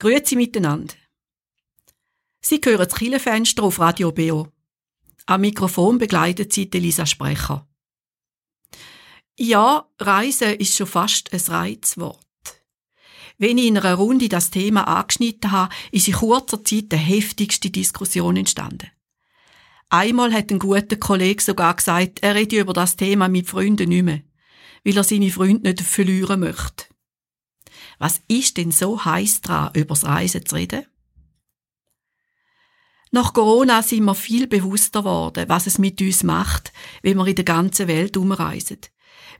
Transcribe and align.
Grüezi 0.00 0.34
miteinander. 0.34 0.94
Sie 2.40 2.58
hören 2.64 2.78
das 2.78 2.94
Killefenster 2.94 3.62
auf 3.62 3.78
Radio 3.78 4.10
BO. 4.10 4.48
Am 5.26 5.42
Mikrofon 5.42 5.98
begleitet 5.98 6.54
sie 6.54 6.72
Elisa 6.72 7.04
Sprecher. 7.04 7.68
Ja, 9.38 9.86
Reisen 9.98 10.54
ist 10.54 10.74
schon 10.74 10.86
fast 10.86 11.34
ein 11.34 11.40
Reizwort. 11.40 12.18
Wenn 13.36 13.58
ich 13.58 13.66
in 13.66 13.76
einer 13.76 13.94
Runde 13.94 14.30
das 14.30 14.50
Thema 14.50 14.84
angeschnitten 14.84 15.52
habe, 15.52 15.74
ist 15.92 16.08
in 16.08 16.14
kurzer 16.14 16.64
Zeit 16.64 16.92
die 16.92 16.96
heftigste 16.96 17.68
Diskussion 17.68 18.38
entstanden. 18.38 18.90
Einmal 19.90 20.32
hat 20.32 20.50
ein 20.50 20.60
guter 20.60 20.96
Kollege 20.96 21.42
sogar 21.42 21.76
gesagt, 21.76 22.20
er 22.22 22.36
rede 22.36 22.58
über 22.58 22.72
das 22.72 22.96
Thema 22.96 23.28
mit 23.28 23.48
Freunden 23.48 23.90
nicht 23.90 24.04
mehr, 24.04 24.22
weil 24.82 24.96
er 24.96 25.04
seine 25.04 25.30
Freunde 25.30 25.68
nicht 25.68 25.82
verlieren 25.82 26.40
möchte. 26.40 26.89
Was 28.00 28.22
ist 28.28 28.56
denn 28.56 28.72
so 28.72 29.04
heiß 29.04 29.42
dran, 29.42 29.72
übers 29.74 30.04
Reisen 30.04 30.46
zu 30.46 30.56
reden? 30.56 30.86
Nach 33.10 33.34
Corona 33.34 33.82
sind 33.82 34.04
wir 34.04 34.14
viel 34.14 34.46
bewusster 34.46 35.00
geworden, 35.00 35.48
was 35.48 35.66
es 35.66 35.78
mit 35.78 36.00
uns 36.00 36.22
macht, 36.22 36.72
wenn 37.02 37.18
wir 37.18 37.26
in 37.26 37.34
der 37.34 37.44
ganzen 37.44 37.88
Welt 37.88 38.16
umreisen. 38.16 38.78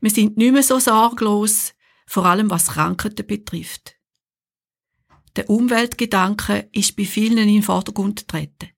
Wir 0.02 0.10
sind 0.10 0.36
nicht 0.36 0.52
mehr 0.52 0.62
so 0.62 0.78
sorglos, 0.78 1.72
vor 2.06 2.26
allem 2.26 2.50
was 2.50 2.68
Krankheiten 2.68 3.26
betrifft. 3.26 3.96
Der 5.36 5.48
Umweltgedanke 5.48 6.68
ist 6.72 6.96
bei 6.96 7.06
vielen 7.06 7.38
in 7.38 7.48
den 7.48 7.62
Vordergrund 7.62 8.26
getreten. 8.26 8.68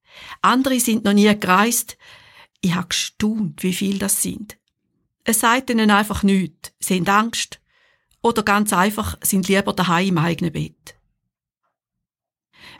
Andere 0.42 0.78
sind 0.78 1.05
noch 1.05 1.12
nie 1.12 1.34
gereist. 1.41 1.98
Ich 2.60 2.77
habe 2.77 2.88
gestaunt, 2.88 3.64
wie 3.64 3.72
viel 3.72 3.98
das 3.98 4.22
sind. 4.22 4.58
Es 5.24 5.41
sagt 5.41 5.70
ihnen 5.70 5.91
einfach 5.91 6.22
nichts. 6.22 6.72
Sie 6.78 6.98
haben 7.00 7.08
Angst. 7.08 7.61
Oder 8.22 8.42
ganz 8.44 8.72
einfach, 8.72 9.18
sind 9.22 9.48
lieber 9.48 9.72
daheim 9.72 10.08
im 10.08 10.18
eigenen 10.18 10.52
Bett. 10.52 10.94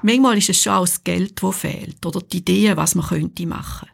Manchmal 0.03 0.39
ist 0.39 0.49
es 0.49 0.63
schon 0.63 0.73
auch 0.73 0.83
das 0.83 1.05
Geld, 1.05 1.43
das 1.43 1.57
fehlt, 1.57 2.05
oder 2.07 2.21
die 2.21 2.39
Idee, 2.39 2.77
was 2.77 2.95
man 2.95 3.07
könnte 3.07 3.47
machen. 3.47 3.89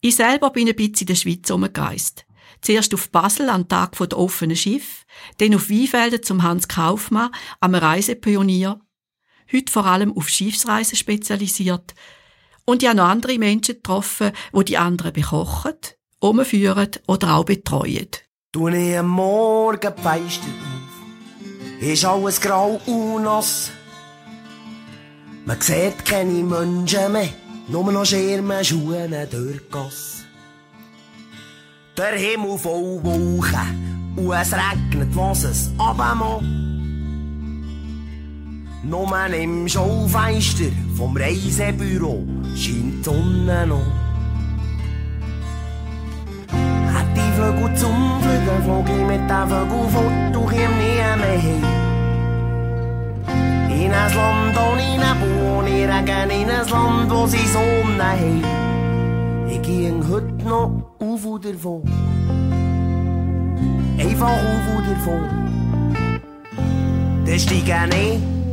Ich 0.00 0.16
selber 0.16 0.50
bin 0.50 0.68
ein 0.68 0.76
bisschen 0.76 1.00
in 1.00 1.06
der 1.06 1.14
Schweiz 1.16 1.50
umgereist. 1.50 2.24
Zuerst 2.60 2.94
auf 2.94 3.10
Basel 3.10 3.48
am 3.50 3.68
Tag 3.68 3.96
der 3.96 4.18
offenen 4.18 4.56
Schiff, 4.56 5.06
dann 5.38 5.54
auf 5.54 5.70
Weinfelden 5.70 6.22
zum 6.22 6.42
Hans 6.42 6.68
Kaufmann, 6.68 7.30
am 7.60 7.74
Reisepionier. 7.74 8.80
Heute 9.52 9.72
vor 9.72 9.86
allem 9.86 10.16
auf 10.16 10.28
Schiffsreisen 10.28 10.96
spezialisiert. 10.96 11.94
Und 12.64 12.82
ich 12.82 12.88
habe 12.88 12.98
noch 12.98 13.08
andere 13.08 13.38
Menschen 13.38 13.76
getroffen, 13.76 14.32
wo 14.52 14.62
die 14.62 14.78
anderen 14.78 15.12
bekochen, 15.12 15.74
umführen 16.20 16.90
oder 17.06 17.36
auch 17.36 17.44
betreuen. 17.44 18.08
Du 18.58 18.66
ich 18.66 18.98
am 18.98 19.06
Morgen 19.06 19.92
Feister 20.02 20.48
auf, 20.48 21.80
ist 21.80 22.04
alles 22.04 22.40
grau 22.40 22.80
und 22.86 23.22
nass. 23.22 23.70
Man 25.46 25.60
sieht 25.60 26.04
keine 26.04 26.42
Menschen 26.42 27.12
mehr, 27.12 27.28
nur 27.68 27.92
noch 27.92 28.04
Schirme, 28.04 28.64
Schuhe 28.64 29.08
durch 29.30 29.60
die 29.60 29.70
Gasse. 29.70 30.24
Der 31.96 32.18
Himmel 32.18 32.58
voll 32.58 32.98
Wolken 33.04 34.16
und 34.16 34.32
es 34.32 34.52
regnet, 34.52 35.14
was 35.14 35.44
es 35.44 35.70
abmacht. 35.78 36.42
Nur 38.82 39.26
im 39.34 39.68
Schaufenster 39.68 40.72
vom 40.96 41.16
Reisebüro 41.16 42.26
scheint 42.56 42.98
die 42.98 43.04
Sonne 43.04 43.68
noch. 43.68 43.86
Hat 46.92 47.06
die 47.16 47.32
Vögel 47.36 47.76
zum 47.76 48.07
flog 49.46 49.68
ich 49.68 49.72
mit 49.72 49.72
den 49.72 49.88
Vögeln 49.88 49.88
fort 49.90 50.36
und 50.36 50.46
komm 50.46 50.78
nie 50.78 51.00
mehr 51.20 51.42
heim. 51.42 51.64
In 53.70 53.92
ein 53.92 54.14
Land 54.14 54.56
ohne 54.58 54.88
Nebel, 54.98 55.32
ohne 55.56 55.70
Regen, 55.70 56.30
in 56.30 56.50
ein 56.50 56.68
Land, 56.68 57.10
wo 57.10 57.26
sie 57.26 57.46
Sonne 57.46 58.02
haben. 58.02 58.44
Ich 59.50 59.62
ging 59.62 60.02
heute 60.08 60.44
noch 60.44 60.70
auf 60.98 61.24
und 61.24 61.44
davon. 61.44 61.82
Einfach 63.98 64.28
auf 64.28 64.66
und 64.76 64.86
davon. 64.90 65.24
Dann 67.24 67.38
steige 67.38 67.76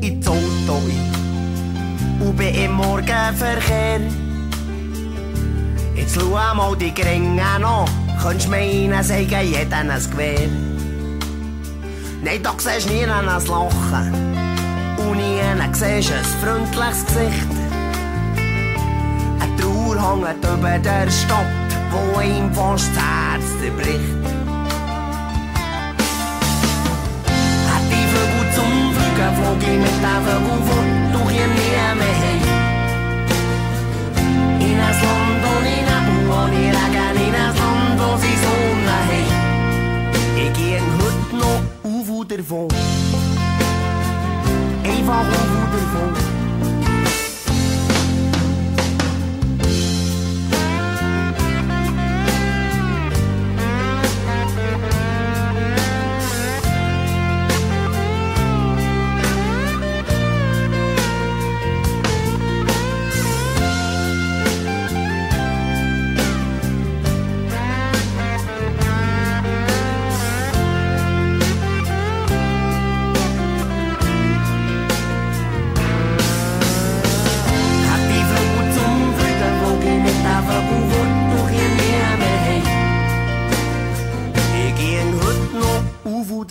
ich 0.02 0.10
ins 0.10 0.28
Auto 0.28 0.76
ein 0.76 2.28
und 2.28 2.36
bin 2.36 2.54
im 2.56 2.74
Morgenverkehr. 2.74 4.02
Jetzt 5.96 6.16
schau 6.16 6.56
mal 6.56 6.76
die 6.76 6.94
Gringe 6.94 7.42
noch, 7.60 7.88
könntest 8.22 8.50
meinen, 8.50 9.04
sagen 9.04 9.48
jeden 9.48 9.74
ein 9.74 10.10
Gewehr. 10.12 10.75
Nein, 12.26 12.42
da 12.42 12.56
siehst 12.58 12.90
du 12.90 12.94
nie 12.94 13.04
ein 13.04 13.26
Lachen 13.26 14.14
und 14.98 15.18
nie 15.18 15.40
siehst 15.74 16.12
ein 16.12 16.26
freundliches 16.42 17.06
Gesicht. 17.06 17.52
Eine 19.40 19.56
Trauer 19.58 19.96
hängt 19.96 20.44
über 20.44 20.80
der 20.80 21.12
Stadt, 21.12 21.70
wo 21.92 22.20
ihm 22.22 22.52
fast 22.52 22.90
das 22.96 23.04
Herz 23.04 23.46
zerbricht. 23.62 24.26
Hat 27.70 27.86
die 27.92 28.06
Vögel 28.12 28.46
zum 28.56 28.74
Fliegen, 28.96 29.32
flog 29.36 29.62
ich 29.62 29.78
mit 29.86 29.98
den 30.02 30.20
Vögeln 30.26 30.62
fort, 30.66 30.92
doch 31.14 31.30
ich 31.30 31.38
nie 31.38 31.78
mehr 32.00 32.16
heim. 32.22 32.42
In 34.62 34.80
ein 34.80 34.96
Land 35.04 35.44
ohne 35.54 35.76
Nebel, 35.90 36.28
ohne 36.32 36.58
Regen, 36.58 37.18
in 37.22 37.36
ein 37.36 37.56
Land, 37.56 37.65
noch 42.38 42.44
auf 42.44 42.72
und 45.56 45.74
davon. 45.74 46.12
Eva 46.12 46.35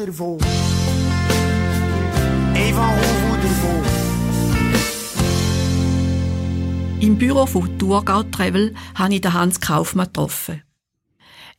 Hoevoedervol. 0.04 0.38
davon. 0.38 0.38
Eva 2.56 2.88
Hof 2.88 3.38
davon. 3.42 3.84
Im 7.00 7.18
Büro 7.18 7.46
von 7.46 7.78
Thurgau 7.78 8.22
Travel 8.24 8.74
habe 8.94 9.14
ich 9.14 9.20
den 9.20 9.32
Hans 9.34 9.60
Kaufmann 9.60 10.06
getroffen. 10.06 10.62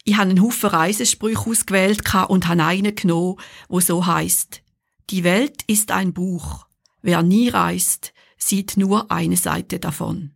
Ich 0.04 0.18
habe 0.18 0.30
einen 0.30 0.42
Haufen 0.42 0.70
Reisesprüche 0.70 1.50
ausgewählt 1.50 2.02
und 2.28 2.48
habe 2.48 2.64
einen 2.64 2.96
genommen, 2.96 3.38
wo 3.68 3.80
so 3.80 4.06
heißt: 4.06 4.62
Die 5.10 5.24
Welt 5.24 5.64
ist 5.68 5.92
ein 5.92 6.14
Buch. 6.14 6.68
Wer 7.02 7.24
nie 7.24 7.50
reist, 7.50 8.14
sieht 8.38 8.78
nur 8.78 9.12
eine 9.12 9.38
Seite 9.38 9.80
davon. 9.80 10.32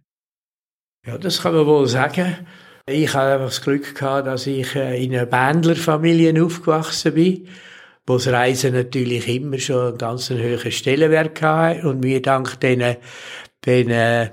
Ja, 1.06 1.18
das 1.18 1.42
kann 1.42 1.56
man 1.56 1.66
wohl 1.66 1.88
sagen. 1.88 2.48
Ich 2.88 3.14
habe 3.14 3.44
das 3.44 3.62
Glück 3.62 3.96
gehabt, 3.96 4.28
dass 4.28 4.48
ich 4.48 4.76
äh, 4.76 5.04
in 5.04 5.14
einer 5.14 5.28
Bändlerfamilie 5.28 6.44
aufgewachsen 6.44 7.14
bin 7.14 7.48
wo 8.10 8.16
das 8.16 8.28
Reisen 8.28 8.74
natürlich 8.74 9.28
immer 9.28 9.60
schon 9.60 9.90
einen 9.90 9.98
ganz 10.00 10.32
hohen 10.32 10.72
Stellenwert 10.72 11.40
hatte 11.44 11.88
und 11.88 12.02
wir 12.02 12.24
dank 12.24 12.60
diesen, 12.60 12.96
diesen 13.64 14.32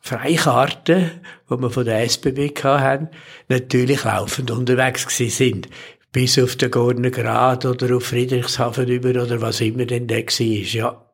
Freikarten, 0.00 1.10
die 1.50 1.60
wir 1.60 1.70
von 1.70 1.84
der 1.84 2.04
SBB 2.04 2.58
hatten, 2.64 3.10
natürlich 3.48 4.02
laufend 4.04 4.50
unterwegs 4.50 5.06
gewesen 5.06 5.30
sind. 5.30 5.68
Bis 6.10 6.38
auf 6.38 6.56
den 6.56 6.70
Gorner 6.70 7.10
Grad 7.10 7.66
oder 7.66 7.94
auf 7.96 8.06
Friedrichshafen 8.06 8.88
über 8.88 9.10
oder 9.10 9.42
was 9.42 9.60
immer 9.60 9.84
denn 9.84 10.06
da 10.06 10.16
war, 10.16 10.40
ja. 10.40 11.04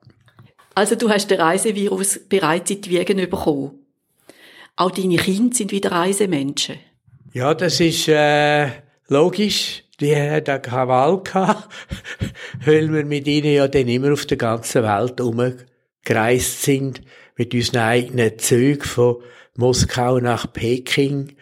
Also 0.76 0.94
du 0.94 1.10
hast 1.10 1.32
den 1.32 1.40
Reisevirus 1.40 2.20
bereits 2.28 2.70
in 2.70 2.81
die 2.81 2.90
Wiegen 2.90 3.28
bekommen. 3.28 3.72
Auch 4.76 4.93
deine 4.93 5.17
Kinder 5.17 5.56
sind 5.56 5.72
wieder 5.72 5.90
Reisemenschen. 5.90 6.76
Ja, 7.32 7.55
das 7.55 7.81
ist 7.81 8.06
äh, 8.06 8.69
logisch 9.08 9.83
die 10.05 10.17
hat 10.17 10.49
eine 10.49 10.89
Wahl 10.89 11.23
gehabt, 11.23 11.69
weil 12.65 12.93
wir 12.93 13.05
mit 13.05 13.27
ihnen 13.27 13.53
ja 13.53 13.69
dann 13.69 13.89
immer 13.89 14.12
auf 14.12 14.27
der 14.27 14.37
ganzen 14.37 14.83
Welt 14.83 15.21
umgereist 15.21 16.62
sind, 16.62 17.01
mit 17.37 17.55
unseren 17.55 17.81
eigenen 17.81 18.39
Zügen 18.39 18.85
von 18.85 19.17
Moskau 19.56 20.19
nach 20.21 20.53
Peking 20.53 21.37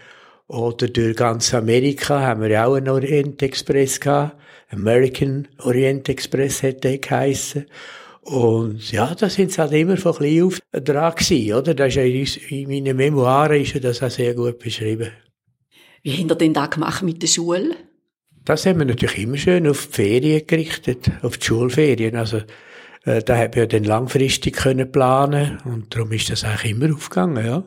oder 0.52 0.88
durch 0.88 1.16
ganz 1.16 1.54
Amerika 1.54 2.20
haben 2.20 2.42
wir 2.42 2.50
ja 2.50 2.66
auch 2.66 2.74
einen 2.74 2.90
Orient 2.90 3.42
Express 3.42 4.00
gehabt. 4.00 4.36
American 4.68 5.48
Orient 5.60 6.08
Express 6.10 6.62
hätte 6.62 6.80
der 6.80 6.98
geheissen. 6.98 7.66
Und 8.20 8.92
ja, 8.92 9.14
da 9.14 9.28
sind 9.28 9.50
sie 9.50 9.60
halt 9.60 9.72
immer 9.72 9.96
von 9.96 10.14
klein 10.14 10.42
auf 10.42 10.58
dran 10.70 11.14
gewesen, 11.14 11.54
oder? 11.54 11.74
Das 11.74 11.88
ist 11.88 11.94
ja 11.96 12.02
in, 12.02 12.26
in 12.48 12.68
meinen 12.68 12.96
Memoiren 12.96 13.62
ist 13.62 13.72
ja 13.72 13.80
das 13.80 14.02
auch 14.02 14.10
sehr 14.10 14.34
gut 14.34 14.58
beschrieben. 14.58 15.10
Wie 16.02 16.18
habt 16.18 16.30
ihr 16.30 16.36
denn 16.36 16.54
da 16.54 16.66
gemacht 16.66 17.02
mit 17.02 17.22
der 17.22 17.28
Schule? 17.28 17.74
Das 18.44 18.66
haben 18.66 18.78
wir 18.78 18.86
natürlich 18.86 19.18
immer 19.18 19.36
schön 19.36 19.68
auf 19.68 19.86
die 19.86 19.92
Ferien 19.92 20.46
gerichtet, 20.46 21.10
auf 21.22 21.38
die 21.38 21.46
Schulferien. 21.46 22.16
Also, 22.16 22.38
äh, 23.04 23.22
da 23.22 23.36
haben 23.36 23.54
wir 23.54 23.66
dann 23.66 23.84
langfristig 23.84 24.56
können 24.56 24.90
planen 24.90 25.58
und 25.64 25.94
darum 25.94 26.12
ist 26.12 26.30
das 26.30 26.44
eigentlich 26.44 26.72
immer 26.72 26.94
aufgegangen, 26.94 27.44
ja. 27.44 27.64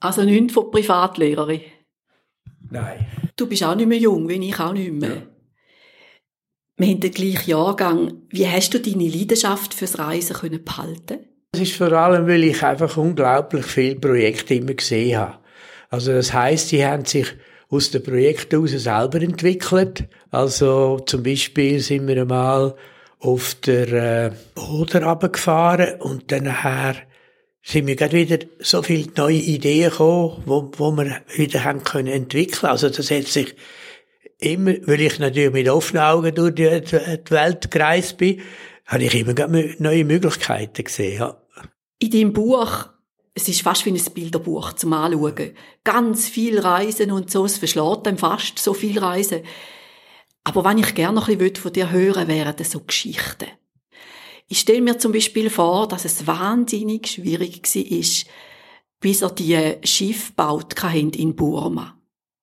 Also 0.00 0.22
nicht 0.22 0.52
von 0.52 0.70
Privatlehrerin? 0.70 1.60
Nein. 2.70 3.06
Du 3.36 3.46
bist 3.46 3.64
auch 3.64 3.74
nicht 3.74 3.88
mehr 3.88 3.98
jung, 3.98 4.28
wie 4.28 4.48
ich 4.48 4.60
auch 4.60 4.72
nicht 4.72 4.92
mehr. 4.92 5.08
Ja. 5.08 5.22
Wir 6.76 6.86
haben 6.88 7.00
den 7.00 7.10
gleichen 7.10 7.50
Jahrgang. 7.50 8.22
Wie 8.30 8.46
hast 8.46 8.72
du 8.72 8.78
deine 8.78 9.08
Leidenschaft 9.08 9.74
fürs 9.74 9.98
Reisen 9.98 10.36
können 10.36 10.62
behalten? 10.62 11.18
Das 11.52 11.62
ist 11.62 11.74
vor 11.74 11.90
allem, 11.92 12.28
weil 12.28 12.44
ich 12.44 12.62
einfach 12.62 12.96
unglaublich 12.96 13.64
viele 13.64 13.96
Projekte 13.96 14.54
immer 14.54 14.74
gesehen 14.74 15.18
habe. 15.18 15.38
Also 15.90 16.12
das 16.12 16.32
heißt, 16.32 16.68
sie 16.68 16.86
haben 16.86 17.04
sich 17.04 17.26
aus 17.70 17.90
den 17.90 18.02
Projekten 18.02 18.56
heraus 18.56 18.70
selber 18.70 19.20
entwickelt. 19.20 20.08
Also 20.30 21.00
zum 21.00 21.22
Beispiel 21.22 21.80
sind 21.80 22.06
wir 22.06 22.22
einmal 22.22 22.74
auf 23.20 23.54
der 23.54 23.92
äh, 23.92 24.60
Oder 24.60 25.04
runtergefahren 25.04 26.00
und 26.00 26.30
dann 26.30 26.54
sind 27.62 27.84
mir 27.84 27.96
gerade 27.96 28.16
wieder 28.16 28.38
so 28.60 28.82
viele 28.82 29.10
neue 29.16 29.36
Ideen 29.36 29.90
gekommen, 29.90 30.42
wo, 30.46 30.70
wo 30.76 30.92
wir 30.92 31.20
wieder 31.36 31.64
haben 31.64 31.82
können 31.82 32.08
entwickeln. 32.08 32.70
Also 32.70 32.88
das 32.88 33.10
hat 33.10 33.26
sich 33.26 33.54
immer, 34.38 34.74
weil 34.86 35.00
ich 35.00 35.18
natürlich 35.18 35.52
mit 35.52 35.68
offenen 35.68 36.02
Augen 36.02 36.34
durch 36.34 36.54
die, 36.54 36.80
die 36.80 37.30
Welt 37.30 37.70
gereist 37.70 38.16
bin, 38.16 38.40
habe 38.86 39.04
ich 39.04 39.14
immer 39.14 39.34
neue 39.78 40.04
Möglichkeiten 40.04 40.84
gesehen. 40.84 41.18
Ja. 41.18 41.42
In 41.98 42.10
deinem 42.10 42.32
Buch, 42.32 42.88
es 43.38 43.48
ist 43.48 43.62
fast 43.62 43.86
wie 43.86 43.92
ein 43.92 44.12
Bilderbuch 44.14 44.72
zum 44.72 44.92
Anschauen. 44.92 45.52
Ganz 45.84 46.28
viel 46.28 46.58
Reisen 46.58 47.12
und 47.12 47.30
so, 47.30 47.44
es 47.44 47.56
verschlägt 47.56 48.08
einem 48.08 48.18
fast 48.18 48.58
so 48.58 48.74
viel 48.74 48.98
Reisen. 48.98 49.42
Aber 50.42 50.64
wenn 50.64 50.78
ich 50.78 50.92
gerne 50.96 51.14
noch 51.14 51.28
bisschen 51.38 51.56
von 51.56 51.72
dir 51.72 51.92
hören 51.92 52.26
wären 52.26 52.56
das 52.56 52.72
so 52.72 52.80
Geschichten. 52.80 53.46
Ich 54.48 54.58
stelle 54.58 54.80
mir 54.80 54.98
zum 54.98 55.12
Beispiel 55.12 55.50
vor, 55.50 55.86
dass 55.86 56.04
es 56.04 56.26
wahnsinnig 56.26 57.06
schwierig 57.06 57.62
war, 57.62 58.32
bis 58.98 59.22
er 59.22 59.30
die 59.30 59.74
Schiff 59.84 60.32
baut 60.32 60.74
in 61.14 61.36
Burma. 61.36 61.96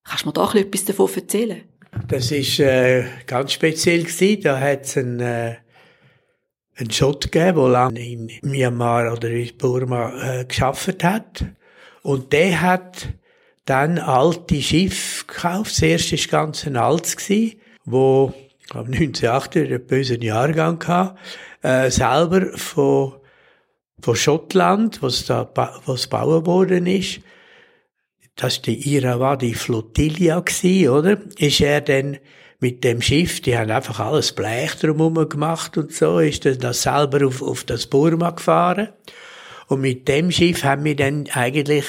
Kannst 0.05 0.23
du 0.23 0.29
mir 0.29 0.33
da 0.33 0.53
etwas 0.53 0.85
davon 0.85 1.09
erzählen? 1.13 1.63
Das 2.07 2.31
ist 2.31 2.59
äh, 2.59 3.05
ganz 3.25 3.51
speziell. 3.51 4.05
Da 4.37 4.59
hat 4.61 4.83
es 4.83 4.97
einen, 4.97 5.19
äh, 5.19 5.55
einen 6.77 6.91
Schott 6.91 7.31
gegeben, 7.31 7.57
der 7.57 7.69
lange 7.69 8.05
in 8.05 8.31
Myanmar 8.41 9.13
oder 9.13 9.29
in 9.29 9.57
Burma 9.57 10.39
äh, 10.39 10.45
geschafft 10.45 11.03
hat. 11.03 11.45
Und 12.01 12.33
der 12.33 12.61
hat 12.61 13.07
dann 13.65 13.97
alte 13.97 14.61
Schiffe 14.61 15.25
gekauft. 15.25 15.71
Das 15.71 15.81
erste 15.81 16.17
war 16.17 16.41
ganz 16.41 16.67
ein 16.67 16.77
altes, 16.77 17.29
wo 17.85 18.33
ich 18.59 18.67
glaube 18.69 18.91
1980 18.91 19.65
einen 19.67 19.85
bösen 19.85 20.21
Jahrgang 20.21 20.83
hatte, 20.87 21.15
äh, 21.61 21.89
selber 21.89 22.57
von, 22.57 23.13
von 24.01 24.15
Schottland, 24.15 25.01
was 25.01 25.25
da 25.25 25.49
was 25.85 26.07
bauen 26.07 26.45
worden 26.45 26.87
ist, 26.87 27.21
das 28.35 28.61
die 28.61 28.95
Irawadi 28.95 29.53
Flotilla 29.53 30.41
gsi, 30.41 30.89
oder? 30.89 31.17
Ist 31.37 31.61
er 31.61 31.81
dann 31.81 32.17
mit 32.59 32.83
dem 32.83 33.01
Schiff, 33.01 33.41
die 33.41 33.57
haben 33.57 33.71
einfach 33.71 33.99
alles 33.99 34.31
Blech 34.33 34.75
drumherum 34.75 35.27
gemacht 35.29 35.77
und 35.77 35.93
so, 35.93 36.19
ist 36.19 36.45
dann 36.45 36.59
das 36.59 36.83
selber 36.83 37.27
auf, 37.27 37.41
auf 37.41 37.63
das 37.63 37.87
Burma 37.87 38.31
gefahren. 38.31 38.89
Und 39.67 39.81
mit 39.81 40.07
dem 40.07 40.31
Schiff 40.31 40.63
haben 40.63 40.83
wir 40.83 40.95
dann 40.95 41.27
eigentlich 41.33 41.85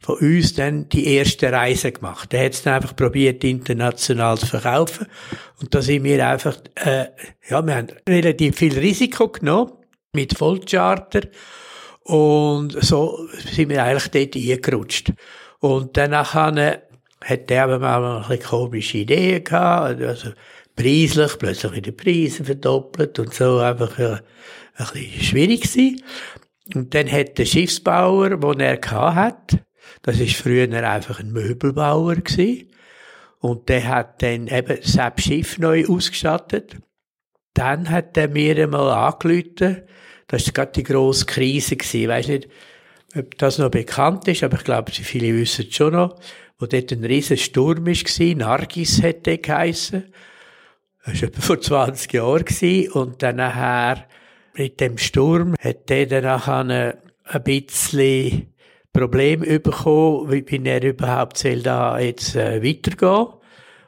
von 0.00 0.16
uns 0.16 0.54
dann 0.54 0.88
die 0.88 1.14
erste 1.14 1.52
Reise 1.52 1.92
gemacht. 1.92 2.32
Der 2.32 2.46
hat 2.46 2.54
es 2.54 2.62
dann 2.62 2.74
einfach 2.74 2.96
probiert, 2.96 3.44
international 3.44 4.38
zu 4.38 4.46
verkaufen. 4.46 5.06
Und 5.60 5.74
da 5.74 5.82
sind 5.82 6.04
wir 6.04 6.26
einfach, 6.26 6.56
äh, 6.76 7.06
ja, 7.48 7.62
wir 7.62 7.76
haben 7.76 7.88
relativ 8.08 8.56
viel 8.56 8.78
Risiko 8.78 9.28
genommen 9.28 9.72
mit 10.12 10.36
Vollcharter. 10.36 11.28
Und 12.02 12.82
so 12.82 13.28
sind 13.52 13.68
wir 13.68 13.84
eigentlich 13.84 14.10
dort 14.10 14.36
eingerutscht. 14.36 15.12
Und 15.60 15.96
danach 15.98 16.32
hat 17.24 17.50
der 17.50 17.64
aber 17.64 17.78
mal 17.78 18.16
ein 18.16 18.28
bisschen 18.28 18.44
komische 18.44 18.98
Ideen 18.98 19.44
gehabt, 19.44 20.00
also 20.02 20.30
preislich, 20.74 21.38
plötzlich 21.38 21.72
wieder 21.72 21.92
Preise 21.92 22.44
verdoppelt 22.44 23.18
und 23.18 23.34
so, 23.34 23.58
einfach 23.58 23.98
ein, 23.98 24.20
ein 24.76 24.86
bisschen 24.92 25.22
schwierig 25.22 25.62
gewesen. 25.62 26.02
Und 26.74 26.94
dann 26.94 27.10
hat 27.10 27.38
der 27.38 27.44
Schiffsbauer, 27.44 28.36
den 28.36 28.60
er 28.60 29.14
hat, 29.14 29.58
das 30.02 30.20
ist 30.20 30.36
früher 30.36 30.72
einfach 30.88 31.20
ein 31.20 31.32
Möbelbauer 31.32 32.16
gewesen, 32.16 32.70
und 33.40 33.70
der 33.70 33.88
hat 33.88 34.22
dann 34.22 34.48
eben 34.48 34.78
sein 34.82 35.12
Schiff 35.16 35.58
neu 35.58 35.86
ausgestattet. 35.86 36.76
Dann 37.54 37.88
hat 37.88 38.16
er 38.18 38.28
mir 38.28 38.56
einmal 38.62 38.90
angerufen, 38.90 39.82
das 40.28 40.46
war 40.46 40.52
gerade 40.52 40.72
die 40.72 40.82
grosse 40.82 41.26
Krise 41.26 41.76
gewesen, 41.76 42.02
ich 42.02 42.08
weiss 42.08 42.28
nicht, 42.28 42.48
ob 43.16 43.36
das 43.38 43.58
noch 43.58 43.70
bekannt 43.70 44.28
ist, 44.28 44.44
aber 44.44 44.58
ich 44.58 44.64
glaube, 44.64 44.92
viele 44.92 45.34
wissen 45.34 45.66
es 45.68 45.74
schon 45.74 45.94
noch, 45.94 46.20
wo 46.60 46.66
dort 46.66 46.92
ein 46.92 47.04
riesen 47.04 47.38
Sturm 47.38 47.86
war, 47.86 48.34
Nargis 48.36 49.02
hätte 49.02 49.38
geheissen. 49.38 50.12
Das 51.04 51.22
war 51.22 51.28
etwa 51.28 51.40
vor 51.40 51.60
20 51.60 52.12
Jahren 52.12 52.44
und 52.92 53.22
dann 53.22 53.36
nachher, 53.36 54.06
mit 54.54 54.78
dem 54.80 54.98
Sturm, 54.98 55.54
hat 55.58 55.88
der 55.88 56.06
dann 56.06 56.24
nachher 56.24 56.98
ein 57.24 57.42
bisschen 57.42 58.52
Problem 58.92 59.40
bekommen, 59.40 60.30
wie 60.30 60.64
er 60.64 60.82
überhaupt 60.82 61.38
soll 61.38 61.62
da 61.62 61.98
jetzt 61.98 62.36
äh, 62.36 62.62
weitergehen. 62.62 63.28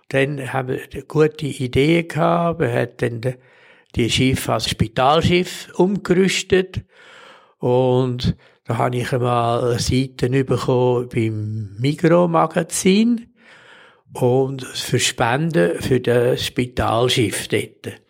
Dann 0.08 0.52
haben 0.52 0.68
wir 0.68 1.02
gute 1.06 1.46
Idee 1.46 2.04
gehabt, 2.04 2.62
er 2.62 2.82
hat 2.82 3.02
dann 3.02 3.20
die 3.94 4.08
Schiff 4.08 4.48
als 4.48 4.70
Spitalschiff 4.70 5.68
umgerüstet 5.74 6.82
und 7.58 8.36
da 8.64 8.78
habe 8.78 8.96
ich 8.96 9.12
einmal 9.12 9.78
Seiten 9.80 10.32
bekommen 10.46 11.08
beim 11.08 11.76
Migro-Magazin 11.78 13.32
und 14.12 14.64
für 14.64 14.98
Spenden 15.00 15.80
für 15.80 16.00
das 16.00 16.46
Spitalschiff 16.46 17.48
dort. 17.48 18.00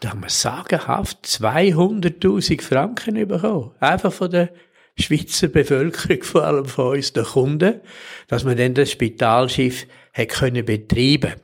Da 0.00 0.10
haben 0.10 0.22
wir 0.22 0.30
sagenhaft 0.30 1.24
200.000 1.24 2.62
Franken 2.62 3.26
bekommen. 3.26 3.72
Einfach 3.80 4.12
von 4.12 4.30
der 4.30 4.50
Schweizer 4.96 5.48
Bevölkerung, 5.48 6.22
vor 6.22 6.44
allem 6.44 6.66
von 6.66 6.96
uns, 6.96 7.12
den 7.12 7.24
Kunden, 7.24 7.80
dass 8.26 8.44
man 8.44 8.56
dann 8.56 8.74
das 8.74 8.90
Spitalschiff 8.90 9.86
hat 10.12 10.28
können 10.28 10.64
betreiben 10.64 11.34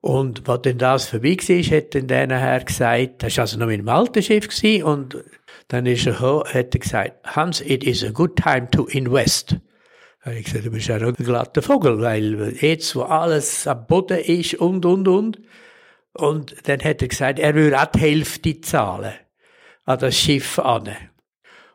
und 0.00 0.48
was 0.48 0.62
denn 0.62 0.78
das 0.78 1.08
vorbei 1.08 1.36
war, 1.36 1.76
hat 1.76 1.94
dann 1.94 2.06
der 2.06 2.26
nachher 2.26 2.64
gesagt, 2.64 3.22
das 3.22 3.36
war 3.36 3.42
also 3.42 3.58
noch 3.58 3.66
mit 3.66 3.80
dem 3.80 3.88
alten 3.88 4.22
Schiff 4.22 4.48
und 4.82 5.16
dann 5.72 5.86
ist 5.86 6.04
er 6.04 6.18
hoch, 6.18 6.44
hat 6.46 6.74
er 6.74 6.80
gesagt, 6.80 7.36
Hans, 7.36 7.60
it 7.60 7.84
is 7.84 8.02
a 8.02 8.10
good 8.10 8.34
time 8.34 8.68
to 8.70 8.86
invest. 8.86 9.56
Habe 10.20 10.36
ich 10.36 10.44
gesagt, 10.44 10.66
du 10.66 10.70
bist 10.72 10.88
ja 10.88 10.96
ein 10.96 11.14
glatter 11.14 11.62
Vogel, 11.62 12.00
weil 12.00 12.56
jetzt, 12.60 12.96
wo 12.96 13.02
alles 13.02 13.68
am 13.68 13.86
Boden 13.86 14.18
ist 14.18 14.54
und, 14.54 14.84
und, 14.84 15.06
und. 15.06 15.40
Und 16.12 16.68
dann 16.68 16.80
hat 16.82 17.02
er 17.02 17.08
gesagt, 17.08 17.38
er 17.38 17.54
würde 17.54 17.80
auch 17.80 17.86
die 17.86 18.00
Hälfte 18.00 18.60
zahlen 18.60 19.14
an 19.84 19.98
das 20.00 20.18
Schiff 20.18 20.58
an. 20.58 20.90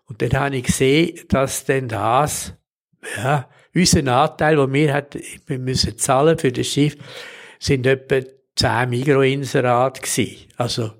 Und 0.07 0.21
dann 0.21 0.33
habe 0.33 0.57
ich 0.57 0.65
gesehen, 0.65 1.17
dass 1.29 1.63
denn 1.63 1.87
das, 1.87 2.53
ja, 3.15 3.49
unser 3.73 4.13
Anteil, 4.13 4.57
den 4.57 4.73
wir, 4.73 4.93
hat, 4.93 5.17
wir 5.47 5.59
müssen 5.59 5.97
zahlen 5.97 6.37
für 6.37 6.51
das 6.51 6.67
Schiff, 6.67 6.97
sind 7.59 7.87
etwa 7.87 8.19
zehn 8.57 8.89
Mikroinserate 8.89 10.01
gewesen. 10.01 10.47
Also, 10.57 10.91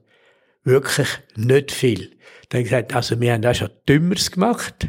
wirklich 0.63 1.09
nicht 1.35 1.71
viel. 1.71 2.14
Dann 2.49 2.63
gesagt, 2.63 2.95
also 2.95 3.19
wir 3.19 3.33
haben 3.33 3.41
da 3.41 3.53
schon 3.53 3.69
Dümmeres 3.87 4.31
gemacht, 4.31 4.87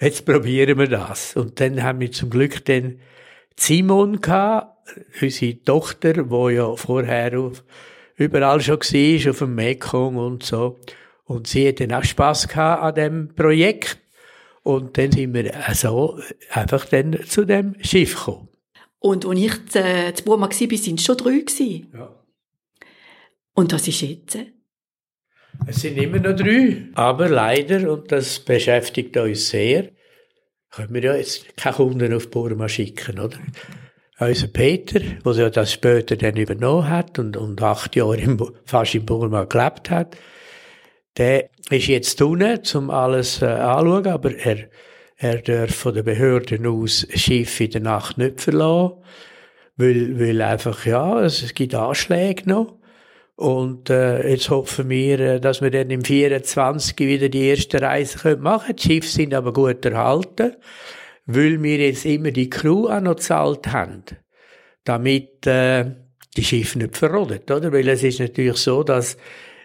jetzt 0.00 0.24
probieren 0.26 0.78
wir 0.78 0.88
das. 0.88 1.36
Und 1.36 1.60
dann 1.60 1.82
haben 1.82 2.00
wir 2.00 2.12
zum 2.12 2.30
Glück 2.30 2.64
den 2.64 3.00
Simon 3.56 4.20
gehabt, 4.20 4.76
unsere 5.20 5.62
Tochter, 5.62 6.30
wo 6.30 6.48
ja 6.48 6.74
vorher 6.76 7.38
auf, 7.38 7.64
überall 8.16 8.60
schon 8.60 8.80
war, 8.80 9.30
auf 9.30 9.38
dem 9.38 9.54
Mekong 9.54 10.16
und 10.16 10.42
so. 10.42 10.78
Und 11.24 11.46
sie 11.46 11.68
hat 11.68 11.80
dann 11.80 11.92
auch 11.92 12.04
Spass 12.04 12.48
gehabt 12.48 12.82
an 12.82 12.94
dem 12.94 13.34
Projekt. 13.34 13.98
Und 14.62 14.98
dann 14.98 15.12
sind 15.12 15.32
wir 15.32 15.66
also 15.66 16.18
einfach 16.50 16.84
dann 16.86 17.18
zu 17.26 17.44
dem 17.44 17.76
Schiff 17.80 18.14
gekommen. 18.14 18.48
Und 18.98 19.24
als 19.24 19.38
ich 19.38 19.66
zu, 19.68 19.78
äh, 19.78 20.12
Burma 20.24 20.48
war, 20.48 20.52
waren 20.52 20.94
es 20.94 21.04
schon 21.04 21.16
drei. 21.16 21.44
Ja. 21.94 22.14
Und 23.54 23.72
was 23.72 23.88
ist 23.88 24.00
jetzt? 24.02 24.38
Es 25.66 25.82
sind 25.82 25.98
immer 25.98 26.18
noch 26.18 26.34
drei, 26.34 26.88
aber 26.94 27.28
leider, 27.28 27.92
und 27.92 28.10
das 28.10 28.40
beschäftigt 28.40 29.16
uns 29.16 29.50
sehr, 29.50 29.90
können 30.70 30.94
wir 30.94 31.02
ja 31.02 31.14
jetzt 31.16 31.56
keine 31.56 31.76
Kunden 31.76 32.12
auf 32.14 32.30
Burma 32.30 32.68
schicken, 32.68 33.18
oder? 33.18 33.38
Unser 34.18 34.48
Peter, 34.48 35.00
der 35.00 35.32
ja 35.32 35.50
das 35.50 35.72
später 35.72 36.16
dann 36.16 36.36
übernommen 36.36 36.88
hat 36.88 37.18
und, 37.18 37.36
und 37.36 37.62
acht 37.62 37.96
Jahre 37.96 38.18
im, 38.18 38.38
fast 38.64 38.94
in 38.94 39.06
Burma 39.06 39.44
gelebt 39.44 39.90
hat, 39.90 40.16
Der 41.16 41.50
ist 41.70 41.88
jetzt 41.88 42.22
unten, 42.22 42.60
um 42.74 42.90
alles 42.90 43.42
äh, 43.42 43.46
anzuschauen, 43.46 44.06
aber 44.06 44.36
er, 44.36 44.68
er 45.16 45.42
darf 45.42 45.74
von 45.74 45.94
den 45.94 46.04
Behörden 46.04 46.66
aus 46.66 47.06
Schiff 47.14 47.60
in 47.60 47.70
der 47.70 47.80
Nacht 47.80 48.18
nicht 48.18 48.40
verlassen, 48.40 49.02
weil, 49.76 50.20
weil 50.20 50.40
einfach, 50.40 50.86
ja, 50.86 51.20
es 51.22 51.52
gibt 51.54 51.74
Anschläge 51.74 52.48
noch. 52.48 52.79
Und 53.40 53.88
äh, 53.88 54.28
jetzt 54.32 54.50
hoffen 54.50 54.90
wir, 54.90 55.18
äh, 55.18 55.40
dass 55.40 55.62
wir 55.62 55.70
dann 55.70 55.88
im 55.88 56.04
24 56.04 56.98
wieder 56.98 57.30
die 57.30 57.46
erste 57.46 57.80
Reise 57.80 58.36
machen 58.36 58.66
können. 58.66 58.76
Die 58.76 58.82
Schiffe 58.82 59.08
sind 59.08 59.32
aber 59.32 59.54
gut 59.54 59.82
erhalten, 59.86 60.56
weil 61.24 61.62
wir 61.62 61.78
jetzt 61.78 62.04
immer 62.04 62.32
die 62.32 62.50
Crew 62.50 62.88
auch 62.88 63.00
noch 63.00 63.16
gezahlt 63.16 63.68
haben, 63.68 64.04
damit 64.84 65.46
äh, 65.46 65.86
die 66.36 66.44
Schiffe 66.44 66.80
nicht 66.80 66.98
verrodet, 66.98 67.50
oder? 67.50 67.72
Weil 67.72 67.88
es 67.88 68.02
ist 68.02 68.20
natürlich 68.20 68.58
so, 68.58 68.82
dass 68.82 69.16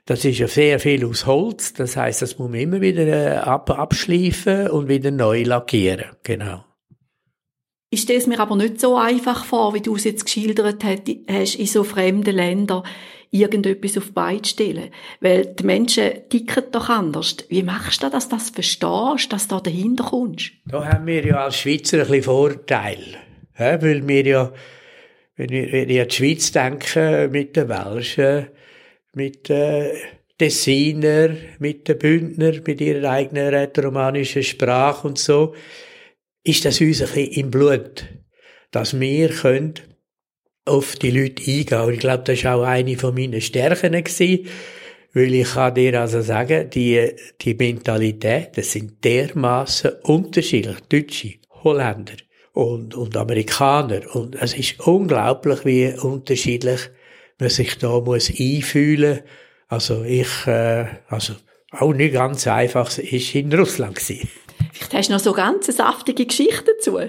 das 0.06 0.24
ist 0.24 0.40
ja 0.40 0.48
sehr 0.48 0.80
viel 0.80 1.06
aus 1.06 1.26
Holz, 1.26 1.74
das 1.74 1.98
heißt, 1.98 2.22
das 2.22 2.40
muss 2.40 2.50
man 2.50 2.62
immer 2.62 2.80
wieder 2.80 3.06
äh, 3.06 3.38
ab, 3.40 3.70
abschleifen 3.72 4.70
und 4.70 4.88
wieder 4.88 5.12
neu 5.12 5.44
lackieren, 5.44 6.06
genau. 6.24 6.64
Ich 7.90 8.04
stelle 8.04 8.20
es 8.20 8.28
mir 8.28 8.40
aber 8.40 8.56
nicht 8.56 8.80
so 8.80 8.96
einfach 8.96 9.44
vor, 9.44 9.74
wie 9.74 9.82
du 9.82 9.98
es 9.98 10.06
jetzt 10.06 10.24
geschildert 10.24 10.82
hast, 10.86 11.10
in 11.10 11.68
so 11.68 11.84
fremden 11.84 12.36
Ländern 12.36 12.84
irgendetwas 13.36 13.98
auf 13.98 14.14
zu 14.14 14.50
stellen. 14.50 14.90
Weil 15.20 15.46
die 15.46 15.64
Menschen 15.64 16.30
ticken 16.30 16.64
doch 16.72 16.90
anders. 16.90 17.38
Wie 17.50 17.64
machst 17.64 18.02
du 18.02 18.10
das, 18.10 18.30
dass 18.30 18.52
du 18.52 18.62
das 18.62 18.80
verstehst, 18.80 19.34
dass 19.34 19.48
du 19.48 19.56
da 19.56 19.62
dahinter 19.62 20.06
kommst? 20.06 20.52
Da 20.66 20.86
haben 20.86 21.08
wir 21.08 21.26
ja 21.26 21.46
als 21.46 21.60
Schweizer 21.60 21.98
ein 21.98 22.08
bisschen 22.08 22.24
Vorteil. 22.24 23.00
Ja, 23.58 23.82
weil 23.82 24.08
wir 24.08 24.26
ja, 24.26 24.54
wenn 25.36 25.50
wir 25.50 25.82
an 25.82 25.88
die 25.88 26.16
Schweiz 26.16 26.52
denken, 26.52 27.32
mit 27.32 27.56
den 27.56 27.70
Welschen, 27.70 28.48
mit 29.14 29.50
den 29.50 29.92
Tessiner, 30.38 31.30
mit 31.60 31.88
den 31.88 31.98
Bündner, 31.98 32.54
mit 32.66 32.82
ihrer 32.82 33.10
eigenen 33.10 33.54
rätoromanischen 33.54 34.44
Sprache 34.44 35.08
und 35.08 35.18
so, 35.18 35.56
ist 36.44 36.66
das 36.66 36.82
uns 36.82 37.02
ein 37.02 37.08
bisschen 37.08 37.32
im 37.32 37.52
Blut, 37.52 38.06
dass 38.72 39.00
wir 39.00 39.30
können 39.30 39.76
auf 40.66 40.96
die 40.96 41.12
Leute 41.12 41.44
eingehen. 41.44 41.82
Und 41.82 41.94
ich 41.94 42.00
glaube, 42.00 42.24
das 42.24 42.44
war 42.44 42.58
auch 42.58 42.64
eine 42.64 42.98
von 42.98 43.14
meinen 43.14 43.42
Stärken 43.42 44.04
gewesen, 44.04 44.48
weil 45.14 45.34
ich 45.34 45.54
kann 45.54 45.74
dir 45.76 46.02
also 46.02 46.22
sagen, 46.22 46.70
die, 46.70 47.12
die 47.42 47.54
Mentalität, 47.54 48.58
das 48.58 48.72
sind 48.72 49.04
dermaßen 49.04 49.92
unterschiedlich. 50.04 50.78
Deutsche, 50.90 51.36
Holländer 51.64 52.16
und, 52.54 52.96
und 52.96 53.16
Amerikaner. 53.16 54.02
Und 54.14 54.36
es 54.42 54.54
ist 54.54 54.80
unglaublich, 54.86 55.64
wie 55.64 55.94
unterschiedlich 55.94 56.90
man 57.40 57.50
sich 57.50 57.78
da 57.78 58.00
muss 58.00 58.30
einfühlen. 58.30 59.22
Also 59.68 60.04
ich, 60.04 60.48
äh, 60.48 60.86
also 61.08 61.34
auch 61.72 61.94
nicht 61.94 62.14
ganz 62.14 62.48
einfach, 62.48 62.90
war 62.90 63.36
in 63.36 63.54
Russland 63.54 63.96
gewesen. 63.96 64.30
Vielleicht 64.74 64.94
hast 64.94 65.10
du 65.10 65.14
noch 65.14 65.20
so 65.20 65.34
ganz 65.34 65.66
saftige 65.68 66.26
Geschichten 66.26 66.66
dazu. 66.78 67.00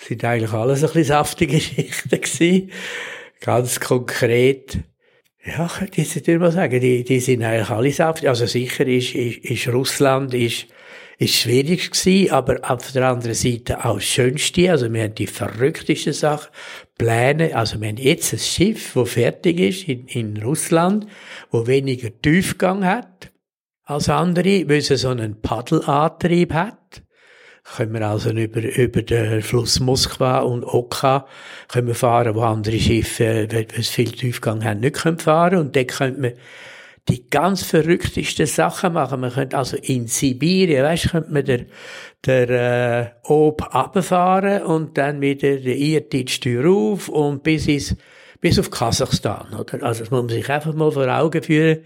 Sind 0.00 0.24
eigentlich 0.24 0.52
alles 0.52 0.82
ein 0.82 0.86
bisschen 0.86 1.04
saftige 1.04 1.54
Geschichten 1.58 2.08
gewesen. 2.08 2.70
Ganz 3.40 3.80
konkret. 3.80 4.78
Ja, 5.44 5.70
würde 5.80 6.02
ich 6.32 6.38
mal 6.38 6.52
sagen, 6.52 6.80
die, 6.80 7.02
die 7.02 7.20
sind 7.20 7.42
eigentlich 7.42 7.70
alle 7.70 7.92
saftig. 7.92 8.28
Also 8.28 8.46
sicher 8.46 8.86
ist, 8.86 9.14
ist, 9.14 9.38
ist 9.38 9.68
Russland, 9.68 10.34
ist, 10.34 10.66
ist 11.18 11.34
schwierig 11.34 11.90
gewesen, 11.90 12.30
aber 12.30 12.58
auf 12.62 12.92
der 12.92 13.08
anderen 13.08 13.34
Seite 13.34 13.84
auch 13.84 13.94
das 13.94 14.04
Schönste. 14.04 14.70
Also 14.70 14.92
wir 14.92 15.02
haben 15.04 15.14
die 15.14 15.26
verrücktesten 15.26 16.12
Sachen, 16.12 16.50
Pläne. 16.98 17.56
Also 17.56 17.80
wir 17.80 17.88
haben 17.88 17.96
jetzt 17.96 18.32
ein 18.34 18.38
Schiff, 18.38 18.92
das 18.94 19.10
fertig 19.10 19.58
ist 19.60 19.88
in, 19.88 20.06
in 20.08 20.42
Russland, 20.42 21.06
wo 21.50 21.66
weniger 21.66 22.10
Tiefgang 22.20 22.84
hat 22.84 23.32
als 23.84 24.08
andere, 24.08 24.68
weil 24.68 24.78
es 24.78 24.88
so 24.88 25.08
einen 25.08 25.40
Paddelantrieb 25.40 26.52
hat 26.52 27.02
können 27.64 27.92
wir 27.94 28.06
also 28.06 28.30
über, 28.30 28.62
über 28.62 29.02
den 29.02 29.42
Fluss 29.42 29.80
Moskwa 29.80 30.40
und 30.40 30.64
Oka 30.64 31.26
können 31.68 31.88
wir 31.88 31.94
fahren, 31.94 32.34
wo 32.34 32.42
andere 32.42 32.78
Schiffe, 32.78 33.46
wenn 33.50 33.66
es 33.76 33.88
viel 33.88 34.10
Tiefgang 34.10 34.64
haben, 34.64 34.80
nicht 34.80 34.96
können 34.96 35.18
fahren. 35.18 35.58
Und 35.58 35.76
dort 35.76 35.88
könnte 35.88 36.20
man 36.20 36.32
die 37.08 37.28
ganz 37.28 37.62
verrücktesten 37.62 38.46
Sachen 38.46 38.92
machen. 38.92 39.20
Man 39.20 39.32
könnte 39.32 39.56
also 39.56 39.76
in 39.76 40.06
Sibirien, 40.06 40.84
weißt, 40.84 41.10
könnte 41.10 41.32
man 41.32 41.44
der, 41.44 41.66
der 42.24 42.50
äh, 42.50 43.06
Ob 43.24 43.74
runterfahren 43.74 44.62
und 44.62 44.96
dann 44.98 45.20
wieder 45.20 45.56
der 45.56 45.76
Irtitsch 45.76 46.46
auf 46.64 47.08
und 47.08 47.42
bis 47.42 47.66
ins 47.66 47.96
bis 48.40 48.58
auf 48.58 48.70
Kasachstan, 48.70 49.48
oder? 49.52 49.82
Also, 49.82 50.00
das 50.00 50.10
muss 50.10 50.22
man 50.22 50.28
sich 50.30 50.48
einfach 50.48 50.72
mal 50.72 50.90
vor 50.90 51.06
Augen 51.08 51.42
führen, 51.42 51.80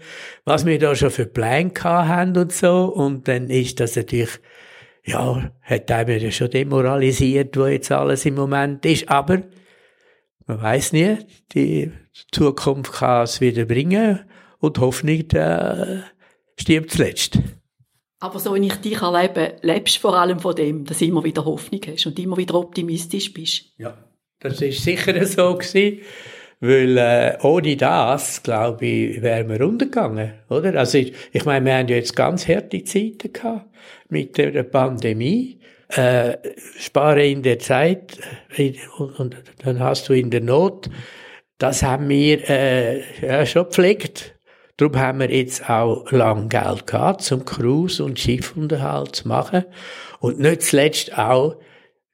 was 0.45 0.65
wir 0.65 0.79
da 0.79 0.95
schon 0.95 1.11
für 1.11 1.25
Pläne 1.25 1.73
haben 1.83 2.37
und 2.37 2.53
so. 2.53 2.85
Und 2.85 3.27
dann 3.27 3.49
ist 3.49 3.81
das 3.81 3.97
natürlich 3.97 4.39
ja, 5.05 5.51
hat 5.61 5.91
einem 5.91 6.19
ja 6.19 6.31
schon 6.31 6.49
demoralisiert, 6.49 7.55
wo 7.57 7.67
jetzt 7.67 7.91
alles 7.91 8.25
im 8.25 8.35
Moment 8.35 8.85
ist. 8.85 9.07
Aber 9.07 9.43
man 10.47 10.61
weiß 10.61 10.93
nie, 10.93 11.17
die 11.53 11.91
Zukunft 12.31 12.93
kann 12.93 13.23
es 13.23 13.39
wieder 13.39 13.65
bringen 13.65 14.19
und 14.59 14.77
die 14.77 14.81
Hoffnung 14.81 15.29
äh, 15.31 16.01
stirbt 16.59 16.91
zuletzt. 16.91 17.39
Aber 18.19 18.39
so 18.39 18.55
wie 18.55 18.65
ich 18.65 18.75
dich 18.77 19.01
erlebe, 19.01 19.57
lebst 19.61 19.97
du 19.97 20.01
vor 20.01 20.17
allem 20.17 20.39
von 20.39 20.55
dem, 20.55 20.85
dass 20.85 20.99
du 20.99 21.05
immer 21.05 21.23
wieder 21.23 21.45
Hoffnung 21.45 21.81
hast 21.87 22.07
und 22.07 22.17
immer 22.17 22.37
wieder 22.37 22.55
optimistisch 22.55 23.31
bist. 23.33 23.65
Ja, 23.77 23.95
das 24.39 24.61
ist 24.61 24.83
sicher 24.83 25.23
so 25.25 25.55
gewesen. 25.55 25.99
Weil 26.61 26.97
äh, 26.97 27.37
ohne 27.43 27.75
das, 27.75 28.41
glaube 28.41 28.85
ich, 28.85 29.21
wären 29.21 29.49
wir 29.49 29.61
untergegangen, 29.67 30.33
oder? 30.49 30.73
Also 30.79 30.97
ich, 30.97 31.13
ich 31.33 31.43
meine, 31.43 31.65
wir 31.65 31.75
haben 31.75 31.89
ja 31.89 31.97
jetzt 31.97 32.15
ganz 32.15 32.47
harte 32.47 32.83
Zeiten 32.85 33.33
gehabt 33.33 33.69
mit 34.15 34.37
der 34.37 34.63
Pandemie. 34.63 35.59
Äh, 35.89 36.37
spare 36.79 37.27
in 37.27 37.43
der 37.43 37.59
Zeit 37.59 38.17
äh, 38.55 38.73
und, 38.97 39.19
und, 39.19 39.35
dann 39.63 39.79
hast 39.79 40.07
du 40.07 40.13
in 40.13 40.31
der 40.31 40.39
Not. 40.39 40.89
Das 41.57 41.83
haben 41.83 42.07
wir 42.07 42.49
äh, 42.49 43.01
ja, 43.21 43.45
schon 43.45 43.65
gepflegt. 43.65 44.35
Darum 44.77 44.97
haben 44.97 45.19
wir 45.19 45.29
jetzt 45.29 45.69
auch 45.69 46.09
lang 46.11 46.47
Geld 46.47 46.87
gehabt, 46.87 47.21
zum 47.23 47.43
Cruise- 47.43 48.01
und 48.03 48.17
Schiffunterhalt 48.19 49.17
zu 49.17 49.27
machen. 49.27 49.65
Und 50.19 50.39
nicht 50.39 50.63
zuletzt 50.63 51.17
auch 51.17 51.57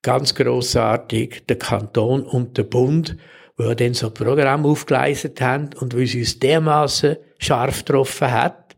ganz 0.01 0.33
großartig 0.33 1.45
der 1.47 1.57
Kanton 1.57 2.23
und 2.23 2.57
der 2.57 2.63
Bund, 2.63 3.15
wo 3.57 3.73
dann 3.73 3.93
so 3.93 4.07
ein 4.07 4.13
Programm 4.13 4.65
aufgeleistet 4.65 5.39
haben 5.39 5.69
und 5.79 5.95
wie 5.95 6.03
es 6.03 6.15
uns 6.15 6.39
dermaßen 6.39 7.17
scharf 7.37 7.85
getroffen 7.85 8.31
hat, 8.31 8.75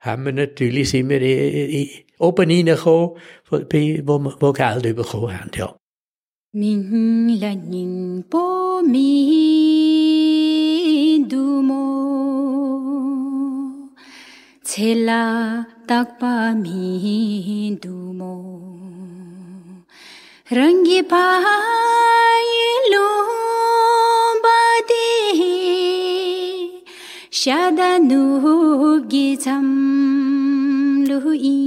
haben 0.00 0.24
wir 0.24 0.32
natürlich, 0.32 0.90
sind 0.90 1.08
wir 1.08 1.20
오빠니나고 2.18 3.16
보칼도 4.38 4.94
보고 4.94 5.30
한테요. 5.30 5.76
민라닌 6.52 8.22
보미 8.30 8.96
두모 11.28 11.76
첼라 14.64 15.66
딱바미 15.86 17.78
두모 17.82 18.62
랑기 20.50 21.06
바일로 21.06 21.18
바데 24.42 24.94
샤다누기 27.30 29.38
잠 29.38 30.15
nu 31.15 31.15
gi 31.15 31.15
cham 31.15 31.15
lu 31.15 31.19
i 31.35 31.57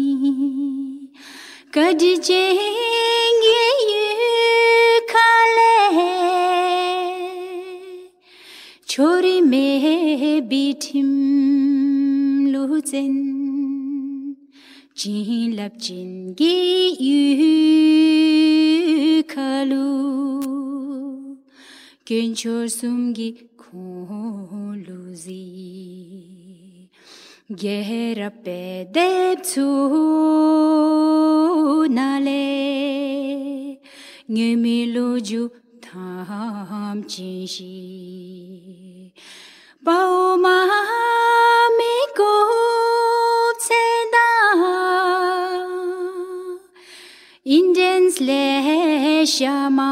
कजजेंगे 1.74 3.62
ये 3.90 5.00
खाले 5.10 5.76
छोरी 8.88 9.40
में 9.40 10.48
बिठिम 10.48 11.08
लुजेन 12.52 13.14
जिलब 14.98 15.78
जिनगे 15.82 16.54
यु 17.08 17.22
खालु 19.30 19.86
केंचोर 22.06 22.68
सुमगी 22.68 23.30
gehra 27.49 28.29
pe 28.43 28.85
deb 28.93 29.41
chu 29.41 29.65
nale 31.89 32.45
ngemi 34.29 34.85
lu 34.93 35.19
ju 35.19 35.49
tham 35.81 37.01
chi 37.11 37.47
shi 37.53 39.13
bao 39.81 40.37
ma 40.43 40.57
mi 41.77 41.95
ko 42.19 42.35
se 43.65 43.83
da 44.13 44.29
indians 47.57 48.21
le 48.21 48.45
shama 49.25 49.91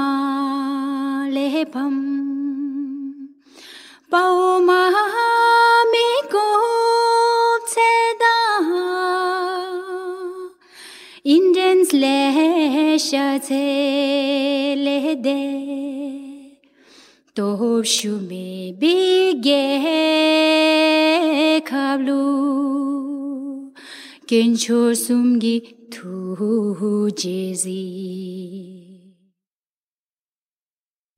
le 1.36 1.66
pam 1.74 1.96
bao 4.12 4.62
ma 4.68 4.82
mi 5.92 6.08
ko 6.32 6.67
Indians 11.88 11.92
lehshate 13.12 13.50
de 15.22 16.58
to 17.34 17.84
shume 17.84 18.74
bige 18.78 19.66
kablu 21.64 22.22
kencho 24.28 24.94
sumgi 24.96 25.62
tu 25.90 27.12
jezi 27.16 27.84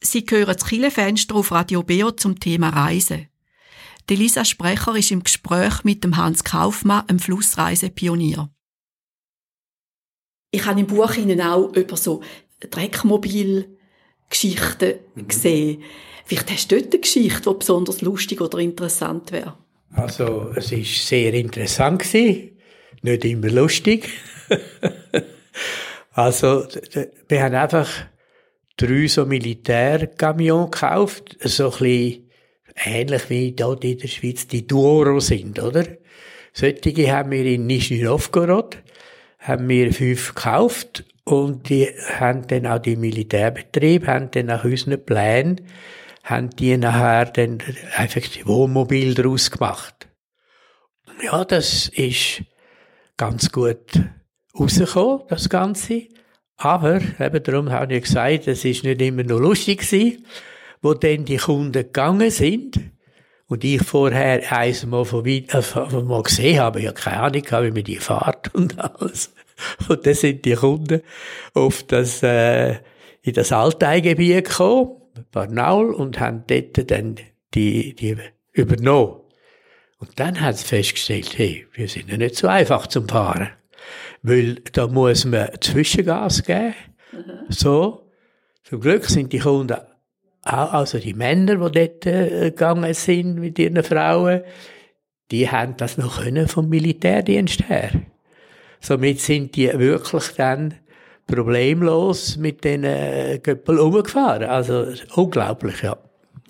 Sie 0.01 0.25
hören 0.29 0.45
das 0.45 0.65
Killefenster 0.65 1.35
auf 1.35 1.51
Radio 1.51 1.83
Beo 1.83 2.11
zum 2.11 2.39
Thema 2.39 2.69
Reisen. 2.69 3.27
Die 4.09 4.15
Lisa 4.15 4.43
Sprecher 4.43 4.95
ist 4.95 5.11
im 5.11 5.23
Gespräch 5.23 5.83
mit 5.83 6.03
dem 6.03 6.17
Hans 6.17 6.43
Kaufmann, 6.43 7.07
einem 7.07 7.19
Flussreisepionier. 7.19 8.49
Ich 10.51 10.65
habe 10.65 10.79
im 10.79 10.88
Buch 10.88 11.15
Ihnen 11.15 11.41
auch 11.41 11.75
über 11.75 11.98
so 11.98 12.22
Dreckmobil-Geschichten 12.60 14.94
mhm. 15.15 15.27
gesehen. 15.27 15.84
Vielleicht 16.25 16.51
hast 16.51 16.72
du 16.72 16.79
dort 16.79 16.94
eine 16.94 17.01
Geschichte, 17.01 17.50
die 17.50 17.58
besonders 17.58 18.01
lustig 18.01 18.39
oder 18.41 18.60
interessant 18.60 19.32
wäre. 19.32 19.58
Also, 19.91 20.51
es 20.56 20.72
war 20.72 20.84
sehr 20.84 21.34
interessant 21.34 22.03
gewesen. 22.03 22.51
Nicht 23.01 23.25
immer 23.25 23.50
lustig. 23.50 24.08
also, 26.13 26.68
wir 27.27 27.44
haben 27.44 27.56
einfach 27.56 27.89
drei 28.77 29.08
so 29.08 29.25
Militärkamion 29.25 30.70
gekauft, 30.72 31.38
so 31.41 31.72
ein 31.72 31.79
bisschen 31.79 32.29
ähnlich 32.86 33.29
wie 33.29 33.51
dort 33.51 33.84
in 33.84 33.98
der 33.98 34.08
Schweiz 34.08 34.48
die 34.48 34.65
Duoro 34.65 35.20
sind, 35.20 35.60
oder? 35.60 35.86
Solche 36.53 37.12
haben 37.12 37.32
wir 37.32 37.46
in 37.46 37.68
Nizhny 37.68 38.01
Novgorod, 38.01 38.77
haben 39.39 39.67
wir 39.69 39.93
fünf 39.93 40.36
gekauft 40.36 41.05
und 41.24 41.69
die 41.69 41.88
haben 42.19 42.46
dann 42.48 42.67
auch 42.67 42.79
die 42.79 42.96
Militärbetriebe, 42.96 44.08
haben 44.08 44.29
dann 44.31 44.48
nach 44.48 44.65
unseren 44.65 45.03
Plänen, 45.03 45.62
haben 46.24 46.50
die 46.51 46.77
nachher 46.77 47.25
dann 47.25 47.60
einfach 47.96 48.22
die 48.22 48.46
Wohnmobil 48.46 49.15
daraus 49.15 49.50
gemacht. 49.50 50.08
Ja, 51.22 51.43
das 51.46 51.88
ist 51.89 52.43
ganz 53.17 53.51
gut 53.51 54.01
rausgekommen, 54.58 55.24
das 55.29 55.50
Ganze. 55.50 56.03
Aber, 56.58 57.00
eben 57.19 57.43
darum 57.43 57.72
habe 57.72 57.96
ich 57.96 58.03
gesagt, 58.03 58.48
es 58.48 58.65
ist 58.65 58.84
nicht 58.84 59.01
immer 59.01 59.24
nur 59.24 59.39
lustig 59.39 59.79
gewesen, 59.79 60.25
wo 60.81 60.93
dann 60.93 61.25
die 61.25 61.38
Kunden 61.38 61.74
gegangen 61.74 62.31
sind 62.31 62.79
und 63.50 63.63
ich 63.63 63.82
vorher 63.82 64.51
eins 64.51 64.86
mal 64.86 65.03
von 65.03 65.25
weit, 65.25 65.53
äh, 65.53 66.01
mal 66.03 66.24
gesehen 66.24 66.60
habe, 66.60 66.82
ja 66.82 66.91
keine 66.91 67.20
Ahnung, 67.20 67.44
wie 67.44 67.72
man 67.72 67.84
die 67.84 67.98
fahrt 67.98 68.53
und 68.56 68.79
alles. 68.79 69.34
Und 69.89 70.06
dann 70.06 70.13
sind 70.13 70.46
die 70.46 70.53
Kunden 70.53 71.01
auf 71.53 71.84
das, 71.84 72.24
äh, 72.24 72.75
in 73.24 73.34
das 73.34 73.51
Alteigebiet 73.51 74.46
gekommen, 74.46 75.01
Barnaul, 75.32 75.94
und 75.94 76.20
haben 76.20 76.44
dort 76.48 76.89
dann 76.89 77.15
die, 77.53 77.94
die 77.96 78.15
übernommen. 78.53 79.20
Und 79.98 80.18
dann 80.18 80.39
hat 80.39 80.56
es 80.56 80.63
festgestellt, 80.63 81.38
hey, 81.38 81.68
wir 81.74 81.89
sind 81.89 82.10
ja 82.10 82.18
nicht 82.18 82.36
so 82.36 82.48
einfach 82.48 82.88
zum 82.88 83.10
Fahren. 83.10 83.50
Weil 84.22 84.56
da 84.72 84.88
muss 84.88 85.25
man 85.25 85.50
Zwischengas 85.60 86.44
geben. 86.44 86.75
Mhm. 87.12 87.46
So. 87.50 88.10
Zum 88.63 88.79
Glück 88.79 89.06
sind 89.06 89.34
die 89.34 89.39
Kunden 89.39 89.77
also 90.43 91.00
die 91.00 91.13
Männer, 91.13 91.55
die 91.55 91.79
dort 91.79 92.05
äh, 92.05 92.51
gegangen 92.51 92.93
sind 92.93 93.36
mit 93.36 93.60
ihren 93.60 93.84
Frauen, 93.84 94.41
die 95.31 95.50
haben 95.50 95.75
das 95.77 95.98
noch 95.98 96.24
können 96.24 96.48
vom 96.48 96.69
Militärdienst 96.69 97.69
her. 97.69 97.91
Somit 98.79 99.19
sind 99.19 99.55
die 99.55 99.67
wirklich 99.77 100.29
dann 100.38 100.75
problemlos 101.27 102.38
mit 102.38 102.63
den 102.63 102.84
äh, 102.84 103.39
Göppel 103.41 103.80
umgefahren. 103.80 104.49
Also 104.49 104.88
unglaublich, 105.15 105.84
ja. 105.84 105.97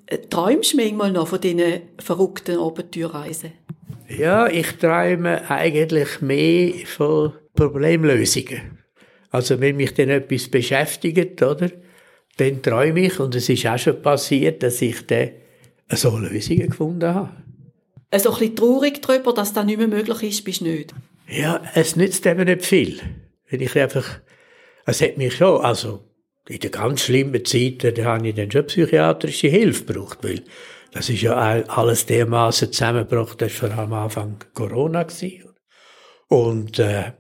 Äh, 0.06 0.20
träumst 0.30 0.74
du 0.74 0.78
manchmal 0.78 1.12
noch 1.12 1.28
von 1.28 1.42
diesen 1.42 1.82
verrückten 1.98 2.60
Abenteuerreisen? 2.60 3.52
Ja, 4.08 4.48
ich 4.48 4.78
träume 4.78 5.50
eigentlich 5.50 6.22
mehr 6.22 6.74
von 6.86 7.34
Problemlösungen. 7.54 8.80
Also 9.30 9.60
wenn 9.60 9.76
mich 9.76 9.94
dann 9.94 10.10
etwas 10.10 10.50
beschäftigt, 10.50 11.42
oder, 11.44 11.70
dann 12.40 12.62
träume 12.62 13.02
ich, 13.02 13.20
und 13.20 13.36
es 13.36 13.50
ist 13.50 13.66
auch 13.66 13.78
schon 13.78 14.02
passiert, 14.02 14.64
dass 14.64 14.82
ich 14.82 15.06
dann 15.06 15.30
so 15.92 16.18
Lösungen 16.18 16.70
gefunden 16.70 17.14
habe. 17.14 17.32
Also 18.12 18.32
ein 18.32 18.40
bisschen 18.40 18.56
traurig 18.56 19.02
darüber, 19.02 19.34
dass 19.34 19.54
das 19.54 19.66
nicht 19.66 19.78
mehr 19.78 19.88
möglich 19.88 20.24
ist, 20.24 20.44
bist 20.44 20.62
du 20.62 20.66
nicht? 20.66 20.94
Ja, 21.28 21.62
es 21.76 21.96
nützt 21.96 22.26
eben 22.26 22.46
nicht 22.46 22.66
viel. 22.66 23.00
Wenn 23.50 23.62
ich 23.62 23.78
einfach, 23.78 24.20
es 24.86 25.02
hat 25.02 25.18
mich 25.18 25.36
schon, 25.36 25.64
also 25.64 26.04
in 26.48 26.60
den 26.60 26.72
ganz 26.72 27.02
schlimmen 27.02 27.46
Zeiten, 27.46 27.94
da 27.94 28.04
habe 28.06 28.28
ich 28.28 28.36
dann 28.36 28.50
schon 28.50 28.66
psychiatrische 28.66 29.48
Hilfe 29.48 29.86
gebraucht, 29.86 30.20
weil 30.24 30.42
das 30.92 31.10
ist 31.10 31.22
ja 31.22 31.36
alles 31.36 32.08
dermaßen 32.08 32.72
zusammengebracht, 32.72 33.40
das 33.42 33.62
war 33.62 33.78
am 33.78 33.94
Anfang 33.94 34.38
Corona 34.56 35.04
gewesen. 35.04 35.44
Und 36.28 36.80
äh, 36.80 37.12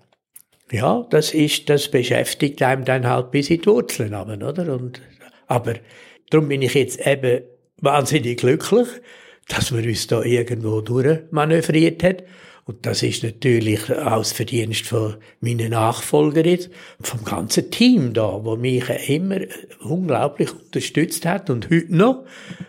ja, 0.72 1.06
das 1.10 1.34
ist, 1.34 1.70
das 1.70 1.90
beschäftigt 1.90 2.62
einem 2.62 2.86
dann 2.86 3.08
halt 3.08 3.32
bis 3.32 3.50
in 3.50 3.62
die 3.62 3.68
Wurzeln 3.68 4.14
oder? 4.14 4.74
Und, 4.74 5.02
aber 5.50 5.74
darum 6.30 6.48
bin 6.48 6.62
ich 6.62 6.76
jetzt 6.76 7.06
eben 7.06 7.42
wahnsinnig 7.82 8.38
glücklich, 8.38 8.88
dass 9.48 9.72
man 9.72 9.84
uns 9.84 10.08
da 10.08 10.22
irgendwo 10.22 10.80
durchmanövriert 10.80 12.04
hat. 12.04 12.24
Und 12.66 12.86
das 12.86 13.02
ist 13.02 13.24
natürlich 13.24 13.92
auch 13.92 14.20
das 14.20 14.32
Verdienst 14.32 14.86
von 14.86 15.16
meinen 15.42 15.72
Nachfolger 15.72 16.46
jetzt, 16.46 16.70
vom 17.02 17.24
ganzen 17.26 17.72
Team 17.72 18.14
da, 18.14 18.46
wo 18.46 18.56
mich 18.56 18.88
immer 19.10 19.40
unglaublich 19.82 20.54
unterstützt 20.54 21.26
hat 21.26 21.50
und 21.50 21.72
heute 21.72 21.96
noch. 21.96 22.26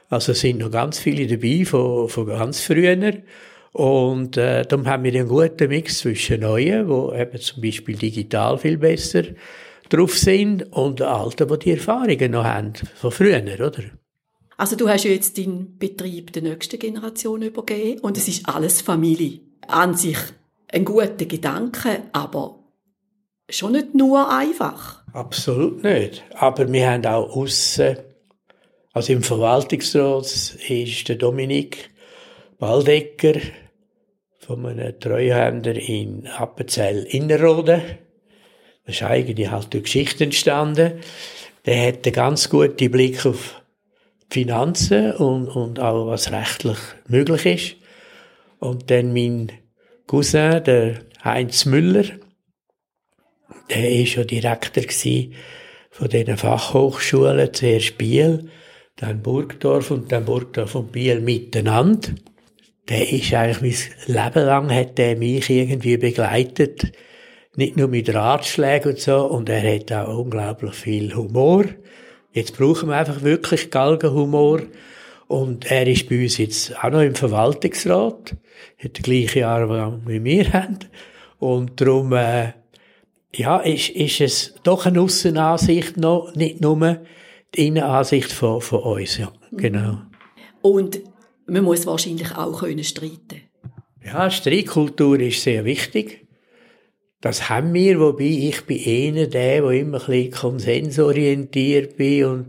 Also 0.09 0.33
sind 0.33 0.61
noch 0.61 0.71
ganz 0.71 0.99
viele 0.99 1.27
dabei 1.27 1.67
von, 1.67 2.09
von 2.09 2.27
ganz 2.27 2.63
früher. 2.63 3.13
Und 3.73 4.39
äh, 4.39 4.65
darum 4.65 4.87
haben 4.87 5.05
wir 5.05 5.13
einen 5.13 5.29
guten 5.29 5.69
Mix 5.69 5.99
zwischen 5.99 6.41
Neuen, 6.41 6.89
wo 6.89 7.13
eben 7.13 7.39
zum 7.39 7.63
Beispiel 7.63 7.97
digital 7.97 8.57
viel 8.57 8.79
besser 8.79 9.25
drauf 9.91 10.19
sind, 10.19 10.73
und 10.73 11.03
Alten, 11.03 11.49
die 11.49 11.59
die 11.59 11.71
Erfahrungen 11.73 12.31
noch 12.31 12.45
haben 12.45 12.73
von 12.95 13.11
früher, 13.11 13.43
oder? 13.43 13.85
Also 14.57 14.77
du 14.77 14.89
hast 14.89 15.05
ja 15.05 15.11
jetzt 15.11 15.39
deinen 15.39 15.79
Betrieb 15.79 16.33
der 16.33 16.43
nächsten 16.43 16.79
Generation 16.79 17.43
übergeben 17.43 18.01
und 18.01 18.19
es 18.19 18.29
ist 18.29 18.49
alles 18.49 18.83
Familie. 18.83 19.41
An 19.67 19.95
sich 19.95 20.19
ein 20.69 20.85
guter 20.85 21.25
Gedanke, 21.25 22.03
aber 22.13 22.59
schon 23.49 23.73
nicht 23.73 23.95
nur 23.95 24.31
einfach. 24.31 25.03
Absolut 25.13 25.83
nicht. 25.83 26.23
Aber 26.35 26.71
wir 26.71 26.91
haben 26.91 27.07
auch 27.07 27.35
aussen, 27.37 27.97
also 28.93 29.13
im 29.13 29.23
Verwaltungsrat 29.23 30.27
ist 30.69 31.09
der 31.09 31.17
Dominik 31.17 31.91
Waldecker 32.59 33.41
von 34.41 34.67
einem 34.67 34.99
Treuhänder 35.01 35.75
in 35.75 36.27
Appenzell 36.27 37.05
Innerrhoden. 37.05 37.81
Das 38.91 38.97
ist 38.97 39.07
eigentlich 39.07 39.51
halt 39.53 39.73
durch 39.73 39.85
Geschichte 39.85 40.25
entstanden. 40.25 41.01
Der 41.65 41.87
hat 41.87 42.05
einen 42.05 42.13
ganz 42.13 42.51
guten 42.51 42.91
Blick 42.91 43.25
auf 43.25 43.63
Finanzen 44.29 45.13
und, 45.13 45.49
und 45.49 45.79
auch 45.79 46.09
was 46.09 46.33
rechtlich 46.33 46.79
möglich 47.07 47.47
ist. 47.47 47.77
Und 48.59 48.91
dann 48.91 49.13
mein 49.13 49.53
Cousin, 50.09 50.65
der 50.65 51.03
Heinz 51.23 51.67
Müller, 51.67 52.05
der 53.71 53.85
war 53.85 53.91
ja 53.91 54.25
Direktor 54.25 54.83
von 55.91 56.09
diesen 56.09 56.37
Fachhochschulen, 56.37 57.55
zuerst 57.55 57.97
Biel, 57.97 58.51
dann 58.97 59.23
Burgdorf 59.23 59.93
und 59.93 60.11
dann 60.11 60.25
Burgdorf 60.25 60.75
und 60.75 60.91
Biel 60.91 61.21
miteinander 61.21 62.11
der 62.91 63.09
ist 63.09 63.33
eigentlich 63.33 63.91
mein 64.07 64.17
Leben 64.17 64.47
lang 64.47 64.75
hat 64.75 64.99
der 64.99 65.17
mich 65.17 65.49
irgendwie 65.49 65.97
begleitet. 65.97 66.93
Nicht 67.57 67.77
nur 67.77 67.89
mit 67.89 68.13
Ratschlägen 68.15 68.93
und 68.93 69.01
so, 69.01 69.27
und 69.27 69.49
er 69.49 69.75
hat 69.75 69.93
auch 69.93 70.19
unglaublich 70.19 70.75
viel 70.75 71.15
Humor. 71.15 71.65
Jetzt 72.33 72.57
brauchen 72.57 72.89
wir 72.89 72.97
einfach 72.97 73.23
wirklich 73.23 73.71
Galgenhumor. 73.71 74.61
Und 75.27 75.71
er 75.71 75.87
ist 75.87 76.09
bei 76.09 76.23
uns 76.23 76.39
jetzt 76.39 76.77
auch 76.83 76.91
noch 76.91 77.03
im 77.03 77.15
Verwaltungsrat. 77.15 78.37
Hat 78.79 78.99
die 78.99 79.03
gleiche 79.03 79.41
Jahre 79.41 80.01
wie 80.07 80.23
wir 80.23 80.53
haben. 80.53 80.79
Und 81.39 81.81
darum, 81.81 82.13
äh, 82.13 82.53
ja, 83.35 83.59
ist, 83.59 83.91
ist 83.91 84.21
es 84.21 84.55
doch 84.63 84.87
eine 84.87 85.01
Aussenansicht 85.01 85.97
noch, 85.97 86.35
nicht 86.35 86.61
nur 86.61 86.99
die 87.55 87.67
Innenansicht 87.67 88.31
von, 88.33 88.61
von 88.61 88.81
uns, 88.81 89.19
ja. 89.19 89.33
Genau. 89.53 89.99
Und 90.63 91.01
man 91.47 91.65
muss 91.65 91.87
wahrscheinlich 91.87 92.37
auch 92.37 92.61
können 92.61 92.85
streiten 92.85 93.43
Ja, 94.05 94.31
Streitkultur 94.31 95.19
ist 95.21 95.43
sehr 95.43 95.65
wichtig. 95.65 96.27
Das 97.21 97.51
haben 97.51 97.75
wir, 97.75 98.01
wobei 98.01 98.25
ich 98.25 98.65
bin 98.65 98.81
einer 98.81 99.27
der, 99.27 99.61
der 99.61 99.71
immer 99.73 100.01
ein 100.01 100.07
bisschen 100.07 100.31
konsensorientiert 100.31 101.97
bin 101.99 102.25
und, 102.25 102.47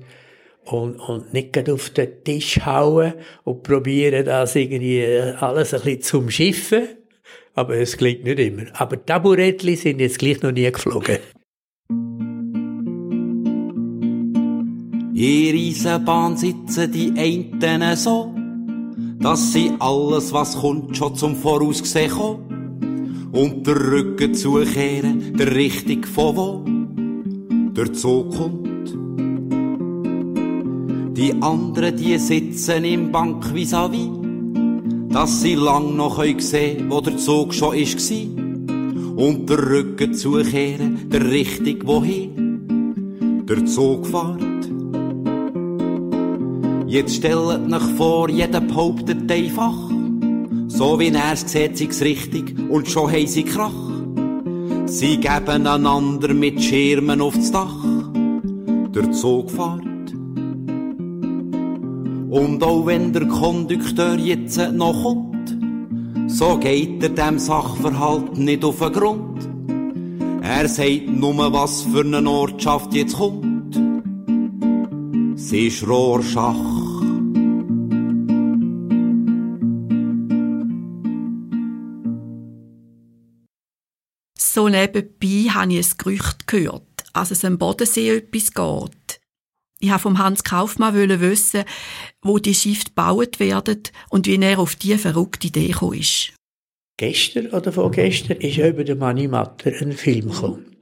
und, 0.63 0.95
und 0.97 1.33
nicht 1.33 1.69
auf 1.69 1.89
den 1.89 2.23
Tisch 2.23 2.61
hauen 2.65 3.13
und 3.43 3.63
probieren, 3.63 4.25
das 4.25 4.55
irgendwie 4.55 5.05
alles 5.05 5.73
ein 5.73 5.81
bisschen 5.81 6.01
zum 6.01 6.29
Schiffen. 6.29 6.87
aber 7.53 7.75
es 7.75 7.97
klingt 7.97 8.23
nicht 8.23 8.39
immer. 8.39 8.63
Aber 8.73 9.03
Taburettli 9.05 9.75
sind 9.75 9.99
jetzt 9.99 10.19
gleich 10.19 10.41
noch 10.41 10.51
nie 10.51 10.71
geflogen. 10.71 11.17
In 15.13 15.55
Eisenbahn 15.55 16.37
sitzen 16.37 16.91
die 16.91 17.13
einen 17.17 17.95
so, 17.95 18.33
dass 19.19 19.53
sie 19.53 19.71
alles, 19.79 20.33
was 20.33 20.57
kommt, 20.57 20.97
schon 20.97 21.15
zum 21.15 21.35
Vorausgesehen 21.35 22.11
kommen. 22.11 22.50
Und 23.31 23.65
der 23.65 23.75
Rücken 23.75 24.33
zukehren, 24.33 25.37
der 25.37 25.55
Richtung 25.55 26.03
von 26.05 26.35
wo 26.35 26.65
der 27.73 27.93
Zug 27.93 28.35
kommt. 28.35 28.97
Die 31.17 31.33
anderen, 31.41 31.95
die 31.95 32.17
sitzen 32.17 32.83
im 32.83 33.11
Bank 33.11 33.45
vis-à-vis, 33.53 34.09
dass 35.09 35.41
sie 35.41 35.55
lang 35.55 35.95
noch 35.95 36.21
sehen 36.21 36.77
können, 36.77 36.91
wo 36.91 37.01
der 37.01 37.17
Zug 37.17 37.53
schon 37.53 37.75
war. 37.75 39.25
Und 39.25 39.49
der 39.49 39.69
Rücken 39.69 40.13
zukehren, 40.13 41.09
der 41.09 41.29
Richtung 41.29 41.77
wohin 41.85 43.45
der 43.47 43.65
Zug 43.65 44.07
fährt. 44.07 44.69
Jetzt 46.87 47.15
stellt 47.15 47.37
euch 47.37 47.95
vor, 47.97 48.29
jeder 48.29 48.61
behauptet 48.61 49.31
einfach, 49.31 49.90
so 50.81 50.99
wie 50.99 51.09
er 51.09 51.33
es 51.33 51.41
sieht, 51.41 51.77
sie's 51.77 52.01
richtig 52.01 52.55
und 52.67 52.89
schon 52.89 53.11
haben 53.11 53.27
sie 53.27 53.43
Krach. 53.43 53.81
Sie 54.87 55.17
geben 55.17 55.67
einander 55.67 56.33
mit 56.33 56.59
Schirmen 56.59 57.21
aufs 57.21 57.51
Dach, 57.51 57.85
der 58.95 59.11
Zug 59.11 59.51
fährt. 59.51 60.07
Und 62.39 62.63
auch 62.63 62.87
wenn 62.87 63.13
der 63.13 63.27
Kondukteur 63.27 64.15
jetzt 64.15 64.57
noch 64.73 65.03
kommt, 65.03 65.55
so 66.25 66.57
geht 66.57 67.03
er 67.03 67.09
dem 67.09 67.37
Sachverhalt 67.37 68.39
nicht 68.39 68.65
auf 68.65 68.79
den 68.79 68.91
Grund. 68.91 69.39
Er 70.41 70.67
sagt 70.67 71.09
nur, 71.09 71.53
was 71.53 71.83
für 71.83 72.03
eine 72.03 72.27
Ortschaft 72.27 72.91
jetzt 72.95 73.17
kommt. 73.17 73.79
Sie 75.35 75.67
ist 75.67 75.87
Rohrschach. 75.87 76.90
So 84.53 84.67
nebenbei 84.67 85.49
habe 85.49 85.73
ich 85.73 85.87
ein 85.87 85.97
Gerücht 85.97 86.45
gehört, 86.45 86.83
dass 87.13 87.31
es 87.31 87.45
am 87.45 87.57
Bodensee 87.57 88.17
etwas 88.17 88.53
geht. 88.53 89.21
Ich 89.79 89.89
wollte 89.89 90.01
vom 90.01 90.17
Hans 90.17 90.43
Kaufmann 90.43 90.93
wissen, 91.21 91.63
wo 92.21 92.37
die 92.37 92.53
Schiffe 92.53 92.87
gebaut 92.87 93.39
werden 93.39 93.83
und 94.09 94.27
wie 94.27 94.35
er 94.35 94.59
auf 94.59 94.75
diese 94.75 94.97
verrückte 94.97 95.47
Idee 95.47 95.69
gekommen 95.69 95.99
ist. 95.99 96.33
Gestern 96.97 97.47
oder 97.47 97.71
vorgestern 97.71 98.41
ist 98.41 98.57
über 98.57 98.83
den 98.83 98.97
Manimatter 98.97 99.71
ein 99.79 99.93
Film 99.93 100.31
gekommen. 100.31 100.75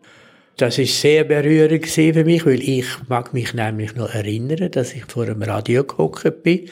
Das 0.57 0.79
ist 0.79 0.99
sehr 0.99 1.23
berührend 1.23 1.85
für 1.85 2.23
mich, 2.23 2.47
weil 2.47 2.67
ich 2.67 2.87
mag 3.07 3.35
mich 3.35 3.53
nämlich 3.53 3.93
noch 3.93 4.09
erinnern, 4.09 4.71
dass 4.71 4.95
ich 4.95 5.05
vor 5.05 5.25
einem 5.25 5.43
Radio 5.43 5.83
gehockt 5.83 6.41
bin, 6.41 6.71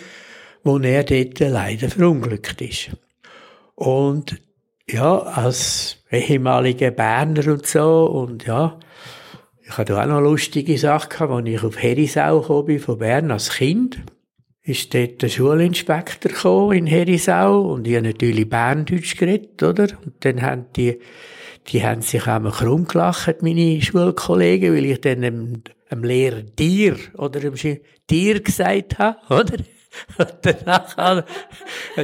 wo 0.63 0.79
er 0.79 1.03
dort 1.03 1.39
leider 1.41 1.91
verunglückt 1.91 2.59
ist. 2.59 2.89
Und 3.75 4.41
ja, 4.89 5.19
als 5.19 5.96
ehemaliger 6.11 6.91
Berner 6.91 7.47
und 7.51 7.65
so 7.65 8.05
und 8.05 8.45
ja, 8.45 8.79
ich 9.67 9.77
hatte 9.77 10.01
auch 10.01 10.05
noch 10.05 10.21
lustige 10.21 10.77
Sachen 10.77 11.09
gehabt, 11.09 11.31
als 11.31 11.47
ich 11.47 11.63
auf 11.63 11.81
Herisau 11.81 12.63
bin, 12.63 12.79
von 12.79 12.99
Bern 12.99 13.31
als 13.31 13.49
Kind. 13.49 13.97
Ist 14.63 14.93
dort 14.93 15.21
der 15.21 15.29
Schulinspektor 15.29 16.31
gekommen 16.31 16.77
in 16.77 16.87
Herisau 16.87 17.73
und 17.73 17.87
ich 17.87 17.95
habe 17.95 18.07
natürlich 18.07 18.49
Berndeutsch 18.49 19.17
geredet, 19.17 19.61
oder? 19.63 19.87
Und 20.05 20.15
dann 20.21 20.41
haben 20.41 20.65
die, 20.75 20.99
die 21.67 21.83
haben 21.83 22.01
sich 22.01 22.27
einmal 22.27 22.51
krumm 22.51 22.87
gelacht, 22.87 23.41
meine 23.41 23.81
Schulkollegen, 23.81 24.73
weil 24.73 24.85
ich 24.85 25.01
dann 25.01 25.21
dem, 25.21 25.63
dem 25.91 26.03
Lehrer 26.03 26.41
dir 26.41 26.95
oder 27.17 27.39
dem 27.39 27.55
dir 28.09 28.41
gesagt 28.41 28.99
habe, 28.99 29.17
oder? 29.29 29.57
Und 30.17 30.33
danach 30.41 31.23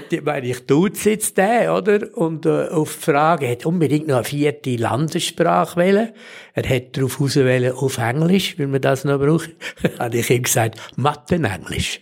ich 0.10 0.21
meine 0.23 0.47
ich, 0.47 0.65
tut 0.65 1.03
jetzt 1.06 1.38
der, 1.38 1.75
oder? 1.75 2.15
Und 2.17 2.45
äh, 2.45 2.67
auf 2.69 2.95
die 2.95 3.12
Frage, 3.12 3.45
er 3.45 3.51
hat 3.53 3.65
unbedingt 3.65 4.08
noch 4.08 4.17
eine 4.17 4.23
vierte 4.23 4.75
Landessprache 4.75 5.77
wählen. 5.77 6.12
Er 6.53 6.69
hat 6.69 6.95
darauf 6.97 7.19
auswählen 7.19 7.73
auf 7.73 7.97
Englisch, 7.97 8.58
weil 8.60 8.67
man 8.67 8.82
das 8.82 9.03
noch 9.06 9.19
braucht. 9.19 9.51
habe 9.99 10.17
ich 10.17 10.29
ihm 10.29 10.43
gesagt, 10.43 10.79
Mathe-Englisch. 10.95 12.01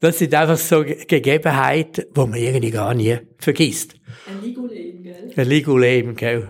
das 0.00 0.18
sind 0.18 0.34
einfach 0.34 0.58
so 0.58 0.84
Gegebenheiten, 0.84 2.04
die 2.14 2.20
man 2.20 2.34
irgendwie 2.34 2.70
gar 2.70 2.94
nie 2.94 3.18
vergisst. 3.38 3.94
Ein 4.26 4.42
Ligulem, 4.42 5.02
gell? 5.02 5.32
Ein 5.36 5.48
Ligulem, 5.48 6.16
gell? 6.16 6.48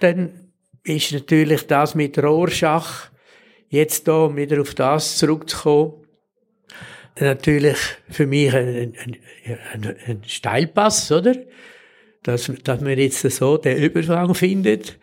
Dann 0.00 0.50
ist 0.84 1.12
natürlich 1.12 1.66
das 1.66 1.94
mit 1.94 2.18
Rorschach, 2.18 3.10
jetzt 3.68 4.08
da 4.08 4.34
wieder 4.34 4.60
auf 4.60 4.74
das 4.74 5.18
zurückzukommen, 5.18 6.06
natürlich 7.20 7.76
für 8.08 8.26
mich 8.26 8.54
ein, 8.54 8.94
ein, 8.94 9.16
ein, 9.72 9.96
ein 10.06 10.22
Steilpass, 10.26 11.12
oder? 11.12 11.34
Dass, 12.22 12.50
dass 12.64 12.80
man 12.80 12.96
jetzt 12.98 13.20
so 13.30 13.58
den 13.58 13.78
Übergang 13.78 14.34
findet 14.34 14.98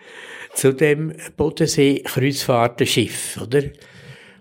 zu 0.54 0.74
dem 0.74 1.14
Bodensee-Kreuzfahrtenschiff, 1.38 3.40
oder? 3.42 3.64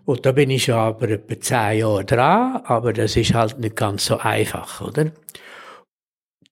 Und 0.05 0.27
da 0.27 0.33
bin 0.33 0.51
ich 0.51 0.65
schon 0.65 0.75
aber 0.75 1.09
etwa 1.09 1.41
zehn 1.41 1.79
Jahre 1.79 2.05
dran, 2.05 2.57
aber 2.65 2.93
das 2.93 3.17
ist 3.17 3.33
halt 3.33 3.59
nicht 3.59 3.77
ganz 3.77 4.05
so 4.07 4.19
einfach, 4.19 4.83
oder? 4.83 5.13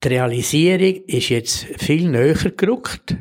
Die 0.02 0.08
Realisierung 0.08 1.04
ist 1.06 1.28
jetzt 1.28 1.66
viel 1.78 2.08
näher 2.08 2.50
gerückt, 2.56 3.14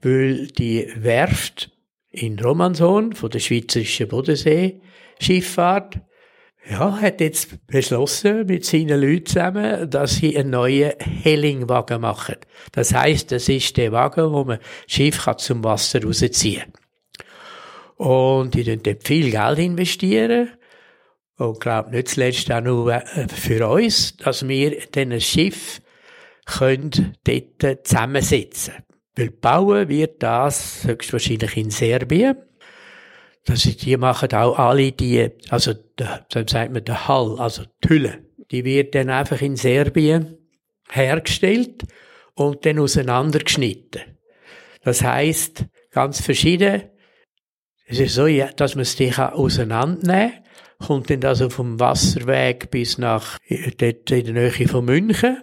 weil 0.00 0.46
die 0.46 0.88
Werft 0.96 1.72
in 2.10 2.38
Romanshorn 2.38 3.14
von 3.14 3.30
der 3.30 3.40
Schweizerischen 3.40 4.06
Bodensee-Schifffahrt 4.08 6.00
ja, 6.70 7.00
hat 7.00 7.20
jetzt 7.20 7.66
beschlossen 7.66 8.46
mit 8.46 8.64
seinen 8.64 9.00
Leuten 9.00 9.26
zusammen, 9.26 9.90
dass 9.90 10.16
sie 10.16 10.36
einen 10.38 10.50
neuen 10.50 10.92
Hellingwagen 11.00 12.00
machen. 12.00 12.36
Das 12.72 12.94
heißt, 12.94 13.32
das 13.32 13.48
ist 13.48 13.76
der 13.76 13.90
Wagen, 13.90 14.32
wo 14.32 14.44
man 14.44 14.60
Schiff 14.86 15.24
kann 15.24 15.38
zum 15.38 15.64
Wasser 15.64 16.02
rausziehen 16.02 16.72
Und 17.96 18.54
die 18.54 18.76
dort 18.76 19.06
viel 19.06 19.30
Geld 19.30 19.58
investieren. 19.58 20.50
Und 21.38 21.58
glaube 21.58 21.90
nicht 21.90 22.08
zuletzt 22.08 22.52
auch 22.52 22.60
nur 22.60 22.92
äh, 22.92 23.26
für 23.28 23.66
uns, 23.66 24.16
dass 24.18 24.46
wir 24.46 24.78
dann 24.92 25.12
ein 25.12 25.20
Schiff 25.20 25.80
können 26.44 27.16
dort 27.24 27.86
zusammensetzen. 27.86 28.74
Weil 29.16 29.30
bauen 29.30 29.88
wird 29.88 30.22
das 30.22 30.84
höchstwahrscheinlich 30.84 31.56
in 31.56 31.70
Serbien. 31.70 32.36
Das 33.44 33.64
ist, 33.64 33.84
die 33.84 33.96
machen 33.96 34.32
auch 34.34 34.58
alle 34.58 34.92
die, 34.92 35.30
also, 35.48 35.74
dann 35.96 36.46
sagt 36.46 36.72
man 36.72 36.84
der 36.84 37.08
Hall, 37.08 37.38
also 37.38 37.64
die 37.84 37.88
Hülle. 37.88 38.24
Die 38.50 38.64
wird 38.64 38.94
dann 38.94 39.10
einfach 39.10 39.40
in 39.40 39.56
Serbien 39.56 40.36
hergestellt 40.90 41.84
und 42.34 42.66
dann 42.66 42.78
auseinandergeschnitten. 42.78 44.02
Das 44.82 45.02
heißt, 45.02 45.66
ganz 45.90 46.20
verschieden. 46.20 46.82
Es 47.86 47.98
ist 47.98 48.14
so, 48.14 48.26
dass 48.56 48.74
man 48.74 48.82
es 48.82 48.96
die 48.96 49.12
auseinandernehmen 49.12 50.32
kann, 50.32 50.86
kommt 50.86 51.10
dann 51.10 51.24
also 51.24 51.50
vom 51.50 51.78
Wasserweg 51.80 52.70
bis 52.70 52.98
nach, 52.98 53.38
dort 53.78 54.10
in 54.10 54.34
der 54.34 54.34
Nähe 54.34 54.68
von 54.68 54.84
München. 54.84 55.38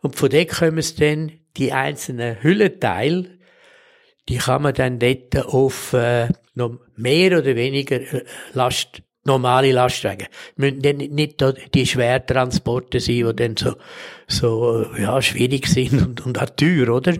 Und 0.00 0.16
von 0.16 0.30
dort 0.30 0.48
kommen 0.48 0.78
es 0.78 0.94
dann 0.94 1.32
die 1.56 1.72
einzelnen 1.72 2.42
Hüllenteile, 2.42 3.33
die 4.28 4.38
kann 4.38 4.62
man 4.62 4.74
dann 4.74 4.98
dort 4.98 5.36
auf 5.46 5.92
äh, 5.92 6.28
noch 6.54 6.78
mehr 6.96 7.38
oder 7.38 7.56
weniger 7.56 8.00
äh, 8.00 8.24
Last, 8.52 9.02
normale 9.24 9.72
Lastwagen. 9.72 10.28
Müssen 10.56 10.82
dann 10.82 10.96
nicht 10.96 11.44
die 11.74 11.86
Schwertransporte 11.86 13.00
sein, 13.00 13.14
die 13.26 13.36
dann 13.36 13.56
so, 13.56 13.76
so 14.26 14.86
ja, 14.98 15.20
schwierig 15.20 15.66
sind 15.66 16.00
und, 16.00 16.26
und 16.26 16.40
auch 16.40 16.50
teuer, 16.50 16.88
oder? 16.88 17.14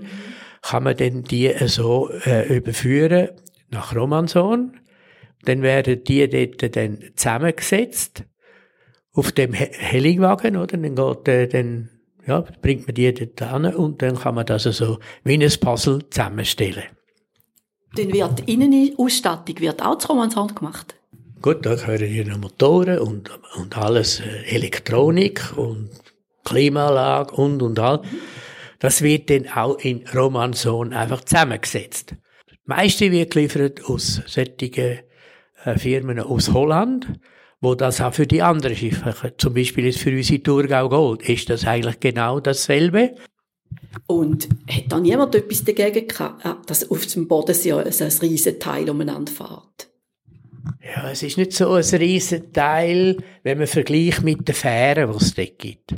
Kann 0.62 0.84
man 0.84 0.96
dann 0.96 1.24
die 1.24 1.48
äh, 1.48 1.68
so 1.68 2.10
äh, 2.24 2.56
überführen 2.56 3.30
nach 3.70 3.94
Romanson. 3.94 4.78
Dann 5.44 5.62
werden 5.62 6.04
die 6.04 6.28
dort 6.28 6.76
dann 6.76 7.00
zusammengesetzt 7.16 8.24
auf 9.12 9.30
dem 9.32 9.52
Hellingwagen, 9.52 10.56
oder? 10.56 10.76
Dann 10.78 10.94
geht 10.94 11.28
äh, 11.28 11.46
dann 11.48 11.90
ja, 12.26 12.44
bringt 12.62 12.86
man 12.86 12.94
die 12.94 13.12
dort 13.12 13.52
hin 13.52 13.74
und 13.74 14.02
dann 14.02 14.16
kann 14.16 14.34
man 14.34 14.46
das 14.46 14.64
so 14.64 14.70
also 14.70 14.98
wie 15.24 15.34
ein 15.34 15.52
Puzzle 15.60 16.08
zusammenstellen. 16.10 16.84
Dann 17.96 18.12
wird 18.12 18.46
die 18.46 18.52
Innenausstattung 18.52 19.60
wird 19.60 19.82
auch 19.82 19.98
zu 19.98 20.08
Romanshand 20.08 20.56
gemacht? 20.56 20.96
Gut, 21.40 21.64
da 21.64 21.74
gehören 21.74 22.06
hier 22.06 22.26
noch 22.26 22.38
Motoren 22.38 22.98
und, 22.98 23.30
und 23.56 23.76
alles 23.76 24.20
äh, 24.20 24.54
Elektronik 24.54 25.56
und 25.56 25.90
Klimaanlage 26.44 27.34
und 27.34 27.62
und 27.62 27.78
all. 27.78 28.02
Das 28.78 29.02
wird 29.02 29.30
dann 29.30 29.48
auch 29.48 29.78
in 29.78 30.04
Romanson 30.14 30.92
einfach 30.92 31.22
zusammengesetzt. 31.22 32.16
Das 32.48 32.58
meiste 32.64 33.10
wird 33.12 33.32
geliefert 33.32 33.84
aus 33.84 34.22
solchen 34.26 34.72
äh, 34.72 35.78
Firmen 35.78 36.18
aus 36.18 36.52
Holland, 36.52 37.06
wo 37.64 37.74
das 37.74 38.00
auch 38.00 38.14
für 38.14 38.26
die 38.26 38.42
anderen 38.42 38.76
Schiffe, 38.76 39.34
zum 39.36 39.54
Beispiel 39.54 39.86
jetzt 39.86 39.98
für 39.98 40.10
unsere 40.10 40.42
Thurgau 40.42 40.88
Gold, 40.88 41.28
ist 41.28 41.50
das 41.50 41.66
eigentlich 41.66 41.98
genau 42.00 42.38
dasselbe. 42.40 43.14
Und 44.06 44.48
hat 44.70 44.84
da 44.88 45.00
niemand 45.00 45.34
etwas 45.34 45.64
dagegen 45.64 46.06
gehabt, 46.06 46.44
äh, 46.44 46.54
dass 46.66 46.90
auf 46.90 47.06
dem 47.06 47.26
Bodensee 47.26 47.72
also 47.72 48.04
ein 48.04 48.12
riesen 48.20 48.60
Teil 48.60 48.88
umeinander 48.90 49.32
fährt? 49.32 49.88
Ja, 50.82 51.10
es 51.10 51.22
ist 51.22 51.38
nicht 51.38 51.52
so 51.52 51.72
ein 51.72 51.82
riesen 51.82 52.52
Teil, 52.52 53.16
wenn 53.42 53.58
man 53.58 53.66
vergleicht 53.66 54.22
mit 54.22 54.46
den 54.46 54.54
Fähren, 54.54 55.10
die 55.10 55.16
es 55.16 55.34
dort 55.34 55.58
gibt. 55.58 55.94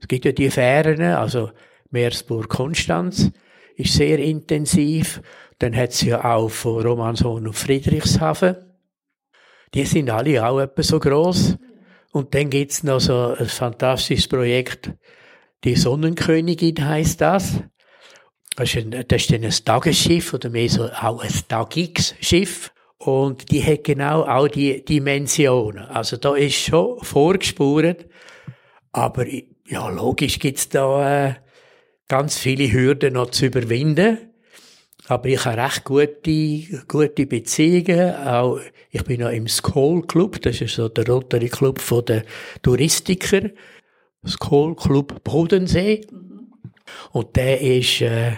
Es 0.00 0.08
gibt 0.08 0.24
ja 0.24 0.32
die 0.32 0.50
Fähren, 0.50 1.00
also 1.00 1.50
Meersburg-Konstanz 1.90 3.30
ist 3.76 3.92
sehr 3.92 4.18
intensiv. 4.18 5.20
Dann 5.58 5.76
hat 5.76 5.90
es 5.90 6.02
ja 6.02 6.24
auch 6.24 6.48
von 6.48 6.82
Romanshorn 6.82 7.46
auf 7.46 7.56
Friedrichshafen. 7.56 8.56
Die 9.74 9.84
sind 9.84 10.10
alle 10.10 10.46
auch 10.46 10.60
etwa 10.60 10.82
so 10.82 10.98
groß. 10.98 11.56
Und 12.12 12.34
dann 12.34 12.50
gibt's 12.50 12.82
noch 12.82 13.00
so 13.00 13.34
ein 13.38 13.46
fantastisches 13.46 14.28
Projekt, 14.28 14.92
die 15.64 15.74
Sonnenkönigin 15.74 16.86
heißt 16.86 17.20
das. 17.20 17.62
Das 18.56 18.74
ist, 18.74 18.76
ein, 18.76 19.04
das 19.08 19.22
ist 19.22 19.32
dann 19.32 19.44
ein 19.44 19.50
Tagesschiff 19.50 20.32
oder 20.32 20.48
mehr 20.48 20.68
so 20.68 20.84
auch 20.84 21.22
ein 21.22 21.32
Tagix-Schiff. 21.48 22.72
Und 22.98 23.50
die 23.50 23.62
hat 23.62 23.84
genau 23.84 24.22
auch 24.22 24.48
die 24.48 24.84
Dimensionen. 24.84 25.84
Also 25.84 26.16
da 26.16 26.34
ist 26.34 26.54
schon 26.54 26.98
vorgespurt. 27.02 28.06
Aber 28.92 29.26
ja, 29.66 29.88
logisch 29.90 30.38
gibt's 30.38 30.68
da 30.68 31.28
äh, 31.28 31.34
ganz 32.08 32.38
viele 32.38 32.72
Hürden 32.72 33.14
noch 33.14 33.30
zu 33.30 33.46
überwinden. 33.46 34.25
Aber 35.08 35.28
ich 35.28 35.44
habe 35.44 35.62
recht 35.62 35.84
gute, 35.84 36.84
gute 36.88 37.26
Beziehungen. 37.26 38.14
Auch, 38.16 38.58
ich 38.90 39.04
bin 39.04 39.20
noch 39.20 39.30
im 39.30 39.46
Skoll 39.46 40.02
Club. 40.02 40.42
Das 40.42 40.60
ist 40.60 40.74
so 40.74 40.88
der 40.88 41.06
Rotary 41.06 41.48
Club 41.48 41.80
der 42.06 42.24
Touristiker. 42.62 43.50
Skoll 44.26 44.74
Club 44.74 45.22
Bodensee. 45.22 46.04
Und 47.12 47.36
der 47.36 47.60
ist, 47.60 48.00
äh, 48.00 48.32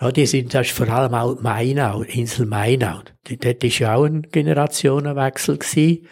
ja, 0.00 0.12
die 0.12 0.26
sind, 0.26 0.52
das 0.52 0.66
ist 0.66 0.76
vor 0.76 0.88
allem 0.88 1.14
auch 1.14 1.40
Mainau, 1.40 2.02
Insel 2.02 2.46
Mainau. 2.46 3.00
Dort 3.40 3.64
ist 3.64 3.78
ja 3.78 3.94
auch 3.94 4.04
ein 4.04 4.22
Generationenwechsel 4.30 5.58
gewesen. 5.58 6.06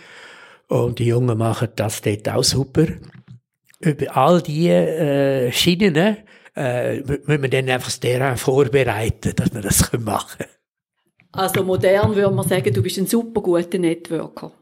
Und 0.68 0.98
die 0.98 1.06
Jungen 1.06 1.36
machen 1.36 1.68
das 1.76 2.00
dort 2.00 2.28
auch 2.28 2.44
super. 2.44 2.86
Über 3.80 4.16
all 4.16 4.40
die 4.40 4.68
äh, 4.68 5.50
Schienen 5.52 6.18
äh, 6.56 7.00
müssen 7.00 7.42
wir 7.42 7.48
dann 7.48 7.68
einfach 7.68 7.92
das 7.92 8.40
vorbereiten, 8.40 9.34
dass 9.36 9.54
wir 9.54 9.60
das 9.60 9.92
machen 9.98 10.38
können. 10.38 10.50
Also 11.32 11.62
modern 11.62 12.16
würde 12.16 12.34
man 12.34 12.48
sagen, 12.48 12.72
du 12.72 12.82
bist 12.82 12.98
ein 12.98 13.06
super 13.06 13.40
guter 13.40 13.78
Networker. 13.78 14.52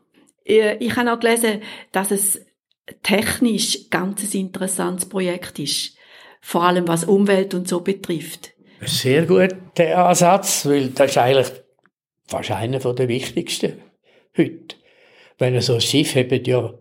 Ich, 0.44 0.62
ich 0.81 0.96
habe 0.96 1.12
auch 1.12 1.20
gelesen, 1.20 1.62
dass 1.92 2.11
es 2.11 2.40
technisch 3.03 3.88
ganz 3.90 4.22
ein 4.35 4.40
interessantes 4.40 5.09
Projekt 5.09 5.59
ist. 5.59 5.96
Vor 6.40 6.64
allem 6.64 6.87
was 6.87 7.05
Umwelt 7.05 7.55
und 7.55 7.68
so 7.68 7.81
betrifft. 7.81 8.53
Ein 8.81 8.87
sehr 8.87 9.27
guter 9.27 10.07
Ansatz, 10.07 10.66
weil 10.66 10.88
das 10.88 11.11
ist 11.11 11.18
eigentlich 11.18 11.48
fast 12.27 12.51
einer 12.51 12.79
der 12.79 13.09
wichtigsten 13.09 13.83
heute. 14.37 14.77
Wenn 15.38 15.61
so 15.61 15.74
ein 15.74 15.81
Schiff 15.81 16.14
hat 16.14 16.46
ja 16.46 16.74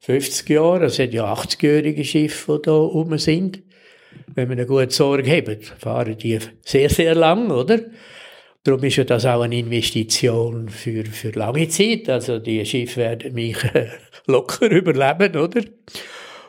50 0.00 0.48
Jahre, 0.50 0.84
es 0.86 0.98
hat 0.98 1.14
ja 1.14 1.32
80-jährige 1.32 2.04
Schiffe, 2.04 2.58
die 2.58 2.66
da 2.66 2.72
rum 2.72 3.16
sind. 3.18 3.62
Wenn 4.34 4.48
man 4.48 4.58
eine 4.58 4.66
gute 4.66 4.90
Sorge 4.90 5.30
hat, 5.36 5.64
fahren 5.64 6.16
die 6.16 6.38
sehr, 6.62 6.90
sehr 6.90 7.14
lang, 7.14 7.50
oder? 7.50 7.80
Darum 8.64 8.82
ist 8.82 8.96
ja 8.96 9.04
das 9.04 9.26
auch 9.26 9.42
eine 9.42 9.58
Investition 9.58 10.70
für, 10.70 11.04
für 11.04 11.30
lange 11.30 11.68
Zeit. 11.68 12.08
Also 12.08 12.38
die 12.38 12.64
Schiffe 12.64 12.96
werden 12.96 13.34
mich 13.34 13.58
locker 14.26 14.70
überleben, 14.70 15.36
oder? 15.36 15.62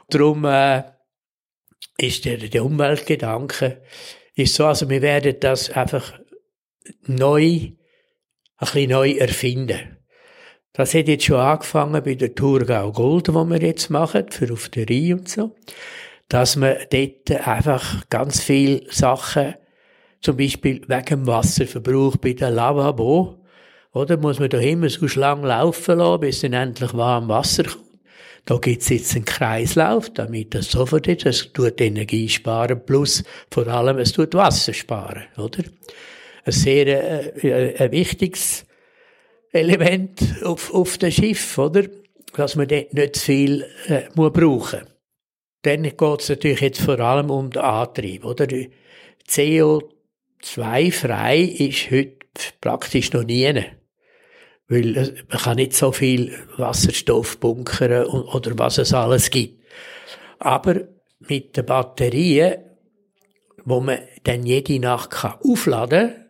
Darum 0.10 0.46
äh, 0.46 0.84
ist 1.98 2.26
der, 2.26 2.38
der 2.38 2.64
Umweltgedanke 2.64 3.82
ist 4.36 4.56
so, 4.56 4.66
also 4.66 4.90
wir 4.90 5.02
werden 5.02 5.36
das 5.40 5.70
einfach 5.70 6.14
neu, 7.08 7.42
ein 7.42 7.78
bisschen 8.60 8.90
neu 8.90 9.12
erfinden. 9.12 9.98
Das 10.74 10.94
hat 10.94 11.08
jetzt 11.08 11.24
schon 11.24 11.38
angefangen 11.38 12.04
bei 12.04 12.16
der 12.16 12.36
Thurgau 12.36 12.92
Gold, 12.92 13.30
die 13.30 13.32
wir 13.32 13.62
jetzt 13.62 13.90
machen, 13.90 14.30
für 14.30 14.52
auf 14.52 14.68
der 14.70 14.90
Rhein 14.90 15.14
und 15.20 15.30
so, 15.30 15.56
dass 16.30 16.56
man 16.56 16.76
dort 16.92 17.32
einfach 17.48 18.10
ganz 18.10 18.42
viele 18.42 18.82
Sachen 18.92 19.56
zum 20.22 20.38
Beispiel 20.38 20.82
wegen 20.88 21.06
dem 21.06 21.28
Wasserverbrauch 21.28 22.18
bei 22.18 22.34
der 22.34 22.50
Lavabo, 22.50 23.46
oder? 23.94 24.18
Muss 24.18 24.40
man 24.40 24.50
da 24.50 24.60
immer 24.60 24.90
so 24.90 25.06
lang 25.20 25.44
laufen 25.44 26.00
lassen, 26.00 26.20
bis 26.20 26.42
dann 26.42 26.54
endlich 26.54 26.94
warm 26.94 27.28
Wasser 27.28 27.64
kommt. 27.64 27.86
Da 28.46 28.58
gibt's 28.58 28.90
jetzt 28.90 29.16
einen 29.16 29.26
Kreislauf, 29.26 30.12
damit 30.12 30.54
das 30.54 30.70
sofort 30.70 31.08
ist. 31.08 31.26
Es 31.26 31.52
tut 31.52 31.82
Energie 31.82 32.30
sparen, 32.30 32.84
plus 32.86 33.24
vor 33.52 33.68
allem 33.68 33.98
es 33.98 34.12
tut 34.12 34.34
Wasser 34.36 34.74
sparen, 34.74 35.24
oder? 35.38 35.64
Ein 36.44 36.52
sehr 36.52 36.88
äh, 36.88 37.48
äh 37.48 37.78
ein 37.78 37.92
wichtiges 37.92 38.66
Element 39.52 40.44
auf, 40.44 40.74
auf 40.74 40.98
dem 41.00 41.12
Schiff, 41.12 41.58
oder? 41.58 41.84
Dass 42.36 42.56
man 42.56 42.68
dort 42.68 42.94
nicht 42.94 43.16
zu 43.16 43.26
viel 43.26 43.66
äh, 43.88 44.04
muss 44.14 44.34
brauchen 44.34 44.95
Dann 45.66 45.82
geht's 45.82 46.30
natürlich 46.30 46.62
jetzt 46.62 46.82
vor 46.82 47.00
allem 47.00 47.32
um 47.32 47.50
den 47.50 47.64
Antrieb, 47.64 48.24
oder? 48.24 48.48
CO 49.28 49.82
zwei 50.40 50.92
frei 50.92 51.40
ist 51.40 51.90
heute 51.90 52.18
praktisch 52.62 53.12
noch 53.14 53.24
nie. 53.24 53.64
Weil 54.68 55.26
man 55.28 55.40
kann 55.40 55.56
nicht 55.56 55.74
so 55.74 55.92
viel 55.92 56.38
Wasserstoff 56.58 57.40
bunkern 57.40 58.06
oder 58.06 58.52
was 58.60 58.78
es 58.78 58.94
alles 58.94 59.32
gibt. 59.32 59.64
Aber 60.38 60.82
mit 61.20 61.58
den 61.58 61.66
Batterien, 61.66 62.58
wo 63.64 63.80
man 63.80 64.00
dann 64.24 64.46
jede 64.46 64.80
Nacht 64.80 65.12
kann 65.12 65.40
aufladen 65.44 66.10
kann, 66.10 66.26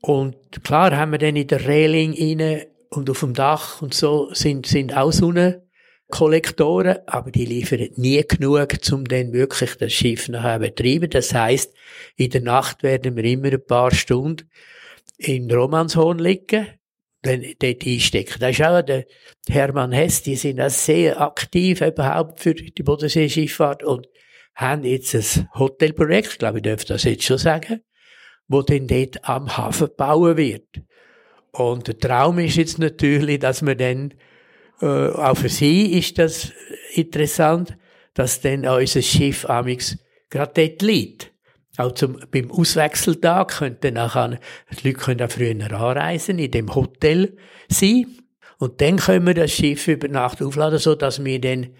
und 0.00 0.62
klar 0.62 0.96
haben 0.96 1.12
wir 1.12 1.18
dann 1.18 1.34
in 1.34 1.48
der 1.48 1.66
Reling 1.66 2.12
rein 2.12 2.66
und 2.90 3.10
auf 3.10 3.20
dem 3.20 3.34
Dach 3.34 3.82
und 3.82 3.94
so 3.94 4.32
sind, 4.32 4.66
sind 4.66 4.96
auch 4.96 5.12
Sonnenkollektoren, 6.10 6.98
aber 7.06 7.30
die 7.30 7.44
liefern 7.44 7.88
nie 7.96 8.22
genug, 8.26 8.76
um 8.92 9.04
dann 9.04 9.32
wirklich 9.32 9.76
das 9.76 9.92
Schiff 9.92 10.28
nachher 10.28 10.60
zu 10.60 10.68
betreiben. 10.68 11.10
Das 11.10 11.34
heisst, 11.34 11.74
in 12.16 12.30
der 12.30 12.42
Nacht 12.42 12.82
werden 12.82 13.16
wir 13.16 13.24
immer 13.24 13.52
ein 13.52 13.66
paar 13.66 13.92
Stunden 13.94 14.48
in 15.18 15.50
Romanshorn 15.50 16.18
liegen, 16.18 16.66
dann 17.22 17.42
dort 17.58 17.86
einstecken. 17.86 18.38
Das 18.40 18.50
ist 18.50 18.62
auch 18.62 18.82
der 18.82 19.06
Hermann 19.48 19.92
Hess, 19.92 20.22
die 20.22 20.36
sind 20.36 20.60
auch 20.60 20.70
sehr 20.70 21.20
aktiv 21.20 21.80
überhaupt 21.80 22.40
für 22.40 22.54
die 22.54 22.82
Bodenseeschifffahrt 22.82 23.82
und 23.82 24.08
haben 24.54 24.84
jetzt 24.84 25.14
ein 25.14 25.48
Hotelprojekt, 25.54 26.38
glaube, 26.38 26.58
ich 26.58 26.62
darf 26.62 26.84
das 26.84 27.04
jetzt 27.04 27.24
schon 27.24 27.38
sagen, 27.38 27.80
wo 28.46 28.62
dann 28.62 28.86
dort 28.86 29.24
am 29.24 29.56
Hafen 29.56 29.88
bauen 29.96 30.36
wird. 30.36 30.82
Und 31.50 31.88
der 31.88 31.98
Traum 31.98 32.38
ist 32.38 32.56
jetzt 32.56 32.78
natürlich, 32.78 33.38
dass 33.38 33.62
man 33.62 33.78
dann, 33.78 34.14
äh, 34.84 35.12
auch 35.12 35.36
für 35.36 35.48
sie 35.48 35.98
ist 35.98 36.18
das 36.18 36.52
interessant, 36.92 37.76
dass 38.12 38.40
dann 38.40 38.66
unser 38.66 39.02
Schiff 39.02 39.48
amix 39.48 39.96
gerade 40.30 40.52
dort 40.54 40.82
liegt. 40.82 41.32
Auch 41.76 41.92
zum, 41.92 42.20
beim 42.30 42.50
Auswechseltag 42.50 43.58
können 43.58 43.78
dann 43.80 43.94
nachher, 43.94 44.38
die 44.70 44.88
Leute 44.88 45.00
können 45.00 45.22
auch 45.22 45.30
früher 45.30 45.72
anreisen, 45.72 46.38
in 46.38 46.50
dem 46.50 46.74
Hotel 46.74 47.36
sein. 47.68 48.06
Und 48.58 48.80
dann 48.80 48.98
können 48.98 49.26
wir 49.26 49.34
das 49.34 49.52
Schiff 49.52 49.88
über 49.88 50.06
Nacht 50.06 50.40
aufladen, 50.40 50.78
so 50.78 50.94
dass 50.94 51.24
wir 51.24 51.40
dann, 51.40 51.70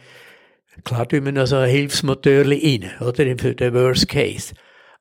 klar 0.82 1.08
tun 1.08 1.24
wir 1.24 1.32
noch 1.32 1.46
so 1.46 1.56
ein 1.56 1.70
Hilfsmotörli 1.70 2.80
rein, 2.82 3.06
oder? 3.06 3.38
Für 3.38 3.54
den 3.54 3.74
Worst 3.74 4.08
Case. 4.08 4.54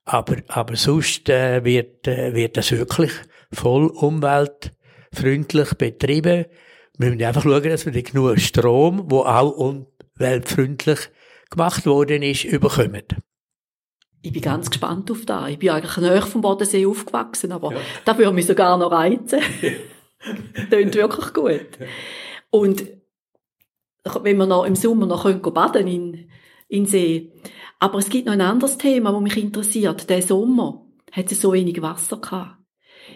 Aber, 0.05 0.35
aber 0.49 0.75
sonst 0.75 1.29
äh, 1.29 1.63
wird, 1.63 2.07
äh, 2.07 2.35
wird 2.35 2.57
das 2.57 2.71
wirklich 2.71 3.11
voll 3.51 3.87
umweltfreundlich 3.87 5.73
betrieben. 5.75 6.45
Wir 6.97 7.09
müssen 7.09 7.23
einfach 7.23 7.43
schauen, 7.43 7.63
dass 7.63 7.85
wir 7.85 8.03
genug 8.03 8.39
Strom, 8.39 9.09
wo 9.09 9.21
auch 9.21 9.51
umweltfreundlich 10.17 10.99
gemacht 11.49 11.85
worden 11.85 12.21
ist, 12.21 12.43
überkommen. 12.43 13.03
Ich 14.21 14.31
bin 14.31 14.41
ganz 14.41 14.69
gespannt 14.69 15.11
auf 15.11 15.25
das. 15.25 15.49
Ich 15.49 15.59
bin 15.59 15.69
eigentlich 15.69 15.97
näher 15.97 16.21
vom 16.21 16.41
Bodensee 16.41 16.85
aufgewachsen, 16.85 17.51
aber 17.51 17.73
ja. 17.73 17.79
da 18.05 18.17
würde 18.17 18.31
mich 18.31 18.45
sogar 18.45 18.77
noch 18.77 18.91
reizen. 18.91 19.41
Tönt 20.69 20.95
wirklich 20.95 21.33
gut. 21.33 21.67
Und 22.49 22.85
wenn 24.21 24.37
wir 24.37 24.45
noch 24.45 24.65
im 24.65 24.75
Sommer 24.75 25.05
noch 25.05 25.25
baden 25.51 25.87
in, 25.87 26.29
in 26.69 26.85
See, 26.85 27.33
aber 27.79 27.99
es 27.99 28.09
gibt 28.09 28.27
noch 28.27 28.33
ein 28.33 28.41
anderes 28.41 28.77
Thema, 28.77 29.11
das 29.11 29.21
mich 29.21 29.35
interessiert. 29.35 30.09
Der 30.09 30.21
Sommer 30.21 30.85
hat 31.11 31.31
es 31.31 31.41
so 31.41 31.51
wenig 31.51 31.81
Wasser 31.81 32.17
gehabt. 32.17 32.57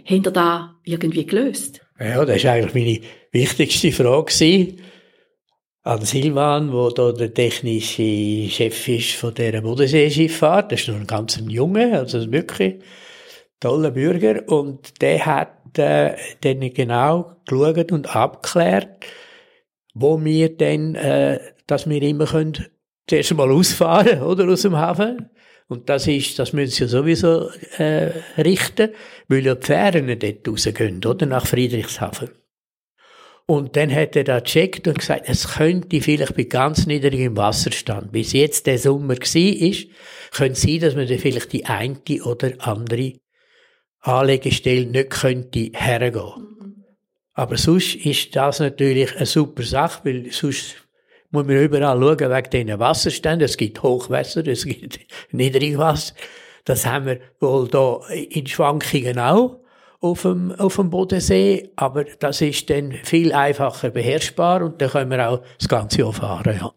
Habt 0.03 0.25
ihr 0.25 0.31
da 0.31 0.75
irgendwie 0.83 1.25
gelöst? 1.25 1.86
Ja, 1.99 2.25
das 2.25 2.43
war 2.43 2.51
eigentlich 2.51 2.73
meine 2.73 2.99
wichtigste 3.31 3.91
Frage 3.91 4.75
an 5.83 6.01
Silvan, 6.01 6.73
wo 6.73 6.89
da 6.89 7.11
der 7.11 7.33
technische 7.33 8.49
Chef 8.49 8.87
ist 8.87 9.13
von 9.13 9.33
dieser 9.33 9.61
Bodenseeschifffahrt. 9.61 10.71
Das 10.71 10.81
ist 10.81 10.89
noch 10.89 10.95
ein 10.95 11.07
ganz 11.07 11.41
Junge, 11.47 11.97
also 11.97 12.31
wirklich 12.31 12.75
toller 13.59 13.91
Bürger. 13.91 14.47
Und 14.47 15.01
der 15.01 15.25
hat 15.25 15.79
äh, 15.79 16.15
dann 16.41 16.59
genau 16.73 17.37
geschaut 17.45 17.91
und 17.91 18.15
abgeklärt, 18.15 19.05
wo 19.93 20.23
wir 20.23 20.55
dann, 20.55 20.95
äh, 20.95 21.39
dass 21.67 21.89
wir 21.89 22.01
immer 22.03 22.25
können, 22.25 22.67
zuerst 23.07 23.33
mal 23.33 23.51
ausfahren, 23.51 24.21
oder, 24.23 24.47
aus 24.49 24.63
dem 24.63 24.75
Hafen. 24.75 25.29
Und 25.67 25.89
das 25.89 26.07
ist, 26.07 26.39
das 26.39 26.53
müssen 26.53 26.71
sie 26.71 26.87
sowieso, 26.87 27.49
äh, 27.77 28.11
richten, 28.37 28.91
weil 29.27 29.45
ja 29.45 29.55
die 29.55 29.65
Fähren 29.65 30.07
dort 30.07 30.47
rausgehen, 30.47 31.03
oder, 31.05 31.25
nach 31.25 31.45
Friedrichshafen. 31.45 32.29
Und 33.45 33.77
dann 33.77 33.93
hat 33.93 34.15
er 34.15 34.25
da 34.25 34.39
gecheckt 34.39 34.87
und 34.87 34.99
gesagt, 34.99 35.23
es 35.27 35.55
könnte 35.55 36.01
vielleicht 36.01 36.35
bei 36.35 36.43
ganz 36.43 36.85
niedrigem 36.85 37.37
Wasserstand, 37.37 38.11
bis 38.11 38.33
jetzt 38.33 38.67
der 38.67 38.77
Sommer 38.77 39.15
war, 39.17 39.17
ist, 39.17 39.87
könnte 40.31 40.59
sein, 40.59 40.79
dass 40.79 40.95
man 40.95 41.07
dann 41.07 41.19
vielleicht 41.19 41.53
die 41.53 41.65
eine 41.65 41.97
oder 42.23 42.53
andere 42.59 43.13
Anlegestelle 44.01 44.85
nicht 44.85 45.09
könnte 45.11 45.71
hergehen. 45.73 46.85
Aber 47.33 47.57
sonst 47.57 47.95
ist 47.95 48.35
das 48.35 48.59
natürlich 48.59 49.15
eine 49.15 49.25
super 49.25 49.63
Sache, 49.63 50.01
weil 50.05 50.31
sonst 50.31 50.86
muss 51.31 51.45
man 51.45 51.57
überall 51.57 51.99
schauen 51.99 52.31
wegen 52.31 52.49
diesen 52.49 52.79
Wasserständen. 52.79 53.45
Es 53.45 53.57
gibt 53.57 53.83
Hochwasser, 53.83 54.45
es 54.47 54.65
gibt 54.65 54.99
Niedrigwasser. 55.31 56.13
Das 56.65 56.85
haben 56.85 57.05
wir 57.05 57.19
wohl 57.39 57.67
da 57.67 58.01
in 58.09 58.45
Schwankungen 58.47 59.19
auch 59.19 59.59
auf 59.99 60.23
dem, 60.23 60.51
auf 60.51 60.75
dem 60.75 60.89
Bodensee, 60.89 61.71
aber 61.75 62.03
das 62.03 62.41
ist 62.41 62.69
dann 62.69 62.91
viel 62.91 63.33
einfacher 63.33 63.89
beherrschbar 63.89 64.61
und 64.63 64.81
dann 64.81 64.89
können 64.89 65.11
wir 65.11 65.29
auch 65.29 65.41
das 65.57 65.67
ganze 65.67 65.99
Jahr 65.99 66.13
fahren. 66.13 66.57
Ja. 66.59 66.73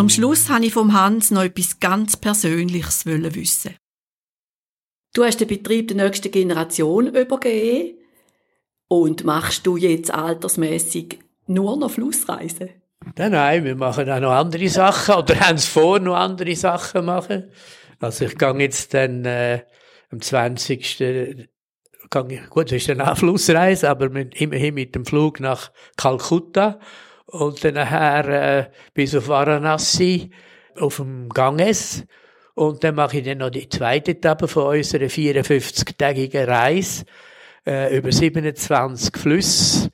Zum 0.00 0.08
Schluss 0.08 0.48
habe 0.48 0.64
ich 0.64 0.72
vom 0.72 0.98
Hans 0.98 1.30
noch 1.30 1.42
etwas 1.42 1.78
ganz 1.78 2.16
Persönliches 2.16 3.04
wissen. 3.04 3.76
Du 5.12 5.24
hast 5.24 5.40
den 5.42 5.46
Betrieb 5.46 5.88
der 5.88 5.98
nächsten 5.98 6.30
Generation 6.30 7.14
übergeben 7.14 7.98
und 8.88 9.24
machst 9.24 9.66
du 9.66 9.76
jetzt 9.76 10.10
altersmäßig 10.10 11.18
nur 11.48 11.76
noch 11.76 11.90
Flussreisen? 11.90 12.70
Nein, 13.14 13.32
nein, 13.32 13.64
wir 13.64 13.76
machen 13.76 14.08
auch 14.08 14.20
noch 14.20 14.30
andere 14.30 14.70
Sachen 14.70 15.16
oder 15.16 15.38
haben 15.38 15.56
es 15.56 15.66
vor, 15.66 15.98
noch 15.98 16.16
andere 16.16 16.56
Sachen 16.56 17.04
machen. 17.04 17.50
Also 17.98 18.24
ich 18.24 18.38
gehe 18.38 18.58
jetzt 18.58 18.94
dann 18.94 19.26
äh, 19.26 19.64
am 20.10 20.22
20. 20.22 21.46
Gang, 22.08 22.48
gut, 22.48 22.72
das 22.72 22.78
ist 22.78 22.88
eine 22.88 23.14
Flussreise, 23.16 23.90
aber 23.90 24.08
mit, 24.08 24.40
immerhin 24.40 24.72
mit 24.72 24.94
dem 24.94 25.04
Flug 25.04 25.40
nach 25.40 25.70
Kalkutta 25.98 26.80
und 27.30 27.64
dann 27.64 27.74
nachher 27.74 28.28
äh, 28.28 28.70
bis 28.94 29.14
auf 29.14 29.28
Varanasi 29.28 30.30
auf 30.78 30.96
dem 30.96 31.28
Ganges. 31.28 32.04
Und 32.54 32.84
dann 32.84 32.94
mache 32.96 33.18
ich 33.18 33.24
dann 33.24 33.38
noch 33.38 33.50
die 33.50 33.68
zweite 33.68 34.12
Etappe 34.12 34.48
von 34.48 34.76
unserer 34.76 35.06
54-tägigen 35.06 36.44
Reise 36.44 37.04
äh, 37.66 37.96
über 37.96 38.12
27 38.12 39.16
Flüsse 39.16 39.90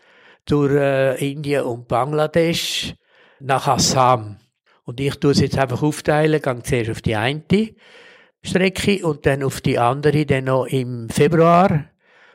durch 0.47 0.73
äh, 0.73 1.33
Indien 1.33 1.65
und 1.65 1.89
Bangladesch 1.89 2.95
nach 3.41 3.69
Assam. 3.69 4.39
Und 4.85 5.01
ich 5.01 5.17
tue 5.17 5.33
es 5.33 5.41
jetzt 5.41 5.59
einfach 5.59 5.83
aufteilen, 5.83 6.41
gehe 6.41 6.63
zuerst 6.63 6.91
auf 6.91 7.03
die 7.03 7.17
eine 7.17 7.43
Strecke 8.43 9.05
und 9.05 9.27
dann 9.27 9.43
auf 9.43 9.61
die 9.61 9.79
andere, 9.79 10.25
dann 10.25 10.45
noch 10.45 10.67
im 10.67 11.09
Februar 11.09 11.87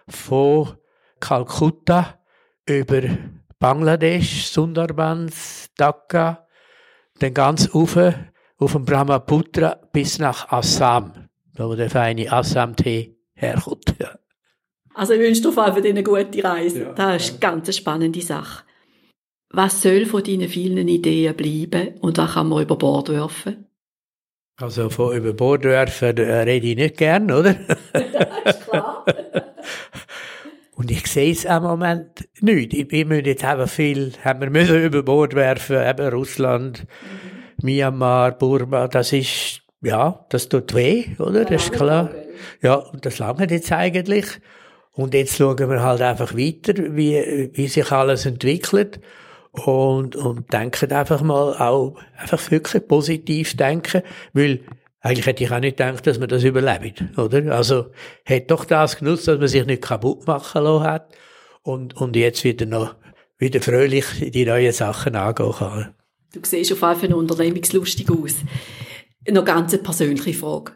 von 0.07 0.77
Kalkutta 1.19 2.19
über 2.65 3.01
Bangladesch, 3.61 4.47
Sundarbans, 4.47 5.69
Dhaka, 5.77 6.47
dann 7.19 7.33
ganz 7.35 7.73
rauf 7.75 7.95
auf 8.57 8.71
dem 8.71 8.85
Brahmaputra 8.85 9.79
bis 9.93 10.17
nach 10.17 10.51
Assam, 10.51 11.29
wo 11.55 11.75
der 11.75 11.91
feine 11.91 12.31
Assam-Tee 12.31 13.15
herkommt. 13.35 13.93
Ja. 13.99 14.17
Also 14.95 15.13
ich 15.13 15.19
wünsche 15.19 15.43
dir 15.43 15.49
auf 15.49 15.57
eine 15.59 16.01
gute 16.01 16.43
Reise. 16.43 16.81
Ja, 16.81 16.93
das 16.93 17.23
ist 17.23 17.29
eine 17.33 17.39
ganz 17.39 17.77
spannende 17.77 18.21
Sache. 18.21 18.63
Was 19.51 19.83
soll 19.83 20.07
von 20.07 20.23
deinen 20.23 20.49
vielen 20.49 20.87
Ideen 20.87 21.35
bleiben 21.35 21.99
und 21.99 22.17
was 22.17 22.33
kann 22.33 22.49
man 22.49 22.63
über 22.63 22.77
Bord 22.77 23.09
werfen? 23.09 23.67
Also 24.57 24.89
von 24.89 25.15
über 25.15 25.33
Bord 25.33 25.65
werfen 25.65 26.17
äh, 26.17 26.41
rede 26.41 26.65
ich 26.65 26.75
nicht 26.75 26.97
gern, 26.97 27.31
oder? 27.31 27.53
das 27.93 28.55
ist 28.55 28.69
klar. 28.69 29.05
Und 30.81 30.89
ich 30.89 31.05
sehe 31.05 31.31
es 31.31 31.45
im 31.45 31.61
Moment 31.61 32.27
nicht. 32.39 32.91
Wir 32.91 33.05
müssen 33.05 33.25
jetzt 33.25 33.43
einfach 33.43 33.69
viel, 33.69 34.13
haben 34.25 34.41
wir 34.41 34.49
müssen 34.49 34.83
über 34.83 35.03
Bord 35.03 35.35
werfen, 35.35 35.75
eben 35.79 36.09
Russland, 36.09 36.87
mhm. 37.61 37.65
Myanmar, 37.67 38.31
Burma, 38.31 38.87
das 38.87 39.13
ist 39.13 39.61
ja, 39.83 40.25
das 40.29 40.49
tut 40.49 40.73
weh, 40.73 41.05
oder? 41.19 41.45
Das 41.45 41.65
ist 41.65 41.73
klar. 41.73 42.09
Ja, 42.63 42.73
und 42.73 43.05
das 43.05 43.19
lange 43.19 43.47
jetzt 43.47 43.71
eigentlich. 43.71 44.25
Und 44.93 45.13
jetzt 45.13 45.37
schauen 45.37 45.69
wir 45.69 45.83
halt 45.83 46.01
einfach 46.01 46.33
weiter, 46.33 46.73
wie, 46.95 47.51
wie 47.53 47.67
sich 47.67 47.91
alles 47.91 48.25
entwickelt. 48.25 49.01
Und, 49.51 50.15
und 50.15 50.51
denken 50.51 50.91
einfach 50.93 51.21
mal 51.21 51.57
auch, 51.59 51.95
einfach 52.17 52.49
wirklich 52.49 52.87
positiv 52.87 53.55
denken, 53.55 54.01
weil 54.33 54.61
eigentlich 55.01 55.25
hätte 55.25 55.43
ich 55.43 55.51
auch 55.51 55.59
nicht 55.59 55.77
gedacht, 55.77 56.05
dass 56.05 56.19
man 56.19 56.29
das 56.29 56.43
überlebt, 56.43 57.03
oder? 57.17 57.55
Also, 57.55 57.91
hätte 58.23 58.47
doch 58.47 58.65
das 58.65 58.97
genutzt, 58.97 59.27
dass 59.27 59.39
man 59.39 59.47
sich 59.47 59.65
nicht 59.65 59.81
kaputt 59.81 60.27
machen 60.27 60.63
lassen 60.63 60.83
hat 60.83 61.15
und, 61.63 61.95
und 61.97 62.15
jetzt 62.15 62.43
wieder 62.43 62.67
noch, 62.67 62.95
wieder 63.37 63.61
fröhlich 63.61 64.05
die 64.19 64.45
neuen 64.45 64.71
Sachen 64.71 65.15
angehen 65.15 65.53
kann. 65.53 65.95
Du 66.33 66.39
siehst 66.43 66.71
auf 66.71 66.81
jeden 66.81 66.99
Fall 66.99 67.13
unternehmungslustig 67.13 68.09
aus. 68.09 68.35
Noch 69.27 69.43
ganz 69.43 69.73
eine 69.73 69.83
persönliche 69.83 70.33
Frage. 70.33 70.73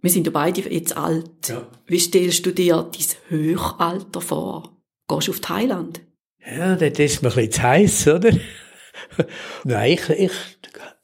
Wir 0.00 0.10
sind 0.10 0.26
ja 0.26 0.32
beide 0.32 0.60
jetzt 0.62 0.96
alt. 0.96 1.48
Ja. 1.48 1.66
Wie 1.86 1.98
stellst 1.98 2.44
du 2.44 2.52
dir 2.52 2.90
dein 3.30 3.56
Hochalter 3.56 4.20
vor? 4.20 4.76
Gehst 5.08 5.28
du 5.28 5.32
auf 5.32 5.40
Thailand? 5.40 6.00
Ja, 6.44 6.76
das 6.76 6.98
ist 6.98 7.22
mir 7.22 7.28
ein 7.30 7.34
bisschen 7.34 7.52
zu 7.52 7.62
heiß, 7.62 8.08
oder? 8.08 8.30
Nein, 9.64 9.92
ich, 9.92 10.10
ich 10.10 10.32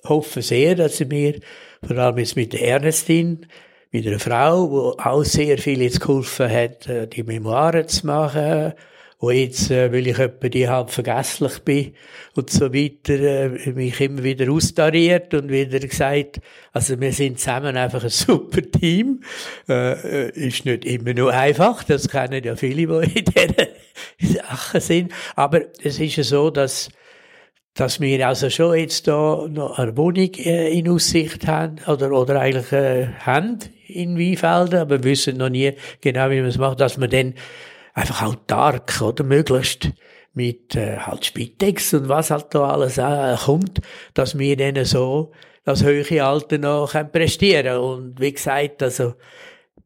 hoffe 0.05 0.43
sehr, 0.43 0.75
dass 0.75 0.99
sie 0.99 1.07
mir, 1.07 1.41
vor 1.87 1.97
allem 1.99 2.19
jetzt 2.19 2.37
mit 2.37 2.53
der 2.53 2.63
Ernestin, 2.63 3.47
mit 3.91 4.07
einer 4.07 4.21
Frau, 4.21 4.95
die 4.97 5.03
auch 5.03 5.25
sehr 5.25 5.59
viel 5.59 5.83
jetzt 5.83 6.01
geholfen 6.01 6.51
hat, 6.51 6.87
äh, 6.87 7.09
die 7.09 7.23
Memoiren 7.23 7.89
zu 7.89 8.07
machen, 8.07 8.75
wo 9.21 9.31
jetzt, 9.31 9.71
äh, 9.71 9.93
weil 9.93 10.07
ich 10.07 10.19
etwa 10.19 10.49
die 10.49 10.69
halb 10.69 10.91
vergesslich 10.91 11.59
bin 11.61 11.95
und 12.37 12.51
so 12.51 12.73
weiter, 12.73 13.15
äh, 13.15 13.73
mich 13.73 14.01
immer 14.01 14.23
wieder 14.23 14.51
austariert 14.51 15.35
und 15.35 15.51
wieder 15.51 15.79
gesagt, 15.79 16.41
also 16.73 16.99
wir 17.01 17.13
sind 17.13 17.39
zusammen 17.39 17.77
einfach 17.77 18.03
ein 18.03 18.11
super 18.11 18.63
Team. 18.63 19.23
Äh, 19.69 20.31
ist 20.31 20.65
nicht 20.65 20.85
immer 20.85 21.13
nur 21.13 21.33
einfach, 21.33 21.85
das 21.85 22.09
kennen 22.09 22.43
ja 22.43 22.57
viele, 22.57 22.87
die 22.87 23.19
in 23.19 23.25
diesen 23.25 24.37
Sachen 24.37 24.81
sind. 24.81 25.13
Aber 25.37 25.63
es 25.83 25.99
ist 25.99 26.17
ja 26.17 26.25
so, 26.25 26.51
dass 26.51 26.89
dass 27.75 28.01
wir 28.01 28.27
also 28.27 28.51
schon 28.51 28.77
jetzt 28.77 29.07
da 29.07 29.47
noch 29.49 29.79
eine 29.79 29.97
Wohnung 29.97 30.33
äh, 30.35 30.77
in 30.77 30.89
Aussicht 30.89 31.47
haben 31.47 31.77
oder, 31.87 32.11
oder 32.13 32.41
eigentlich 32.41 32.73
äh, 32.73 33.09
haben 33.21 33.59
in 33.87 34.19
Weinfelden, 34.19 34.81
aber 34.81 35.03
wissen 35.05 35.37
noch 35.37 35.49
nie 35.49 35.73
genau, 36.01 36.31
wie 36.31 36.41
man 36.41 36.51
es 36.51 36.59
macht, 36.59 36.81
dass 36.81 36.99
man 36.99 37.11
dann 37.11 37.35
einfach 37.95 38.23
autark, 38.23 39.01
oder 39.01 39.25
möglichst 39.25 39.91
mit 40.33 40.77
äh, 40.77 40.97
halt 40.99 41.25
Spitex 41.25 41.95
und 41.95 42.09
was 42.09 42.31
halt 42.31 42.47
da 42.51 42.71
alles 42.71 42.99
äh, 42.99 43.37
kommt, 43.45 43.81
dass 44.15 44.39
wir 44.39 44.57
dann 44.57 44.85
so 44.85 45.33
das 45.65 45.85
höhere 45.85 46.25
Alter 46.25 46.59
noch 46.59 46.93
können 46.93 47.11
prestieren 47.13 47.79
und 47.79 48.21
wie 48.21 48.33
gesagt, 48.33 48.83
also 48.83 49.15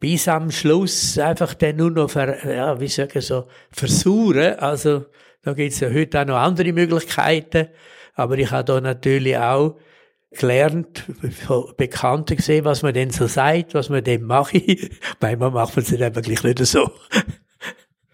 bis 0.01 0.29
am 0.29 0.51
Schluss 0.51 1.19
einfach 1.19 1.55
dann 1.55 1.77
nur 1.77 1.91
noch 1.91 2.11
ver, 2.11 2.47
ja, 2.47 2.79
wie 2.79 2.89
sagen 2.89 3.21
so 3.21 3.45
versuchen, 3.71 4.59
also 4.59 5.07
da 5.45 5.53
gibt's 5.53 5.81
ja 5.81 5.91
heute 5.91 6.21
auch 6.21 6.27
noch 6.27 6.37
andere 6.37 6.73
Möglichkeiten, 6.73 7.69
aber 8.15 8.39
ich 8.39 8.51
habe 8.51 8.65
da 8.65 8.81
natürlich 8.81 9.37
auch 9.37 9.77
gelernt, 10.31 11.05
von 11.47 11.73
Bekannten 11.77 12.37
gesehen, 12.37 12.65
was 12.65 12.83
man 12.83 12.95
denn 12.95 13.11
so 13.11 13.27
sagt, 13.27 13.75
was 13.75 13.89
man 13.89 14.03
denn 14.03 14.23
mache. 14.23 14.59
Manchmal 15.21 15.51
macht 15.51 15.77
man 15.77 15.85
es 15.85 15.97
dann 15.97 16.15
wirklich 16.15 16.43
nicht 16.43 16.59
so. 16.67 16.91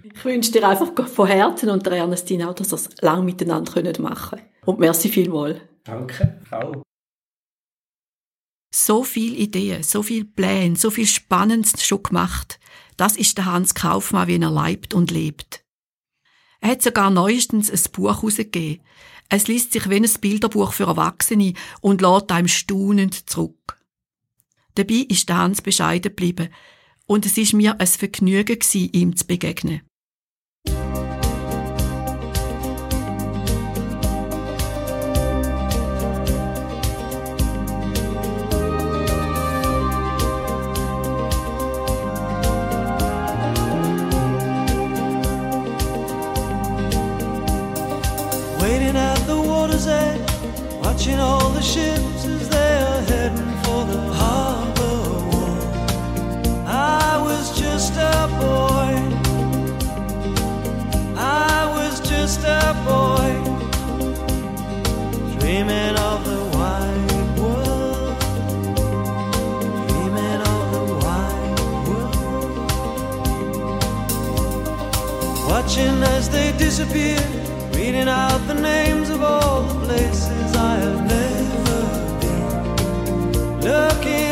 Ich 0.02 0.24
wünsche 0.24 0.52
dir 0.52 0.68
einfach 0.68 0.92
von 1.08 1.26
Herzen 1.26 1.70
und 1.70 1.86
der 1.86 1.94
Ernestine 1.94 2.50
auch, 2.50 2.54
dass 2.54 2.72
ihr 2.72 2.76
es 2.76 2.88
lang 3.00 3.24
miteinander 3.24 3.72
machen 4.02 4.38
können. 4.38 4.48
Und 4.66 4.78
merci 4.78 5.08
vielmals. 5.08 5.60
Danke, 5.84 6.40
auch. 6.50 6.82
So 8.72 9.02
viele 9.02 9.36
Ideen, 9.36 9.82
so 9.82 10.02
viele 10.02 10.26
Pläne, 10.26 10.76
so 10.76 10.90
viel 10.90 11.06
Spannendes 11.06 11.84
schon 11.84 12.02
gemacht. 12.02 12.60
Das 12.96 13.16
ist 13.16 13.38
der 13.38 13.46
Hans 13.46 13.74
Kaufmann, 13.74 14.28
wie 14.28 14.38
er 14.38 14.50
leibt 14.50 14.94
und 14.94 15.10
lebt. 15.10 15.59
Er 16.60 16.70
hat 16.70 16.82
sogar 16.82 17.10
neuestens 17.10 17.70
ein 17.70 17.92
Buch 17.92 18.16
herausgegeben. 18.16 18.84
Es 19.28 19.48
liest 19.48 19.72
sich 19.72 19.88
wie 19.88 19.96
ein 19.96 20.10
Bilderbuch 20.20 20.72
für 20.72 20.84
Erwachsene 20.84 21.54
und 21.80 22.00
lädt 22.00 22.32
einem 22.32 22.48
staunend 22.48 23.30
zurück. 23.30 23.78
Dabei 24.74 25.06
ist 25.08 25.30
Hans 25.30 25.62
bescheiden 25.62 26.10
geblieben 26.10 26.48
und 27.06 27.26
es 27.26 27.38
ist 27.38 27.54
mir 27.54 27.80
ein 27.80 27.86
Vergnügen 27.86 28.60
ihm 28.92 29.16
zu 29.16 29.26
begegnen. 29.26 29.82
Watching 51.00 51.18
all 51.18 51.48
the 51.52 51.62
ships 51.62 52.26
as 52.26 52.48
they 52.50 52.76
are 52.82 53.00
heading 53.08 53.52
for 53.64 53.86
the 53.86 53.98
harbor 54.20 54.98
wall. 55.30 55.62
I 56.66 57.16
was 57.24 57.58
just 57.58 57.94
a 57.94 58.28
boy. 58.38 58.92
I 61.16 61.64
was 61.76 62.00
just 62.06 62.40
a 62.44 62.74
boy, 62.84 63.32
dreaming 65.38 65.96
of 65.96 66.22
the 66.26 66.40
wide 66.58 67.38
world, 67.40 68.18
dreaming 69.88 70.40
of 70.52 70.62
the 70.74 70.84
wide 71.02 71.60
world. 71.88 72.16
Watching 75.48 76.02
as 76.16 76.28
they 76.28 76.52
disappear, 76.58 77.20
reading 77.72 78.08
out 78.08 78.46
the 78.46 78.54
names 78.54 79.08
of 79.08 79.22
all 79.22 79.62
the 79.62 79.86
places 79.86 80.39
Looking 83.62 84.29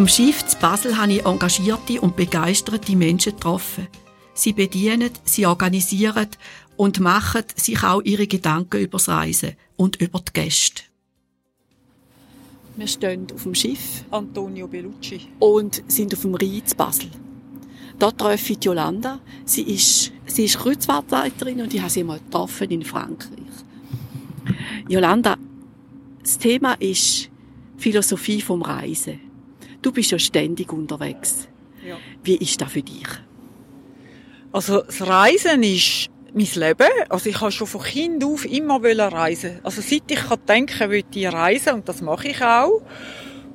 dem 0.00 0.08
Schiff 0.08 0.46
zu 0.46 0.56
Basel 0.56 0.96
habe 0.96 1.12
ich 1.12 1.26
engagierte 1.26 2.00
und 2.00 2.16
begeisterte 2.16 2.96
Menschen 2.96 3.34
getroffen. 3.34 3.86
Sie 4.32 4.54
bedienen, 4.54 5.10
sie 5.24 5.44
organisieren 5.44 6.28
und 6.78 7.00
machen 7.00 7.42
sich 7.54 7.82
auch 7.82 8.00
ihre 8.00 8.26
Gedanken 8.26 8.80
über 8.80 8.96
das 8.96 9.10
Reisen 9.10 9.56
und 9.76 9.96
über 9.96 10.20
die 10.20 10.32
Gäste. 10.32 10.84
Wir 12.78 12.86
stehen 12.86 13.26
auf 13.34 13.42
dem 13.42 13.54
Schiff 13.54 14.04
Antonio 14.10 14.66
Bellucci. 14.68 15.20
und 15.38 15.82
sind 15.86 16.14
auf 16.14 16.22
dem 16.22 16.34
Rhein 16.34 16.62
zu 16.64 16.76
Basel. 16.76 17.10
Dort 17.98 18.16
treffe 18.16 18.54
ich 18.54 18.58
die 18.58 18.68
Jolanda. 18.68 19.20
Sie 19.44 19.64
ist, 19.64 20.12
sie 20.24 20.46
ist 20.46 20.56
Kreuzfahrtleiterin 20.56 21.60
und 21.60 21.74
ich 21.74 21.80
habe 21.80 21.90
sie 21.90 22.04
mal 22.04 22.20
getroffen 22.20 22.70
in 22.70 22.84
Frankreich. 22.84 23.36
Jolanda, 24.88 25.36
das 26.22 26.38
Thema 26.38 26.72
ist 26.80 27.28
Philosophie 27.76 28.40
vom 28.40 28.62
Reisen. 28.62 29.29
Du 29.82 29.92
bist 29.92 30.10
ja 30.10 30.18
ständig 30.18 30.72
unterwegs. 30.72 31.48
Ja. 31.86 31.96
Wie 32.22 32.36
ist 32.36 32.60
das 32.60 32.72
für 32.72 32.82
dich? 32.82 33.08
Also 34.52 34.82
das 34.82 35.02
Reisen 35.02 35.62
ist 35.62 36.10
mein 36.34 36.48
Leben. 36.54 36.88
Also 37.08 37.30
ich 37.30 37.40
habe 37.40 37.52
schon 37.52 37.66
von 37.66 37.82
Kind 37.82 38.24
auf 38.24 38.44
immer 38.44 38.82
wollen 38.82 39.00
reisen. 39.00 39.60
Also 39.62 39.80
seit 39.80 40.10
ich 40.10 40.28
kann 40.28 40.38
denken, 40.46 40.90
will 40.90 41.04
ich 41.12 41.32
reisen 41.32 41.74
und 41.74 41.88
das 41.88 42.02
mache 42.02 42.28
ich 42.28 42.42
auch. 42.42 42.82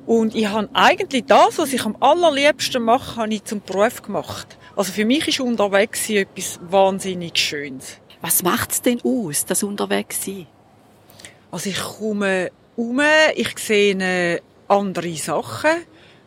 Und 0.06 0.34
ich 0.34 0.46
habe 0.46 0.68
eigentlich 0.72 1.24
das, 1.24 1.58
was 1.58 1.72
ich 1.72 1.84
am 1.84 1.96
allerliebsten 2.00 2.82
mache, 2.82 3.16
habe 3.16 3.34
ich 3.34 3.44
zum 3.44 3.60
Beruf 3.60 4.02
gemacht. 4.02 4.56
Also 4.76 4.92
für 4.92 5.04
mich 5.04 5.26
ist 5.26 5.40
unterwegs 5.40 6.08
etwas 6.08 6.60
wahnsinnig 6.62 7.36
Schönes. 7.38 7.98
Was 8.20 8.42
macht 8.42 8.70
es 8.70 8.82
denn 8.82 9.00
aus, 9.02 9.44
das 9.44 9.62
unterwegs 9.62 10.24
sein? 10.24 10.46
Also 11.50 11.70
ich 11.70 11.80
komme 11.80 12.50
um, 12.76 13.00
ich 13.34 13.58
sehe 13.58 14.40
andere 14.68 15.14
Sachen. 15.16 15.70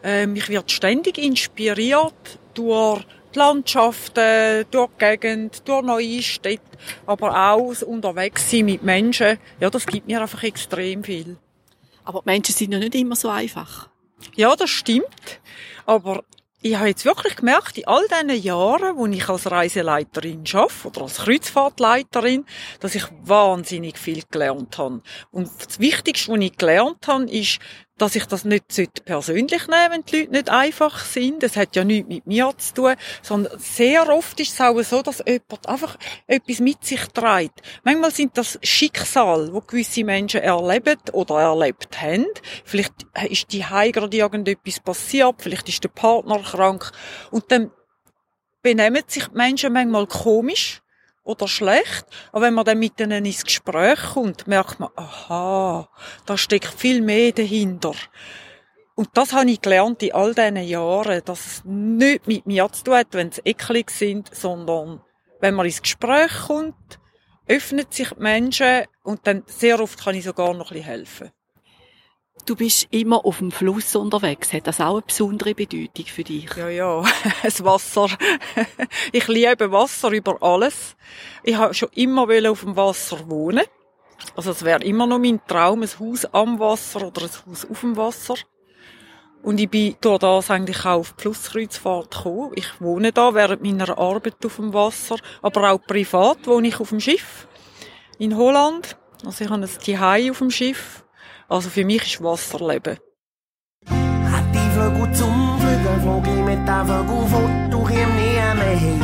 Ähm, 0.04 0.36
ich 0.36 0.50
werde 0.50 0.70
ständig 0.70 1.18
inspiriert 1.18 2.40
durch 2.54 3.04
die 3.34 3.40
Landschaften, 3.40 4.66
durch 4.72 4.90
die 4.92 5.06
Gegend, 5.06 5.68
durch 5.68 5.84
neue 5.84 6.22
Städte, 6.22 6.78
aber 7.06 7.52
auch 7.52 7.82
unterwegs 7.82 8.50
sein 8.50 8.66
mit 8.66 8.84
Menschen. 8.84 9.38
Ja, 9.60 9.70
das 9.70 9.86
gibt 9.86 10.08
mir 10.08 10.22
einfach 10.22 10.44
extrem 10.44 11.04
viel. 11.04 11.38
Aber 12.04 12.22
die 12.22 12.30
Menschen 12.30 12.56
sind 12.56 12.72
ja 12.72 12.80
nicht 12.80 12.96
immer 12.96 13.16
so 13.16 13.30
einfach. 13.30 13.90
Ja, 14.36 14.56
das 14.56 14.70
stimmt. 14.70 15.40
Aber 15.86 16.24
ich 16.62 16.76
habe 16.76 16.90
jetzt 16.90 17.06
wirklich 17.06 17.38
gemerkt, 17.38 17.78
in 17.78 17.88
all 17.88 18.06
diesen 18.08 18.44
Jahren, 18.44 18.98
wo 18.98 19.06
ich 19.06 19.30
als 19.30 19.50
Reiseleiterin 19.50 20.44
arbeite 20.52 20.88
oder 20.88 21.02
als 21.04 21.18
Kreuzfahrtleiterin, 21.18 22.46
dass 22.82 22.96
ich 22.96 23.06
wahnsinnig 23.24 23.98
viel 23.98 24.24
gelernt 24.30 24.78
habe. 24.78 25.02
Und 25.32 25.50
das 25.66 25.80
Wichtigste, 25.80 26.32
was 26.32 26.40
ich 26.42 26.58
gelernt 26.58 27.08
habe, 27.08 27.30
ist, 27.32 27.60
dass 28.02 28.16
ich 28.16 28.26
das 28.26 28.46
nicht 28.46 28.66
persönlich 29.06 29.68
nehmen 29.68 29.92
wenn 29.92 30.04
die 30.04 30.20
Leute 30.22 30.32
nicht 30.32 30.50
einfach 30.50 31.04
sind. 31.06 31.44
Das 31.44 31.56
hat 31.56 31.76
ja 31.76 31.84
nichts 31.84 32.10
mit 32.10 32.26
mir 32.26 32.52
zu 32.58 32.74
tun, 32.74 32.96
sondern 33.22 33.60
sehr 33.60 34.08
oft 34.10 34.40
ist 34.40 34.54
es 34.54 34.62
auch 34.62 34.82
so, 34.82 35.02
dass 35.02 35.24
jemand 35.26 35.68
einfach 35.68 35.98
etwas 36.28 36.60
mit 36.60 36.84
sich 36.84 37.02
trägt. 37.14 37.62
Manchmal 37.84 38.12
sind 38.12 38.38
das 38.38 38.60
Schicksal, 38.64 39.54
wo 39.54 39.62
gewisse 39.62 40.04
Menschen 40.04 40.42
erleben 40.42 40.98
oder 41.12 41.40
erlebt 41.40 42.02
haben. 42.02 42.26
Vielleicht 42.64 42.94
ist 43.30 43.52
die 43.52 43.60
gerade 43.60 44.16
irgendetwas 44.16 44.80
passiert, 44.80 45.36
vielleicht 45.42 45.70
ist 45.70 45.84
der 45.84 45.90
Partner 45.90 46.42
krank 46.42 46.92
und 47.32 47.52
dann 47.52 47.72
benehmen 48.62 49.04
sich 49.08 49.28
die 49.28 49.38
Menschen 49.38 49.74
manchmal 49.74 50.08
komisch 50.08 50.82
oder 51.30 51.48
schlecht. 51.48 52.06
Aber 52.32 52.46
wenn 52.46 52.54
man 52.54 52.66
dann 52.66 52.80
mit 52.80 53.00
ihnen 53.00 53.26
ins 53.26 53.44
Gespräch 53.44 54.00
kommt, 54.14 54.48
merkt 54.48 54.80
man, 54.80 54.90
aha, 54.96 55.88
da 56.26 56.38
steckt 56.38 56.74
viel 56.74 57.02
mehr 57.02 57.32
dahinter. 57.32 57.94
Und 58.96 59.10
das 59.14 59.32
habe 59.32 59.50
ich 59.50 59.62
gelernt 59.62 60.04
in 60.04 60.14
all 60.14 60.34
diesen 60.34 60.58
Jahren, 60.58 61.22
dass 61.24 61.46
es 61.46 61.62
nicht 61.64 62.28
mit 62.28 62.46
mir 62.46 62.70
zu 62.72 62.84
tun 62.84 62.96
hat, 62.96 63.14
wenn 63.14 63.32
sie 63.32 63.42
eklig 63.46 63.92
sind, 63.92 64.34
sondern 64.36 65.02
wenn 65.40 65.54
man 65.54 65.66
ins 65.66 65.82
Gespräch 65.82 66.32
kommt, 66.48 67.00
öffnet 67.48 67.94
sich 67.94 68.10
die 68.10 68.22
Menschen 68.22 68.86
und 69.04 69.26
dann 69.26 69.44
sehr 69.48 69.80
oft 69.80 70.04
kann 70.04 70.16
ich 70.16 70.26
sogar 70.26 70.54
noch 70.54 70.72
ein 70.72 70.78
bisschen 70.78 70.84
helfen. 70.84 71.32
Du 72.50 72.56
bist 72.56 72.88
immer 72.90 73.24
auf 73.28 73.38
dem 73.38 73.52
Fluss 73.52 73.96
unterwegs. 73.96 74.54
Hat 74.54 74.66
das 74.66 74.82
auch 74.82 74.94
eine 74.94 75.02
besondere 75.04 75.54
Bedeutung 75.54 76.06
für 76.08 76.24
dich? 76.24 76.50
Ja, 76.56 76.68
ja, 76.68 77.04
das 77.44 77.64
Wasser. 77.64 78.08
Ich 79.12 79.28
liebe 79.28 79.72
Wasser 79.72 80.10
über 80.10 80.42
alles. 80.42 80.96
Ich 81.44 81.56
habe 81.56 81.76
schon 81.76 81.90
immer 81.94 82.24
auf 82.50 82.62
dem 82.62 82.76
Wasser 82.76 83.30
wohnen. 83.30 83.66
Also 84.36 84.50
es 84.50 84.66
wäre 84.66 84.84
immer 84.84 85.06
noch 85.06 85.20
mein 85.20 85.40
Traum, 85.46 85.84
ein 85.84 86.00
Haus 86.00 86.26
am 86.26 86.60
Wasser 86.60 87.06
oder 87.06 87.22
ein 87.22 87.30
Haus 87.46 87.70
auf 87.70 87.82
dem 87.82 87.96
Wasser. 87.96 88.34
Und 89.44 89.60
ich 89.60 89.70
bin 89.70 89.96
durch 90.02 90.18
das 90.18 90.50
eigentlich 90.50 90.84
auch 90.88 91.02
auf 91.02 91.14
die 91.14 91.22
Flusskreuzfahrt 91.22 92.16
gekommen. 92.16 92.54
Ich 92.56 92.82
wohne 92.82 93.12
da 93.12 93.36
während 93.36 93.62
meiner 93.62 93.96
Arbeit 93.96 94.44
auf 94.44 94.56
dem 94.56 94.74
Wasser, 94.74 95.18
aber 95.44 95.72
auch 95.72 95.86
privat 95.86 96.48
wohne 96.48 96.70
ich 96.70 96.80
auf 96.80 96.90
dem 96.90 97.00
Schiff 97.00 97.48
in 98.18 98.36
Holland. 98.36 98.98
Also 99.24 99.44
ich 99.44 99.52
habe 99.52 99.62
ein 99.62 99.70
Zuhause 99.70 100.32
auf 100.32 100.40
dem 100.40 100.50
Schiff. 100.50 101.04
Also 101.50 101.70
für 101.72 101.84
mich 101.84 102.04
ist 102.04 102.24
Wasserleben. 102.24 103.00
Hat 103.88 104.54
die 104.54 104.70
Flügel 104.72 105.12
zum 105.16 105.60
Fliegen, 105.60 106.02
flog 106.04 106.28
ich 106.28 106.44
mit 106.46 106.68
den 106.68 106.86
Vögeln 106.86 107.28
fort 107.28 107.74
und 107.74 107.86
komm 107.88 108.16
nie 108.16 108.38
mehr 108.60 108.80
heim. 108.84 109.02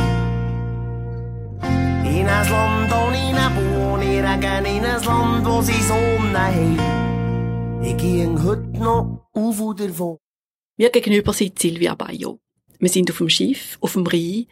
In 2.06 2.28
ein 2.28 2.48
Land 2.48 2.92
ohne 2.92 3.32
Nebel, 3.32 3.68
ohne 3.84 4.04
Regen, 4.04 4.64
in 4.64 4.84
ein 4.84 5.02
Land, 5.02 5.44
wo 5.44 5.60
sie 5.60 5.82
Sonne 5.82 6.38
haben. 6.38 7.82
Ich 7.82 7.96
ging 7.96 8.40
heute 8.40 8.78
noch 8.78 9.28
auf 9.32 9.60
und 9.60 9.80
davon. 9.80 10.18
Mir 10.76 10.90
gegenüber 10.90 11.32
sitzt 11.32 11.58
Silvia 11.58 11.96
Bayo. 11.96 12.38
Wir 12.78 12.90
sind 12.90 13.10
auf 13.10 13.18
dem 13.18 13.28
Schiff, 13.28 13.76
auf 13.80 13.94
dem 13.94 14.06
Rhein. 14.06 14.46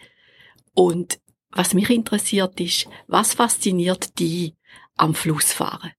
Und 0.74 1.20
was 1.52 1.74
mich 1.74 1.90
interessiert 1.90 2.58
ist, 2.60 2.88
was 3.06 3.34
fasziniert 3.34 4.18
dich 4.18 4.56
am 4.96 5.14
Flussfahren? 5.14 5.92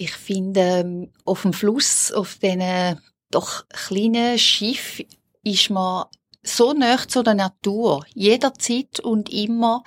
Ich 0.00 0.12
finde, 0.12 0.60
ähm, 0.60 1.12
auf 1.24 1.42
dem 1.42 1.52
Fluss, 1.52 2.12
auf 2.12 2.36
diesen 2.36 3.00
doch 3.32 3.68
kleinen 3.68 4.38
Schiff, 4.38 5.02
ist 5.42 5.70
man 5.70 6.06
so 6.44 6.72
nah 6.72 6.96
zu 7.06 7.24
der 7.24 7.34
Natur. 7.34 8.06
Jederzeit 8.14 9.00
und 9.00 9.28
immer 9.28 9.82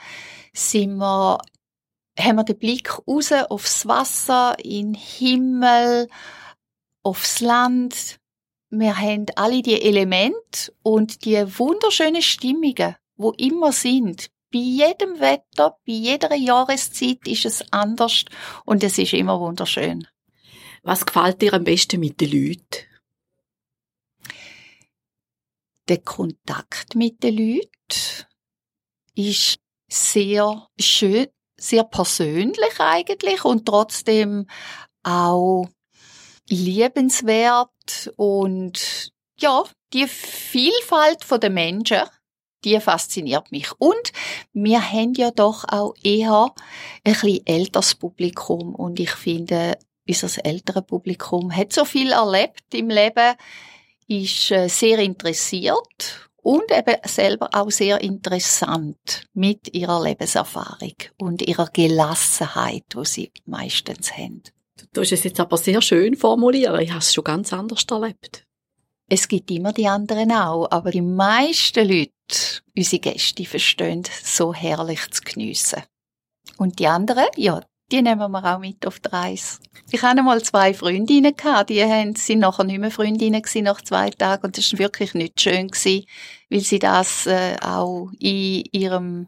sind 0.54 0.98
wir, 0.98 1.38
haben 2.20 2.36
wir 2.36 2.44
den 2.44 2.58
Blick 2.58 3.08
raus 3.08 3.32
aufs 3.32 3.88
Wasser, 3.88 4.58
in 4.62 4.94
den 4.94 5.02
Himmel, 5.02 6.10
aufs 7.04 7.40
Land. 7.40 8.20
Wir 8.70 8.98
haben 8.98 9.28
alle 9.38 9.62
die 9.62 9.82
Elemente 9.82 10.74
und 10.84 11.24
die 11.24 11.38
wunderschönen 11.58 12.22
Stimmungen, 12.22 12.98
wo 13.16 13.32
immer 13.32 13.72
sind. 13.72 14.30
Bei 14.52 14.60
jedem 14.60 15.20
Wetter, 15.20 15.78
bei 15.86 15.94
jeder 15.94 16.36
Jahreszeit 16.36 17.26
ist 17.26 17.46
es 17.46 17.64
anders 17.72 18.26
und 18.66 18.84
es 18.84 18.98
ist 18.98 19.14
immer 19.14 19.40
wunderschön. 19.40 20.08
Was 20.84 21.06
gefällt 21.06 21.42
dir 21.42 21.54
am 21.54 21.64
besten 21.64 22.00
mit 22.00 22.20
den 22.20 22.32
Leuten? 22.32 22.88
Der 25.88 26.00
Kontakt 26.00 26.96
mit 26.96 27.24
den 27.24 27.38
Leuten 27.38 28.26
ist 29.16 29.60
sehr 29.88 30.68
schön, 30.80 31.28
sehr 31.58 31.84
persönlich 31.84 32.80
eigentlich 32.80 33.46
und 33.46 33.66
trotzdem 33.66 34.48
auch 35.04 35.68
liebenswert 36.50 38.12
und 38.18 39.12
ja, 39.40 39.64
die 39.94 40.08
Vielfalt 40.08 41.26
der 41.42 41.50
Menschen, 41.50 42.02
die 42.64 42.80
fasziniert 42.80 43.52
mich. 43.52 43.72
Und 43.78 44.12
wir 44.54 44.82
haben 44.82 45.14
ja 45.14 45.32
doch 45.32 45.66
auch 45.68 45.94
eher 46.04 46.54
ein 47.04 47.14
bisschen 47.14 47.46
älteres 47.46 47.96
Publikum 47.96 48.76
und 48.76 49.00
ich 49.00 49.12
finde, 49.12 49.78
unser 50.08 50.46
ältere 50.46 50.82
Publikum 50.82 51.56
hat 51.56 51.74
so 51.74 51.86
viel 51.86 52.12
erlebt 52.12 52.74
im 52.74 52.90
Leben, 52.90 53.36
ist 54.08 54.52
äh, 54.52 54.68
sehr 54.68 55.00
interessiert 55.00 56.30
und 56.42 56.72
eben 56.72 56.96
selber 57.06 57.50
auch 57.54 57.72
sehr 57.72 58.02
interessant 58.02 59.24
mit 59.34 59.74
ihrer 59.74 60.04
Lebenserfahrung 60.04 60.96
und 61.18 61.42
ihrer 61.48 61.68
Gelassenheit, 61.68 62.84
die 62.94 63.06
sie 63.06 63.32
meistens 63.46 64.12
haben. 64.18 64.44
Du 64.94 65.02
hast 65.02 65.12
es 65.12 65.24
jetzt 65.24 65.40
aber 65.40 65.58
sehr 65.58 65.82
schön 65.82 66.16
formuliert. 66.16 66.80
Ich 66.82 66.90
habe 66.90 67.00
es 67.00 67.14
schon 67.14 67.24
ganz 67.24 67.54
anders 67.54 67.86
erlebt. 67.90 68.46
Es 69.08 69.28
gibt 69.28 69.52
immer 69.52 69.74
die 69.74 69.88
anderen 69.88 70.32
auch, 70.32 70.68
aber 70.72 70.90
die 70.92 71.02
meisten 71.02 71.88
Leute, 71.88 72.12
unsere 72.76 73.00
Gäste, 73.00 73.46
verstehen 73.46 74.04
so 74.24 74.54
herrlich 74.54 75.10
zu 75.12 75.22
geniessen. 75.22 75.84
Und 76.58 76.80
die 76.80 76.88
anderen, 76.88 77.26
ja, 77.36 77.62
die 77.92 78.02
nehmen 78.02 78.32
wir 78.32 78.46
auch 78.46 78.60
mit 78.60 78.86
auf 78.88 79.00
die 79.00 79.10
Reise. 79.10 79.60
Ich 79.92 80.02
hatte 80.02 80.24
mal 80.24 80.42
zwei 80.42 80.74
Freundinnen, 80.74 81.36
gehabt, 81.36 81.70
die 81.70 81.84
haben, 81.84 82.16
sind 82.16 82.40
nachher 82.40 82.64
nicht 82.64 82.80
mehr 82.80 82.92
Freundinnen 82.92 83.42
gewesen, 83.42 83.66
nach 83.66 83.82
zwei 83.82 84.10
Tagen 84.10 84.46
und 84.46 84.58
das 84.58 84.72
war 84.72 84.80
wirklich 84.80 85.14
nicht 85.14 85.42
schön, 85.42 85.68
gewesen, 85.68 86.06
weil 86.50 86.62
sie 86.62 86.80
das 86.80 87.26
äh, 87.28 87.58
auch 87.62 88.10
in 88.20 88.64
ihrem 88.72 89.28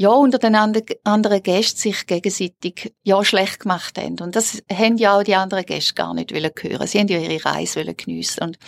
ja, 0.00 0.10
unter 0.10 0.38
den 0.38 0.54
and- 0.54 0.96
anderen 1.02 1.42
Gästen 1.42 1.76
sich 1.80 2.06
gegenseitig 2.06 2.94
ja 3.02 3.24
schlecht 3.24 3.58
gemacht 3.58 3.98
haben. 3.98 4.20
Und 4.20 4.36
das 4.36 4.62
haben 4.72 4.96
ja 4.96 5.18
auch 5.18 5.24
die 5.24 5.34
anderen 5.34 5.66
Gäste 5.66 5.94
gar 5.94 6.14
nicht 6.14 6.32
wollen 6.32 6.52
hören. 6.56 6.86
Sie 6.86 7.00
haben 7.00 7.08
ja 7.08 7.18
ihre 7.18 7.44
Reise 7.44 7.80
wollen 7.80 7.96
geniessen. 7.96 8.44
Und 8.44 8.58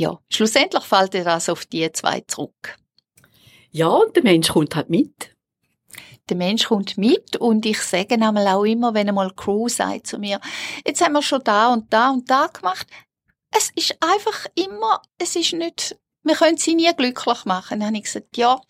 ja, 0.00 0.18
schlussendlich 0.30 0.84
fällt 0.84 1.14
ja 1.14 1.24
das 1.24 1.48
auf 1.48 1.66
die 1.66 1.90
zwei 1.92 2.22
zurück. 2.26 2.78
Ja, 3.70 3.88
und 3.88 4.16
der 4.16 4.24
Mensch 4.24 4.48
kommt 4.48 4.74
halt 4.74 4.90
mit. 4.90 5.36
Der 6.28 6.36
Mensch 6.36 6.64
kommt 6.64 6.96
mit 6.96 7.36
und 7.36 7.66
ich 7.66 7.80
sage 7.80 8.14
einmal 8.14 8.48
auch 8.48 8.64
immer, 8.64 8.94
wenn 8.94 9.08
einmal 9.08 9.32
Crew 9.34 9.68
sagt 9.68 10.06
zu 10.06 10.18
mir, 10.18 10.40
jetzt 10.86 11.04
haben 11.04 11.12
wir 11.12 11.22
schon 11.22 11.42
da 11.44 11.72
und 11.72 11.92
da 11.92 12.10
und 12.10 12.30
da 12.30 12.46
gemacht. 12.46 12.86
Es 13.56 13.70
ist 13.74 13.96
einfach 14.00 14.46
immer, 14.54 15.02
es 15.18 15.36
ist 15.36 15.52
nicht, 15.52 15.96
wir 16.22 16.34
können 16.34 16.56
sie 16.56 16.74
nie 16.74 16.90
glücklich 16.96 17.44
machen. 17.44 17.80
Dann 17.80 17.88
habe 17.88 17.96
ich 17.96 18.04
gesagt, 18.04 18.36
ja, 18.36 18.60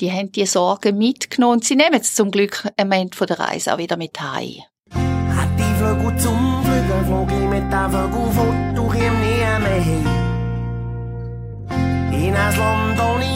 die 0.00 0.10
haben 0.12 0.32
die 0.32 0.44
Sorgen 0.44 0.98
mitgenommen 0.98 1.54
und 1.54 1.64
sie 1.64 1.76
nehmen 1.76 2.00
es 2.00 2.14
zum 2.14 2.30
Glück 2.30 2.68
am 2.76 2.92
Ende 2.92 3.16
von 3.16 3.28
der 3.28 3.38
Reise 3.38 3.72
auch 3.72 3.78
wieder 3.78 3.96
mit 3.96 4.20
heim. 4.20 4.62
Hat 4.90 5.58
die 5.58 5.78
Vögel 5.78 6.18
zum 6.18 6.64
Fliegen, 6.64 7.06
flog 7.06 7.30
ich 7.30 7.48
mit 7.48 7.70
fort 7.70 8.78
und 8.78 8.88
komm 8.88 9.20
nie 9.20 9.60
mehr 9.60 9.84
heim. 9.84 10.06
In 10.06 10.15
ein 12.36 12.56
Land 12.58 13.00
ohne 13.00 13.26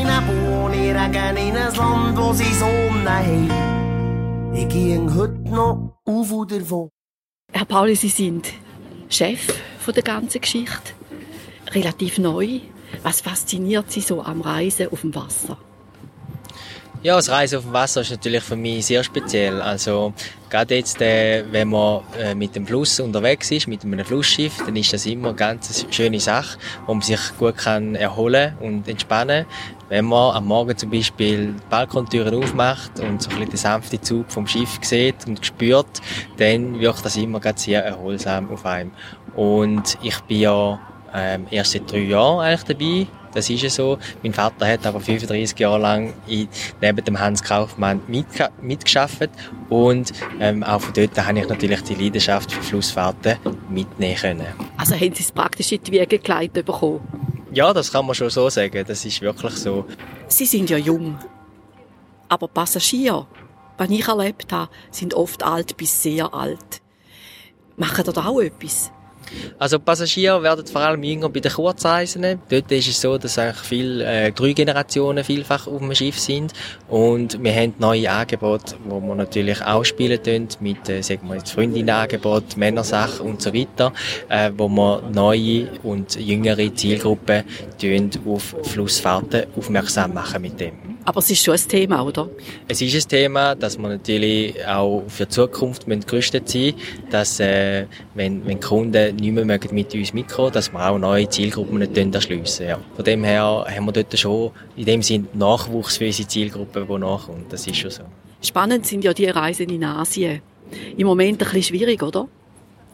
ohne 0.62 0.76
Regen, 0.76 1.36
in 1.36 1.56
ein 1.56 1.74
Land, 1.74 2.18
wo 2.18 2.32
sie 2.32 2.52
Sonne 2.54 3.10
haben. 3.10 4.54
Ich 4.54 4.68
ging 4.68 5.14
heute 5.14 5.38
noch 5.48 5.98
auf 6.04 6.32
und 6.32 6.52
davon. 6.52 6.90
Herr 7.52 7.64
Pauli, 7.64 7.96
Sie 7.96 8.08
sind 8.08 8.52
Chef 9.08 9.52
von 9.78 9.94
der 9.94 10.02
ganzen 10.02 10.40
Geschichte. 10.40 10.92
Relativ 11.72 12.18
neu. 12.18 12.60
Was 13.02 13.20
fasziniert 13.20 13.90
Sie 13.90 14.00
so 14.00 14.22
am 14.22 14.40
Reisen 14.40 14.88
auf 14.88 15.00
dem 15.02 15.14
Wasser? 15.14 15.56
Ja, 17.02 17.16
das 17.16 17.30
Reisen 17.30 17.56
auf 17.56 17.64
dem 17.64 17.72
Wasser 17.72 18.02
ist 18.02 18.10
natürlich 18.10 18.42
für 18.42 18.56
mich 18.56 18.84
sehr 18.84 19.02
speziell. 19.02 19.62
Also 19.62 20.12
gerade 20.50 20.74
jetzt, 20.74 21.00
äh, 21.00 21.44
wenn 21.50 21.68
man 21.68 22.02
äh, 22.18 22.34
mit 22.34 22.54
dem 22.54 22.66
Fluss 22.66 23.00
unterwegs 23.00 23.50
ist, 23.50 23.66
mit 23.68 23.82
einem 23.82 24.04
Flussschiff, 24.04 24.58
dann 24.66 24.76
ist 24.76 24.92
das 24.92 25.06
immer 25.06 25.28
eine 25.28 25.36
ganz 25.36 25.86
schöne 25.90 26.20
Sache, 26.20 26.58
wo 26.84 26.92
man 26.92 27.00
sich 27.00 27.18
gut 27.38 27.56
kann 27.56 27.94
erholen 27.94 28.54
und 28.60 28.86
entspannen. 28.86 29.46
Wenn 29.88 30.04
man 30.04 30.36
am 30.36 30.44
Morgen 30.44 30.76
zum 30.76 30.90
Beispiel 30.90 31.54
die 31.54 31.70
Balkontüren 31.70 32.34
aufmacht 32.34 33.00
und 33.00 33.22
so 33.22 33.30
ein 33.30 33.36
bisschen 33.36 33.50
den 33.50 33.56
sanften 33.56 34.02
Zug 34.02 34.30
vom 34.30 34.46
Schiff 34.46 34.78
sieht 34.82 35.26
und 35.26 35.44
spürt, 35.46 36.02
dann 36.36 36.80
wirkt 36.80 37.02
das 37.02 37.16
immer 37.16 37.40
ganz 37.40 37.62
sehr 37.62 37.82
erholsam 37.82 38.50
auf 38.50 38.66
einem. 38.66 38.90
Und 39.34 39.96
ich 40.02 40.20
bin 40.20 40.40
ja 40.40 40.78
ähm, 41.14 41.46
erst 41.50 41.72
seit 41.72 41.90
drei 41.90 42.00
Jahren 42.00 42.40
eigentlich 42.40 42.64
dabei. 42.64 43.19
Das 43.34 43.48
ist 43.48 43.62
ja 43.62 43.70
so. 43.70 43.98
Mein 44.22 44.32
Vater 44.32 44.66
hat 44.66 44.86
aber 44.86 45.00
35 45.00 45.58
Jahre 45.58 45.78
lang 45.78 46.12
in, 46.26 46.48
neben 46.80 47.04
dem 47.04 47.18
Hans 47.18 47.42
Kaufmann 47.42 48.00
mitge 48.08 48.48
mitgeschafft 48.60 49.30
und 49.68 50.12
ähm, 50.40 50.62
auch 50.62 50.80
von 50.80 50.92
dort 50.94 51.26
habe 51.26 51.38
ich 51.38 51.48
natürlich 51.48 51.82
die 51.82 51.94
Leidenschaft 51.94 52.52
für 52.52 52.62
Flussfahrten 52.62 53.36
mitnehmen 53.68 54.16
können. 54.16 54.46
Also 54.76 54.94
haben 54.94 55.14
Sie 55.14 55.22
es 55.22 55.32
praktisch 55.32 55.72
in 55.72 55.82
die 55.82 55.92
Wiege 55.92 56.18
geleitet 56.18 56.66
bekommen? 56.66 57.00
Ja, 57.52 57.72
das 57.72 57.90
kann 57.90 58.06
man 58.06 58.14
schon 58.14 58.30
so 58.30 58.48
sagen. 58.48 58.84
Das 58.86 59.04
ist 59.04 59.20
wirklich 59.20 59.54
so. 59.54 59.84
Sie 60.28 60.46
sind 60.46 60.70
ja 60.70 60.76
jung. 60.76 61.18
Aber 62.28 62.46
Passagiere, 62.46 63.26
was 63.76 63.90
ich 63.90 64.06
erlebt 64.06 64.52
habe, 64.52 64.70
sind 64.92 65.14
oft 65.14 65.42
alt 65.42 65.76
bis 65.76 66.00
sehr 66.02 66.32
alt. 66.32 66.80
Machen 67.76 68.04
da 68.12 68.26
auch 68.26 68.40
etwas? 68.40 68.92
Also 69.58 69.78
Passagiere 69.78 70.42
werden 70.42 70.66
vor 70.66 70.80
allem 70.80 71.02
jünger 71.02 71.28
bei 71.28 71.40
den 71.40 71.52
Kurzreisen. 71.52 72.40
Dort 72.48 72.72
ist 72.72 72.88
es 72.88 73.00
so, 73.00 73.18
dass 73.18 73.38
eigentlich 73.38 73.58
viel, 73.58 74.00
äh, 74.00 74.32
drei 74.32 74.52
Generationen 74.52 75.24
vielfach 75.24 75.66
auf 75.66 75.78
dem 75.78 75.94
Schiff 75.94 76.18
sind 76.18 76.52
und 76.88 77.42
wir 77.42 77.54
haben 77.54 77.74
neue 77.78 78.10
Angebote, 78.10 78.76
wo 78.84 79.00
wir 79.00 79.14
natürlich 79.14 79.62
auch 79.62 79.84
spielen 79.84 80.22
tun, 80.22 80.48
mit, 80.60 80.88
äh, 80.88 81.02
sagen 81.02 81.28
wir 81.28 81.36
jetzt 81.36 81.52
Freundinnenangebot, 81.52 82.56
Männersachen 82.56 83.26
und 83.26 83.42
so 83.42 83.52
weiter, 83.54 83.92
äh, 84.28 84.50
wo 84.56 84.68
wir 84.68 85.02
neue 85.12 85.68
und 85.82 86.16
jüngere 86.16 86.74
Zielgruppen 86.74 87.44
auf 88.26 88.56
Flussfahrten 88.62 89.44
aufmerksam 89.56 90.14
machen 90.14 90.42
mit 90.42 90.60
dem. 90.60 90.72
Aber 91.04 91.18
es 91.18 91.30
ist 91.30 91.44
schon 91.44 91.54
ein 91.54 91.68
Thema, 91.68 92.02
oder? 92.02 92.28
Es 92.68 92.80
ist 92.80 92.94
ein 92.94 93.08
Thema, 93.08 93.54
dass 93.54 93.78
wir 93.78 93.88
natürlich 93.88 94.54
auch 94.66 95.02
für 95.08 95.24
die 95.24 95.30
Zukunft 95.30 95.88
müssen 95.88 96.06
gerüstet 96.06 96.48
sein 96.48 96.74
dass 97.10 97.40
äh, 97.40 97.86
wenn, 98.14 98.44
wenn 98.46 98.60
Kunden 98.60 99.16
nicht 99.16 99.32
mehr 99.32 99.44
mögen 99.44 99.74
mit 99.74 99.94
uns 99.94 100.12
mitkommen, 100.12 100.52
dass 100.52 100.72
wir 100.72 100.90
auch 100.90 100.98
neue 100.98 101.28
Zielgruppen 101.28 101.78
nicht 101.78 102.14
erschliessen 102.14 102.66
ja. 102.66 102.78
Von 102.94 103.04
dem 103.04 103.24
her 103.24 103.64
haben 103.68 103.86
wir 103.86 103.92
dort 103.92 104.18
schon 104.18 104.50
in 104.76 104.84
dem 104.84 105.02
Sinn 105.02 105.28
Nachwuchs 105.32 105.96
für 105.96 106.06
unsere 106.06 106.28
Zielgruppe, 106.28 106.86
die 106.88 106.98
nachkommt. 106.98 107.52
Das 107.52 107.66
ist 107.66 107.76
schon 107.76 107.90
so. 107.90 108.02
Spannend 108.42 108.86
sind 108.86 109.04
ja 109.04 109.12
die 109.12 109.26
Reisen 109.26 109.68
in 109.68 109.84
Asien. 109.84 110.40
Im 110.96 111.06
Moment 111.06 111.42
ein 111.42 111.50
bisschen 111.50 111.62
schwierig, 111.62 112.02
oder? 112.02 112.28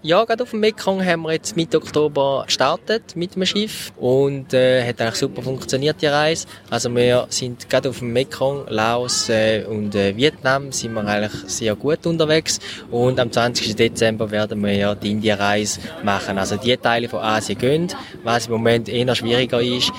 Ja, 0.06 0.24
gerade 0.24 0.44
auf 0.44 0.50
dem 0.50 0.60
Mekong 0.60 1.04
haben 1.04 1.22
wir 1.22 1.32
jetzt 1.32 1.56
Mitte 1.56 1.78
Oktober 1.78 2.44
gestartet 2.46 3.16
mit 3.16 3.34
dem 3.34 3.44
Schiff 3.44 3.92
und 3.96 4.54
äh, 4.54 4.86
hat 4.86 5.00
eigentlich 5.00 5.16
super 5.16 5.42
funktioniert 5.42 6.00
die 6.00 6.06
Reise. 6.06 6.46
Also 6.70 6.94
wir 6.94 7.26
sind 7.28 7.68
gerade 7.68 7.88
auf 7.88 7.98
dem 7.98 8.12
Mekong, 8.12 8.66
Laos 8.68 9.28
äh, 9.28 9.64
und 9.64 9.96
äh, 9.96 10.16
Vietnam 10.16 10.70
sind 10.70 10.94
wir 10.94 11.04
eigentlich 11.04 11.32
sehr 11.50 11.74
gut 11.74 12.06
unterwegs 12.06 12.60
und 12.88 13.18
am 13.18 13.32
20. 13.32 13.74
Dezember 13.74 14.30
werden 14.30 14.62
wir 14.62 14.74
ja 14.74 14.94
die 14.94 15.10
Indien-Reise 15.10 15.80
machen. 16.04 16.38
Also 16.38 16.54
die 16.54 16.76
Teile 16.76 17.08
von 17.08 17.18
Asien 17.18 17.58
gehen. 17.58 17.88
Was 18.22 18.46
im 18.46 18.52
Moment 18.52 18.88
eher 18.88 19.12
schwieriger 19.16 19.60
ist, 19.60 19.90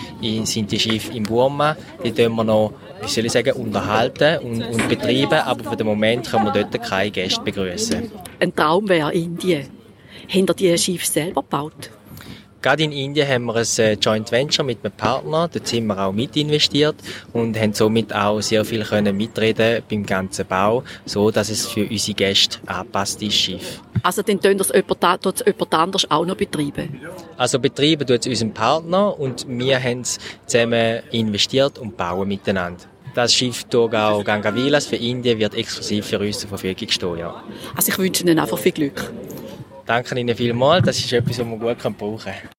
sind 0.44 0.72
die 0.72 0.80
Schiffe 0.80 1.12
in 1.12 1.24
Burma. 1.24 1.76
Die 2.02 2.14
tun 2.14 2.34
wir 2.34 2.46
noch 2.46 2.72
wie 3.02 3.10
soll 3.10 3.26
ich 3.26 3.34
sagen, 3.34 3.52
unterhalten 3.52 4.40
und, 4.40 4.64
und 4.64 4.90
betreiben, 4.90 5.40
aber 5.40 5.70
für 5.70 5.76
den 5.76 5.86
Moment 5.86 6.32
können 6.32 6.46
wir 6.46 6.54
dort 6.54 6.82
keine 6.82 7.12
Gäste 7.12 7.42
begrüßen. 7.42 8.10
Ein 8.40 8.56
Traum 8.56 8.88
wäre 8.90 9.14
Indien. 9.14 9.77
Haben 10.30 10.46
ihr 10.48 10.54
die 10.54 10.78
Schiffe 10.78 11.06
selber 11.06 11.42
gebaut? 11.42 11.90
Gerade 12.62 12.84
in 12.84 12.92
Indien 12.92 13.28
haben 13.28 13.46
wir 13.46 13.56
ein 13.56 13.66
äh, 13.78 13.94
Joint 13.94 14.32
Venture 14.32 14.66
mit 14.66 14.80
einem 14.84 14.92
Partner, 14.92 15.48
dort 15.48 15.68
sind 15.68 15.86
wir 15.86 15.98
auch 16.00 16.12
mit 16.12 16.36
investiert 16.36 16.96
und 17.32 17.58
haben 17.58 17.72
somit 17.74 18.14
auch 18.14 18.42
sehr 18.42 18.66
viel 18.66 18.84
können 18.84 19.16
mitreden 19.16 19.84
beim 19.90 20.06
ganzen 20.06 20.46
Bau, 20.46 20.84
so 21.06 21.32
dass 21.32 21.50
es 21.50 21.68
für 21.68 21.86
unsere 21.88 22.16
Gäste 22.16 22.58
angepasst 22.66 23.22
ist, 23.22 23.36
Schiff. 23.36 23.80
Also 24.04 24.22
dann 24.22 24.42
tun 24.42 24.58
das 24.58 24.70
jemand, 24.70 25.24
tut's 25.24 25.44
jemand 25.46 25.74
anders 25.74 26.12
auch 26.12 26.26
noch 26.26 26.36
betreiben? 26.36 27.00
Also 27.38 27.60
betreiben 27.60 28.06
tut 28.06 28.26
es 28.26 28.28
unser 28.28 28.54
Partner 28.54 29.18
und 29.18 29.46
wir 29.48 29.82
haben 29.82 30.02
es 30.02 30.18
zusammen 30.46 31.04
investiert 31.12 31.78
und 31.78 31.96
bauen 31.96 32.28
miteinander. 32.28 32.84
Das 33.14 33.34
Schiff 33.34 33.64
Togao 33.66 34.24
Gangavilas 34.24 34.88
für 34.88 34.98
Indien 34.98 35.40
wird 35.40 35.54
exklusiv 35.56 36.08
für 36.08 36.20
uns 36.20 36.40
zur 36.40 36.50
Verfügung 36.50 36.90
stehen, 36.90 37.18
ja. 37.20 37.44
Also 37.76 37.92
ich 37.92 37.98
wünsche 37.98 38.24
Ihnen 38.24 38.40
einfach 38.40 38.58
viel 38.58 38.74
Glück. 38.74 39.12
Danke 39.88 40.20
Ihnen 40.20 40.36
vielmals, 40.36 40.86
das 40.86 41.00
ist 41.00 41.14
etwas, 41.14 41.40
was 41.40 41.48
man 41.48 41.60
gut 41.60 41.98
brauchen 41.98 42.20
kann. 42.20 42.50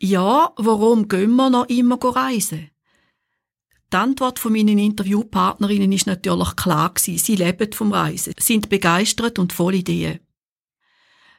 Ja, 0.00 0.52
warum 0.56 1.06
gehen 1.06 1.36
wir 1.36 1.48
noch 1.48 1.68
immer 1.68 1.96
reisen? 2.02 2.70
Die 3.92 3.96
Antwort 3.96 4.40
von 4.40 4.52
meinen 4.52 4.78
Interviewpartnerinnen 4.78 5.92
ist 5.92 6.08
natürlich 6.08 6.56
klar 6.56 6.92
gewesen. 6.92 7.18
Sie 7.18 7.36
leben 7.36 7.72
vom 7.72 7.92
Reisen, 7.92 8.34
sind 8.36 8.68
begeistert 8.68 9.38
und 9.38 9.52
voll 9.52 9.76
Ideen. 9.76 10.18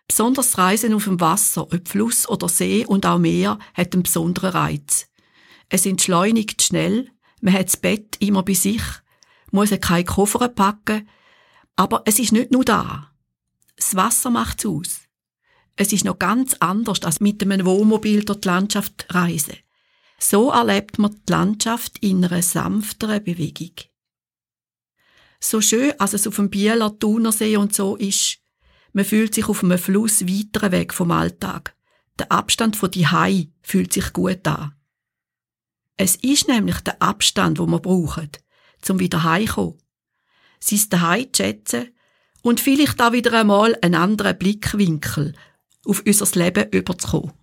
Besonders 0.07 0.57
Reisen 0.57 0.93
auf 0.93 1.03
dem 1.03 1.19
Wasser, 1.19 1.63
ob 1.63 1.87
Fluss 1.89 2.29
oder 2.29 2.47
See 2.47 2.85
und 2.85 3.05
auch 3.05 3.19
Meer, 3.19 3.59
hat 3.73 3.93
einen 3.93 4.03
besonderen 4.03 4.51
Reiz. 4.51 5.09
Es 5.67 5.85
entschleunigt 5.85 6.61
schnell, 6.61 7.11
man 7.41 7.53
hat 7.53 7.67
das 7.67 7.77
Bett 7.77 8.15
immer 8.19 8.43
bei 8.43 8.53
sich, 8.53 8.83
muss 9.51 9.71
keine 9.81 10.05
Koffer 10.05 10.47
packen, 10.47 11.09
aber 11.75 12.03
es 12.05 12.19
ist 12.19 12.31
nicht 12.31 12.51
nur 12.51 12.63
da. 12.63 13.11
Das 13.75 13.95
Wasser 13.95 14.29
macht's 14.29 14.65
aus. 14.65 15.01
Es 15.75 15.91
ist 15.91 16.05
noch 16.05 16.19
ganz 16.19 16.55
anders 16.59 17.01
als 17.03 17.19
mit 17.19 17.41
einem 17.41 17.65
Wohnmobil 17.65 18.23
durch 18.23 18.41
die 18.41 18.47
Landschaft 18.47 19.07
reisen. 19.09 19.57
So 20.17 20.51
erlebt 20.51 20.97
man 20.97 21.11
die 21.27 21.31
Landschaft 21.31 21.99
in 21.99 22.23
einer 22.23 22.41
sanfteren 22.41 23.23
Bewegung. 23.23 23.73
So 25.41 25.59
schön, 25.59 25.93
als 25.99 26.13
es 26.13 26.25
auf 26.25 26.37
dem 26.37 26.49
Bieler 26.49 26.97
Thunersee 26.97 27.57
und 27.57 27.75
so 27.75 27.97
ist, 27.97 28.39
man 28.93 29.03
fühlt 29.03 29.35
sich 29.35 29.49
auf 29.49 29.63
einem 29.63 29.77
Fluss 29.77 30.25
weiter 30.25 30.71
weg 30.71 30.93
vom 30.93 31.11
Alltag. 31.11 31.75
Der 32.17 32.31
Abstand 32.31 32.77
von 32.77 32.89
die 32.89 33.07
Hai 33.07 33.49
fühlt 33.61 33.91
sich 33.91 34.13
gut 34.13 34.47
an. 34.47 34.73
Es 35.97 36.15
ist 36.15 36.47
nämlich 36.47 36.79
der 36.79 37.01
Abstand, 37.01 37.59
wo 37.59 37.65
man 37.65 37.81
braucht, 37.81 38.41
zum 38.81 38.99
wieder 38.99 39.23
heimkommen. 39.23 39.77
Ist 40.67 40.91
daheim 40.93 41.31
zu 41.31 41.43
schätzen 41.43 41.94
und 42.45 42.59
vielleicht 42.59 43.01
auch 43.01 43.11
wieder 43.11 43.33
einmal 43.33 43.75
einen 43.81 43.95
anderen 43.95 44.37
Blickwinkel 44.37 45.33
auf 45.83 46.03
unser 46.05 46.39
Leben 46.39 46.69
überzukommen. 46.69 47.33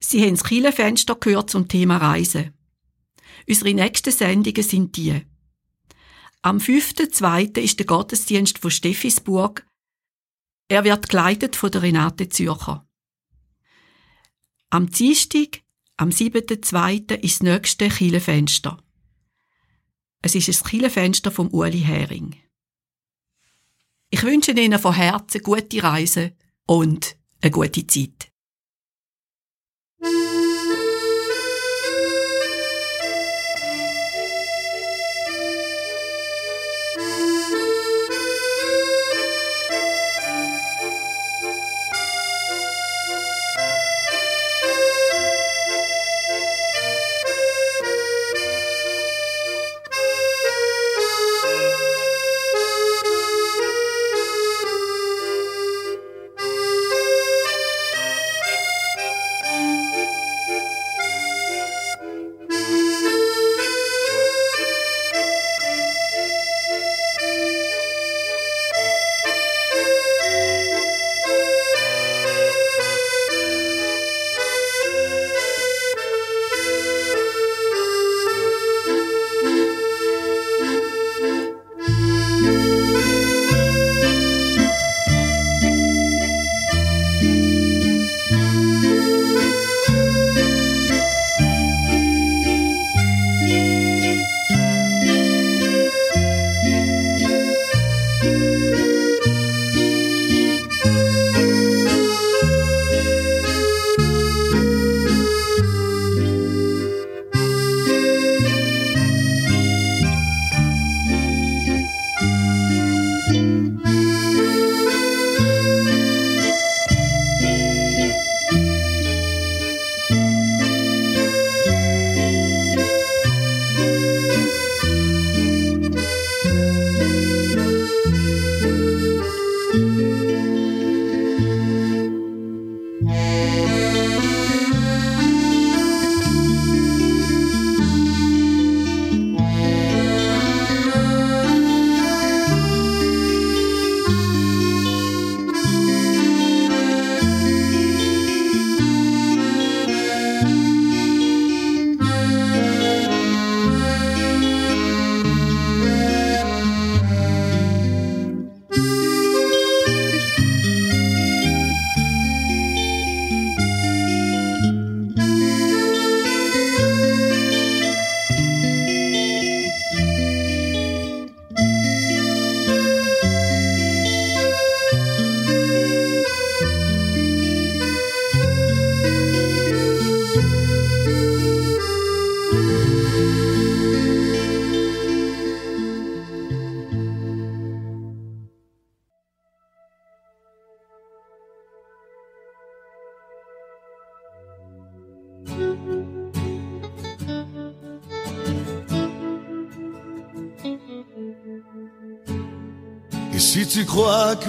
Sie 0.00 0.22
haben 0.22 0.36
das 0.36 0.44
Kielefenster 0.44 1.16
gehört 1.16 1.50
zum 1.50 1.68
Thema 1.68 1.98
Reisen. 1.98 2.54
Unsere 3.46 3.74
nächsten 3.74 4.10
Sendungen 4.10 4.62
sind 4.62 4.96
die. 4.96 5.20
Am 6.40 6.56
5.2. 6.56 7.58
ist 7.58 7.78
der 7.78 7.84
Gottesdienst 7.84 8.58
von 8.58 8.70
Steffisburg. 8.70 9.66
Er 10.68 10.84
wird 10.84 11.10
geleitet 11.10 11.56
von 11.56 11.70
der 11.70 11.82
Renate 11.82 12.30
Zürcher. 12.30 12.88
Am 14.70 14.88
Dienstag, 14.88 15.60
am 15.98 16.08
7.2. 16.08 17.16
ist 17.16 17.40
das 17.40 17.42
nächste 17.42 17.90
Kielefenster. 17.90 18.82
Es 20.22 20.34
ist 20.34 20.48
ein 20.48 20.70
Kielenfenster 20.70 21.30
vom 21.30 21.48
Uli 21.52 21.80
Hering. 21.80 22.42
Ich 24.14 24.22
wünsche 24.24 24.52
Ihnen 24.52 24.78
von 24.78 24.94
Herzen 24.94 25.42
gute 25.42 25.82
Reise 25.82 26.32
und 26.66 27.16
eine 27.40 27.50
gute 27.50 27.86
Zeit. 27.86 28.31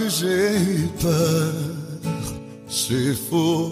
J'ai 0.10 0.88
peur, 1.02 1.54
c'est 2.68 3.14
faux. 3.30 3.72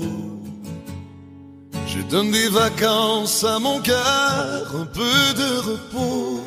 Je 1.88 2.02
donne 2.10 2.32
des 2.32 2.50
vacances 2.50 3.44
à 3.44 3.60
mon 3.60 3.80
cœur, 3.82 4.74
un 4.82 4.86
peu 4.86 5.34
de 5.42 5.58
repos. 5.72 6.42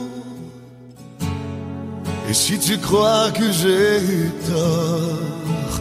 Et 2.29 2.35
si 2.35 2.59
tu 2.59 2.79
crois 2.79 3.31
que 3.31 3.51
j'ai 3.53 4.31
tort, 4.51 5.81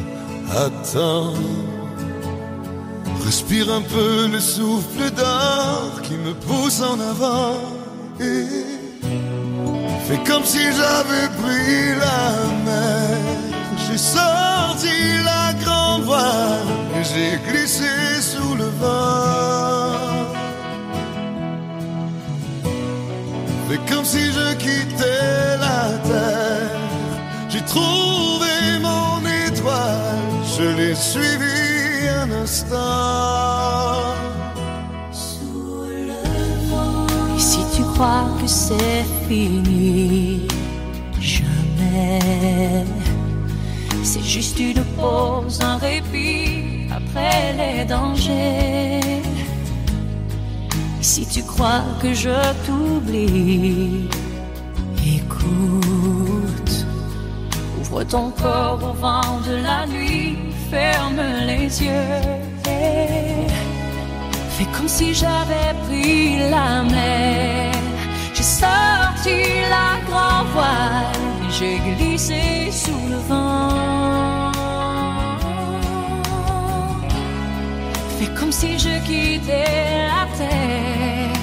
attends. 0.66 1.34
Respire 3.26 3.72
un 3.72 3.82
peu 3.82 4.28
le 4.28 4.40
souffle 4.40 5.10
d'or 5.12 6.02
qui 6.04 6.14
me 6.16 6.34
pousse 6.34 6.82
en 6.82 7.00
avant. 7.00 7.58
Et 8.20 8.46
fais 10.06 10.20
comme 10.28 10.44
si 10.44 10.60
j'avais 10.60 11.28
pris 11.42 11.96
la 11.98 12.34
mer. 12.66 13.13
J'ai 13.94 14.00
sorti 14.00 15.22
la 15.24 15.54
grande 15.64 16.02
voile 16.02 16.66
j'ai 17.04 17.38
glissé 17.48 17.94
sous 18.22 18.56
le 18.56 18.66
vent. 18.82 20.34
Fais 23.70 23.94
comme 23.94 24.04
si 24.04 24.32
je 24.32 24.56
quittais 24.56 25.58
la 25.60 26.00
terre. 26.10 26.80
J'ai 27.50 27.62
trouvé 27.62 28.80
mon 28.82 29.20
étoile, 29.46 30.18
je 30.58 30.64
l'ai 30.76 30.96
suivi 30.96 32.08
un 32.20 32.32
instant. 32.32 32.74
Et 37.38 37.40
si 37.40 37.60
tu 37.76 37.84
crois 37.94 38.26
que 38.42 38.48
c'est 38.48 39.06
fini, 39.28 40.48
juste 44.56 44.78
une 44.78 44.84
pause, 44.96 45.60
un 45.62 45.78
répit 45.78 46.88
après 46.92 47.54
les 47.58 47.86
dangers. 47.86 49.22
Si 51.02 51.26
tu 51.26 51.44
crois 51.44 51.84
que 52.02 52.14
je 52.14 52.30
t'oublie, 52.66 54.10
écoute. 55.06 56.86
Ouvre 57.82 58.04
ton 58.04 58.32
corps 58.32 58.80
au 58.82 58.94
vent 58.94 59.40
de 59.48 59.56
la 59.64 59.86
nuit, 59.86 60.38
ferme 60.70 61.22
les 61.46 61.84
yeux. 61.84 62.20
et 62.68 63.48
Fais 64.50 64.68
comme 64.76 64.88
si 64.88 65.14
j'avais 65.14 65.74
pris 65.86 66.38
la 66.50 66.84
mer. 66.84 67.74
J'ai 68.34 68.44
sorti 68.44 69.38
la 69.70 70.00
grand 70.08 70.44
voile, 70.54 71.18
et 71.44 71.52
j'ai 71.52 71.80
glissé 71.96 72.72
sous 72.72 73.10
le 73.10 73.18
vent. 73.28 74.03
Fais 78.24 78.30
comme 78.40 78.52
si 78.54 78.80
je 78.80 79.00
quittais 79.06 80.08
la 80.08 80.26
terre. 80.38 81.34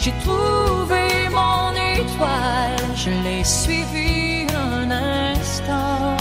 J'ai 0.00 0.12
trouvé 0.24 1.04
mon 1.30 1.70
étoile, 1.94 2.82
je 2.96 3.10
l'ai 3.24 3.44
suivi 3.44 4.46
un 4.52 4.90
instant. 4.90 6.16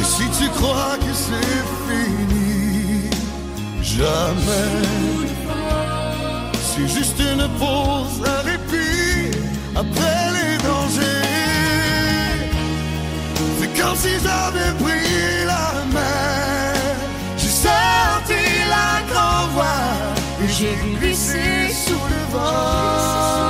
Et 0.00 0.04
si 0.04 0.24
tu 0.38 0.48
crois 0.50 0.96
que 1.04 1.12
c'est 1.12 1.62
fini, 1.86 3.10
jamais. 3.82 4.80
C'est 6.68 6.88
juste 6.88 7.18
une 7.18 7.48
pause, 7.58 8.16
un 8.24 8.42
répit 8.48 9.36
après 9.76 10.22
les 10.36 10.56
dangers. 10.68 11.28
C'est 13.58 13.82
comme 13.82 13.96
si 13.96 14.12
j'avais 14.24 14.72
pris 14.82 15.39
fall. 22.30 23.49